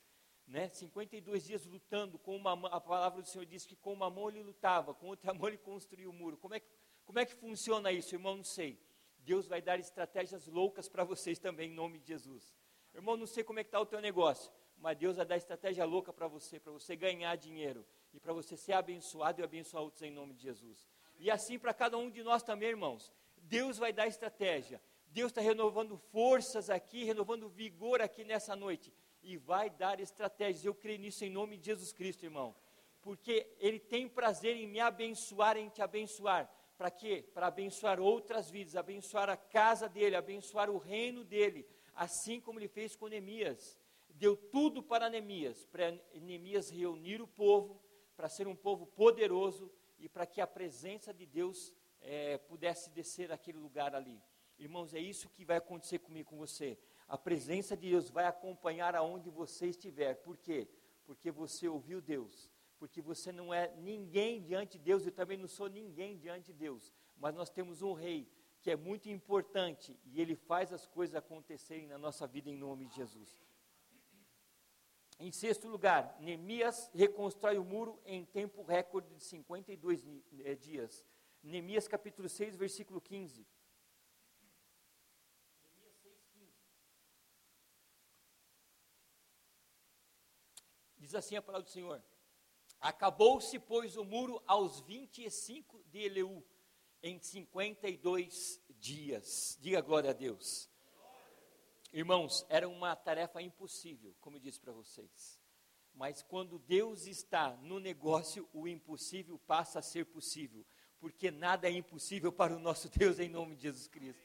Né? 0.47 0.69
52 0.69 1.43
dias 1.43 1.65
lutando 1.65 2.19
com 2.19 2.35
uma 2.35 2.53
a 2.67 2.79
palavra 2.79 3.19
do 3.19 3.27
Senhor 3.27 3.45
diz 3.45 3.65
que 3.65 3.75
com 3.75 3.93
uma 3.93 4.11
mão 4.11 4.29
ele 4.29 4.43
lutava, 4.43 4.93
com 4.93 5.07
outra 5.07 5.33
mão 5.33 5.47
ele 5.47 5.57
construiu 5.57 6.11
o 6.11 6.13
muro. 6.13 6.37
Como 6.37 6.53
é 6.53 6.59
que, 6.59 6.67
como 7.03 7.17
é 7.17 7.25
que 7.25 7.33
funciona 7.33 7.91
isso, 7.91 8.13
irmão? 8.13 8.37
Não 8.37 8.43
sei. 8.43 8.79
Deus 9.25 9.47
vai 9.47 9.59
dar 9.59 9.79
estratégias 9.79 10.45
loucas 10.45 10.87
para 10.87 11.03
vocês 11.03 11.39
também, 11.39 11.71
em 11.71 11.73
nome 11.73 11.97
de 11.97 12.07
Jesus. 12.07 12.55
Irmão, 12.93 13.17
não 13.17 13.25
sei 13.25 13.43
como 13.43 13.59
é 13.59 13.63
que 13.63 13.69
está 13.69 13.79
o 13.79 13.85
teu 13.85 13.99
negócio, 13.99 14.51
mas 14.77 14.95
Deus 14.97 15.17
vai 15.17 15.25
dar 15.25 15.35
estratégia 15.35 15.83
louca 15.83 16.13
para 16.13 16.27
você, 16.27 16.59
para 16.59 16.71
você 16.71 16.95
ganhar 16.95 17.35
dinheiro 17.35 17.83
e 18.13 18.19
para 18.19 18.31
você 18.31 18.55
ser 18.55 18.73
abençoado 18.73 19.41
e 19.41 19.43
abençoar 19.43 19.83
outros 19.83 20.03
em 20.03 20.11
nome 20.11 20.35
de 20.35 20.43
Jesus. 20.43 20.87
E 21.17 21.31
assim 21.31 21.57
para 21.57 21.73
cada 21.73 21.97
um 21.97 22.09
de 22.09 22.21
nós 22.21 22.43
também, 22.43 22.69
irmãos. 22.69 23.11
Deus 23.37 23.77
vai 23.79 23.91
dar 23.91 24.07
estratégia. 24.07 24.79
Deus 25.07 25.31
está 25.31 25.41
renovando 25.41 25.97
forças 25.97 26.69
aqui, 26.69 27.03
renovando 27.03 27.49
vigor 27.49 28.01
aqui 28.01 28.23
nessa 28.23 28.55
noite. 28.55 28.93
E 29.23 29.37
vai 29.37 29.71
dar 29.71 29.99
estratégias. 29.99 30.63
Eu 30.63 30.75
creio 30.75 30.99
nisso 30.99 31.25
em 31.25 31.31
nome 31.31 31.57
de 31.57 31.65
Jesus 31.65 31.91
Cristo, 31.91 32.23
irmão. 32.23 32.55
Porque 33.01 33.55
Ele 33.59 33.79
tem 33.79 34.07
prazer 34.07 34.55
em 34.55 34.67
me 34.67 34.79
abençoar, 34.79 35.57
em 35.57 35.69
te 35.69 35.81
abençoar. 35.81 36.49
Para 36.77 36.91
quê? 36.91 37.23
Para 37.33 37.47
abençoar 37.47 37.99
outras 37.99 38.49
vidas, 38.49 38.75
abençoar 38.75 39.29
a 39.29 39.37
casa 39.37 39.87
dele, 39.87 40.15
abençoar 40.15 40.69
o 40.69 40.77
reino 40.77 41.23
dele. 41.23 41.65
Assim 41.93 42.41
como 42.41 42.59
Ele 42.59 42.67
fez 42.67 42.95
com 42.95 43.07
Neemias. 43.07 43.79
Deu 44.09 44.35
tudo 44.35 44.83
para 44.83 45.09
Neemias, 45.09 45.65
para 45.65 45.91
Neemias 46.13 46.69
reunir 46.69 47.21
o 47.21 47.27
povo, 47.27 47.81
para 48.15 48.29
ser 48.29 48.47
um 48.47 48.55
povo 48.55 48.85
poderoso 48.85 49.71
e 49.99 50.07
para 50.07 50.25
que 50.25 50.39
a 50.39 50.47
presença 50.47 51.13
de 51.13 51.25
Deus 51.25 51.73
é, 52.01 52.37
pudesse 52.37 52.89
descer 52.89 53.31
aquele 53.31 53.57
lugar 53.57 53.95
ali. 53.95 54.21
Irmãos, 54.57 54.93
é 54.93 54.99
isso 54.99 55.29
que 55.29 55.43
vai 55.43 55.57
acontecer 55.57 55.99
comigo 55.99 56.29
com 56.29 56.37
você. 56.37 56.77
A 57.07 57.17
presença 57.17 57.75
de 57.75 57.89
Deus 57.89 58.09
vai 58.09 58.25
acompanhar 58.25 58.95
aonde 58.95 59.29
você 59.29 59.67
estiver. 59.67 60.15
Por 60.15 60.37
quê? 60.37 60.67
Porque 61.05 61.29
você 61.29 61.67
ouviu 61.67 62.01
Deus. 62.01 62.49
Porque 62.77 63.01
você 63.01 63.31
não 63.31 63.53
é 63.53 63.73
ninguém 63.77 64.41
diante 64.41 64.77
de 64.77 64.83
Deus, 64.83 65.05
eu 65.05 65.11
também 65.11 65.37
não 65.37 65.47
sou 65.47 65.67
ninguém 65.67 66.17
diante 66.17 66.47
de 66.47 66.53
Deus. 66.53 66.91
Mas 67.17 67.33
nós 67.33 67.49
temos 67.49 67.81
um 67.81 67.93
rei 67.93 68.29
que 68.61 68.71
é 68.71 68.75
muito 68.75 69.07
importante 69.09 69.97
e 70.05 70.19
ele 70.19 70.35
faz 70.35 70.73
as 70.73 70.87
coisas 70.87 71.15
acontecerem 71.15 71.87
na 71.87 71.97
nossa 71.97 72.25
vida 72.25 72.49
em 72.49 72.57
nome 72.57 72.87
de 72.87 72.95
Jesus. 72.95 73.45
Em 75.19 75.31
sexto 75.31 75.67
lugar, 75.67 76.17
Neemias 76.19 76.89
reconstrói 76.93 77.57
o 77.57 77.63
muro 77.63 78.01
em 78.05 78.25
tempo 78.25 78.63
recorde 78.63 79.13
de 79.15 79.23
52 79.23 80.03
eh, 80.43 80.55
dias. 80.55 81.05
Neemias 81.41 81.87
capítulo 81.87 82.27
6, 82.27 82.57
versículo 82.57 82.99
15. 82.99 83.47
Neemias 85.63 85.95
6, 86.01 86.25
15. 86.33 86.53
Diz 90.97 91.15
assim 91.15 91.37
a 91.37 91.41
palavra 91.41 91.63
do 91.63 91.71
Senhor: 91.71 92.03
Acabou-se, 92.85 93.57
pois, 93.57 93.97
o 93.97 94.05
muro 94.05 94.39
aos 94.45 94.79
25 94.81 95.83
de 95.85 96.01
Eleu, 96.01 96.45
em 97.01 97.19
52 97.19 98.61
dias. 98.79 99.57
Diga 99.59 99.81
glória 99.81 100.11
a 100.11 100.13
Deus. 100.13 100.69
Irmãos, 101.91 102.45
era 102.47 102.69
uma 102.69 102.95
tarefa 102.95 103.41
impossível, 103.41 104.15
como 104.21 104.35
eu 104.35 104.39
disse 104.39 104.59
para 104.59 104.71
vocês. 104.71 105.41
Mas 105.95 106.21
quando 106.21 106.59
Deus 106.59 107.07
está 107.07 107.57
no 107.63 107.79
negócio, 107.79 108.47
o 108.53 108.67
impossível 108.67 109.39
passa 109.47 109.79
a 109.79 109.81
ser 109.81 110.05
possível, 110.05 110.63
porque 110.99 111.31
nada 111.31 111.67
é 111.67 111.71
impossível 111.71 112.31
para 112.31 112.55
o 112.55 112.59
nosso 112.59 112.87
Deus 112.87 113.17
em 113.17 113.29
nome 113.29 113.55
de 113.55 113.63
Jesus 113.63 113.87
Cristo. 113.87 114.21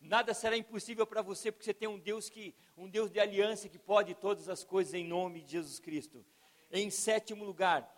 Nada 0.00 0.32
será 0.32 0.56
impossível 0.56 1.06
para 1.06 1.20
você, 1.20 1.52
porque 1.52 1.66
você 1.66 1.74
tem 1.74 1.86
um 1.86 1.98
Deus 1.98 2.30
que, 2.30 2.54
um 2.74 2.88
Deus 2.88 3.10
de 3.10 3.20
aliança 3.20 3.68
que 3.68 3.78
pode 3.78 4.14
todas 4.14 4.48
as 4.48 4.64
coisas 4.64 4.94
em 4.94 5.04
nome 5.04 5.42
de 5.42 5.52
Jesus 5.52 5.78
Cristo. 5.78 6.24
Em 6.70 6.88
sétimo 6.88 7.44
lugar, 7.44 7.97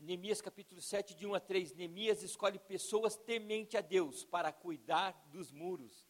Neemias 0.00 0.40
capítulo 0.40 0.80
7, 0.80 1.14
de 1.14 1.26
1 1.26 1.34
a 1.34 1.40
3, 1.40 1.74
Neemias 1.74 2.22
escolhe 2.22 2.58
pessoas 2.58 3.16
temente 3.16 3.76
a 3.76 3.80
Deus 3.80 4.24
para 4.24 4.52
cuidar 4.52 5.12
dos 5.26 5.50
muros. 5.50 6.06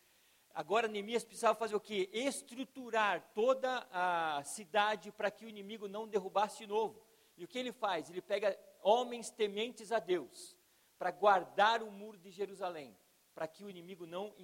Agora 0.51 0.89
Neemias 0.89 1.24
precisava 1.24 1.59
fazer 1.59 1.76
o 1.76 1.80
que? 1.80 2.09
Estruturar 2.12 3.30
toda 3.34 3.87
a 3.93 4.43
cidade 4.45 5.12
para 5.12 5.30
que 5.30 5.45
o 5.45 5.49
inimigo 5.49 5.87
não 5.87 6.09
derrubasse 6.09 6.59
de 6.59 6.66
novo. 6.66 7.07
E 7.37 7.45
o 7.45 7.49
que 7.49 7.59
ele 7.59 7.72
faz? 7.72 8.09
Ele 8.09 8.22
pega 8.22 8.59
homens 8.82 9.30
tementes 9.30 9.93
a 9.93 9.99
Deus 9.99 10.57
para 10.99 11.11
guardar 11.11 11.82
o 11.82 11.91
muro 11.91 12.18
de 12.18 12.30
Jerusalém, 12.30 12.97
para 13.34 13.47
que 13.47 13.64
o 13.64 13.70
inimigo 13.70 14.07
não 14.07 14.34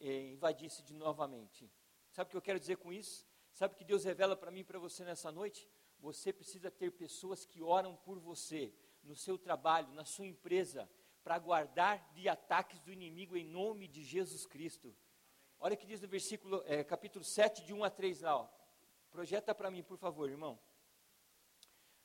eh, 0.00 0.30
invadisse 0.32 0.82
de 0.82 0.94
novamente. 0.94 1.70
Sabe 2.10 2.28
o 2.28 2.30
que 2.30 2.36
eu 2.36 2.42
quero 2.42 2.58
dizer 2.58 2.78
com 2.78 2.92
isso? 2.92 3.26
Sabe 3.52 3.74
o 3.74 3.76
que 3.76 3.84
Deus 3.84 4.04
revela 4.04 4.34
para 4.34 4.50
mim 4.50 4.60
e 4.60 4.64
para 4.64 4.78
você 4.78 5.04
nessa 5.04 5.30
noite? 5.30 5.68
Você 6.02 6.32
precisa 6.32 6.68
ter 6.68 6.90
pessoas 6.90 7.46
que 7.46 7.62
oram 7.62 7.94
por 7.94 8.18
você, 8.18 8.74
no 9.04 9.14
seu 9.14 9.38
trabalho, 9.38 9.94
na 9.94 10.04
sua 10.04 10.26
empresa, 10.26 10.90
para 11.22 11.38
guardar 11.38 12.12
de 12.12 12.28
ataques 12.28 12.80
do 12.80 12.92
inimigo 12.92 13.36
em 13.36 13.44
nome 13.44 13.86
de 13.86 14.02
Jesus 14.02 14.44
Cristo. 14.44 14.92
Olha 15.60 15.74
o 15.74 15.78
que 15.78 15.86
diz 15.86 16.00
no 16.00 16.08
versículo, 16.08 16.60
é, 16.66 16.82
capítulo 16.82 17.24
7, 17.24 17.64
de 17.64 17.72
1 17.72 17.84
a 17.84 17.88
3 17.88 18.20
lá, 18.22 18.36
ó. 18.36 18.48
Projeta 19.12 19.54
para 19.54 19.70
mim, 19.70 19.84
por 19.84 19.96
favor, 19.96 20.28
irmão. 20.28 20.58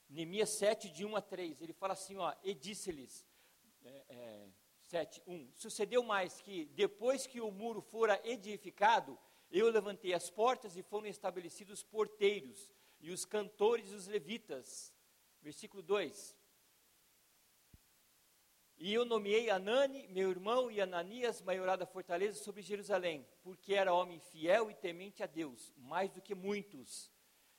Neemias 0.08 0.52
7, 0.52 0.92
de 0.92 1.04
1 1.04 1.16
a 1.16 1.22
3, 1.22 1.62
ele 1.64 1.74
fala 1.74 1.94
assim, 1.94 2.18
ó, 2.18 2.36
e 2.44 2.54
disse-lhes, 2.54 3.26
é, 3.84 4.06
é, 4.10 4.50
7, 4.84 5.24
1, 5.26 5.52
sucedeu 5.56 6.04
mais 6.04 6.40
que, 6.40 6.66
depois 6.66 7.26
que 7.26 7.42
o 7.42 7.50
muro 7.50 7.82
fora 7.82 8.22
edificado, 8.24 9.18
eu 9.50 9.72
levantei 9.72 10.14
as 10.14 10.30
portas 10.30 10.78
e 10.78 10.84
foram 10.84 11.08
estabelecidos 11.08 11.82
porteiros, 11.82 12.70
e 13.00 13.12
os 13.12 13.26
cantores 13.26 13.92
e 13.92 13.96
os 13.96 14.08
levitas. 14.08 14.94
Versículo 15.42 15.82
2, 15.84 16.36
e 18.80 18.94
eu 18.94 19.04
nomeei 19.04 19.50
Anani, 19.50 20.08
meu 20.10 20.30
irmão, 20.30 20.70
e 20.70 20.80
Ananias, 20.80 21.42
maiorada 21.42 21.80
da 21.80 21.92
fortaleza, 21.92 22.44
sobre 22.44 22.62
Jerusalém, 22.62 23.28
porque 23.42 23.74
era 23.74 23.94
homem 23.94 24.20
fiel 24.20 24.70
e 24.70 24.76
temente 24.76 25.24
a 25.24 25.26
Deus, 25.26 25.74
mais 25.78 26.12
do 26.12 26.22
que 26.22 26.36
muitos. 26.36 27.12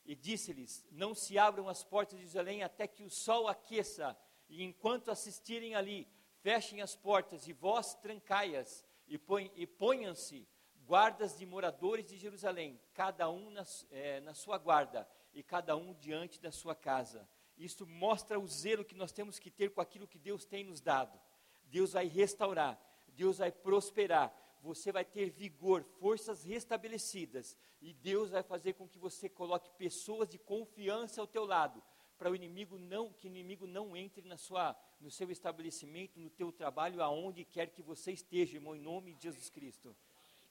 E 0.04 0.14
disse-lhes: 0.14 0.86
Não 0.92 1.16
se 1.16 1.36
abram 1.36 1.68
as 1.68 1.82
portas 1.82 2.16
de 2.16 2.24
Jerusalém 2.24 2.62
até 2.62 2.86
que 2.86 3.02
o 3.02 3.10
sol 3.10 3.48
aqueça, 3.48 4.16
e 4.48 4.62
enquanto 4.62 5.10
assistirem 5.10 5.74
ali, 5.74 6.06
fechem 6.40 6.80
as 6.82 6.94
portas, 6.94 7.48
e 7.48 7.52
vós 7.52 7.94
trancai-as, 7.96 8.84
e, 9.08 9.20
e 9.56 9.66
ponham-se 9.66 10.46
guardas 10.86 11.36
de 11.36 11.44
moradores 11.44 12.06
de 12.06 12.16
Jerusalém, 12.16 12.80
cada 12.94 13.28
um 13.28 13.50
na, 13.50 13.66
é, 13.90 14.20
na 14.20 14.34
sua 14.34 14.56
guarda, 14.56 15.06
e 15.38 15.42
cada 15.42 15.76
um 15.76 15.94
diante 15.94 16.40
da 16.40 16.50
sua 16.50 16.74
casa 16.74 17.26
isso 17.58 17.84
mostra 17.86 18.38
o 18.38 18.46
zelo 18.46 18.84
que 18.84 18.94
nós 18.94 19.10
temos 19.10 19.38
que 19.38 19.50
ter 19.50 19.70
com 19.70 19.80
aquilo 19.80 20.06
que 20.06 20.18
Deus 20.18 20.44
tem 20.44 20.62
nos 20.62 20.80
dado. 20.80 21.18
Deus 21.64 21.92
vai 21.92 22.06
restaurar, 22.06 22.80
Deus 23.08 23.38
vai 23.38 23.50
prosperar, 23.50 24.32
você 24.62 24.92
vai 24.92 25.04
ter 25.04 25.30
vigor, 25.30 25.82
forças 25.98 26.44
restabelecidas, 26.44 27.56
e 27.82 27.92
Deus 27.92 28.30
vai 28.30 28.42
fazer 28.42 28.74
com 28.74 28.88
que 28.88 28.98
você 28.98 29.28
coloque 29.28 29.70
pessoas 29.72 30.28
de 30.28 30.38
confiança 30.38 31.20
ao 31.20 31.26
teu 31.26 31.44
lado, 31.44 31.82
para 32.16 32.30
o 32.30 32.36
inimigo 32.36 32.78
não, 32.78 33.12
que 33.12 33.26
o 33.26 33.30
inimigo 33.30 33.66
não 33.66 33.96
entre 33.96 34.26
na 34.26 34.36
sua, 34.36 34.76
no 35.00 35.10
seu 35.10 35.30
estabelecimento, 35.30 36.18
no 36.18 36.30
teu 36.30 36.50
trabalho, 36.52 37.02
aonde 37.02 37.44
quer 37.44 37.70
que 37.70 37.82
você 37.82 38.12
esteja, 38.12 38.56
irmão, 38.56 38.74
em 38.74 38.80
nome 38.80 39.14
de 39.14 39.24
Jesus 39.24 39.50
Cristo. 39.50 39.94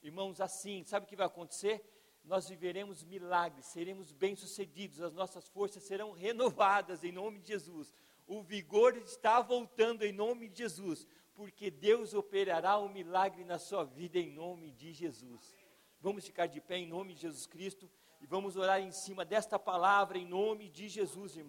Irmãos, 0.02 0.40
assim, 0.40 0.84
sabe 0.84 1.04
o 1.04 1.08
que 1.08 1.16
vai 1.16 1.26
acontecer? 1.26 1.82
Nós 2.24 2.48
viveremos 2.48 3.02
milagres, 3.04 3.66
seremos 3.66 4.12
bem-sucedidos, 4.12 5.00
as 5.00 5.14
nossas 5.14 5.48
forças 5.48 5.82
serão 5.84 6.12
renovadas 6.12 7.02
em 7.02 7.12
nome 7.12 7.40
de 7.40 7.48
Jesus. 7.48 7.94
O 8.26 8.42
vigor 8.42 8.96
está 8.98 9.40
voltando 9.40 10.04
em 10.04 10.12
nome 10.12 10.48
de 10.48 10.58
Jesus, 10.58 11.06
porque 11.34 11.70
Deus 11.70 12.12
operará 12.12 12.78
um 12.78 12.88
milagre 12.88 13.44
na 13.44 13.58
sua 13.58 13.84
vida 13.84 14.18
em 14.18 14.30
nome 14.30 14.72
de 14.72 14.92
Jesus. 14.92 15.56
Vamos 16.00 16.26
ficar 16.26 16.46
de 16.46 16.60
pé 16.60 16.76
em 16.76 16.86
nome 16.86 17.14
de 17.14 17.22
Jesus 17.22 17.46
Cristo 17.46 17.90
e 18.20 18.26
vamos 18.26 18.56
orar 18.56 18.80
em 18.80 18.92
cima 18.92 19.24
desta 19.24 19.58
palavra 19.58 20.18
em 20.18 20.26
nome 20.26 20.68
de 20.68 20.88
Jesus, 20.88 21.36
irmão. 21.36 21.46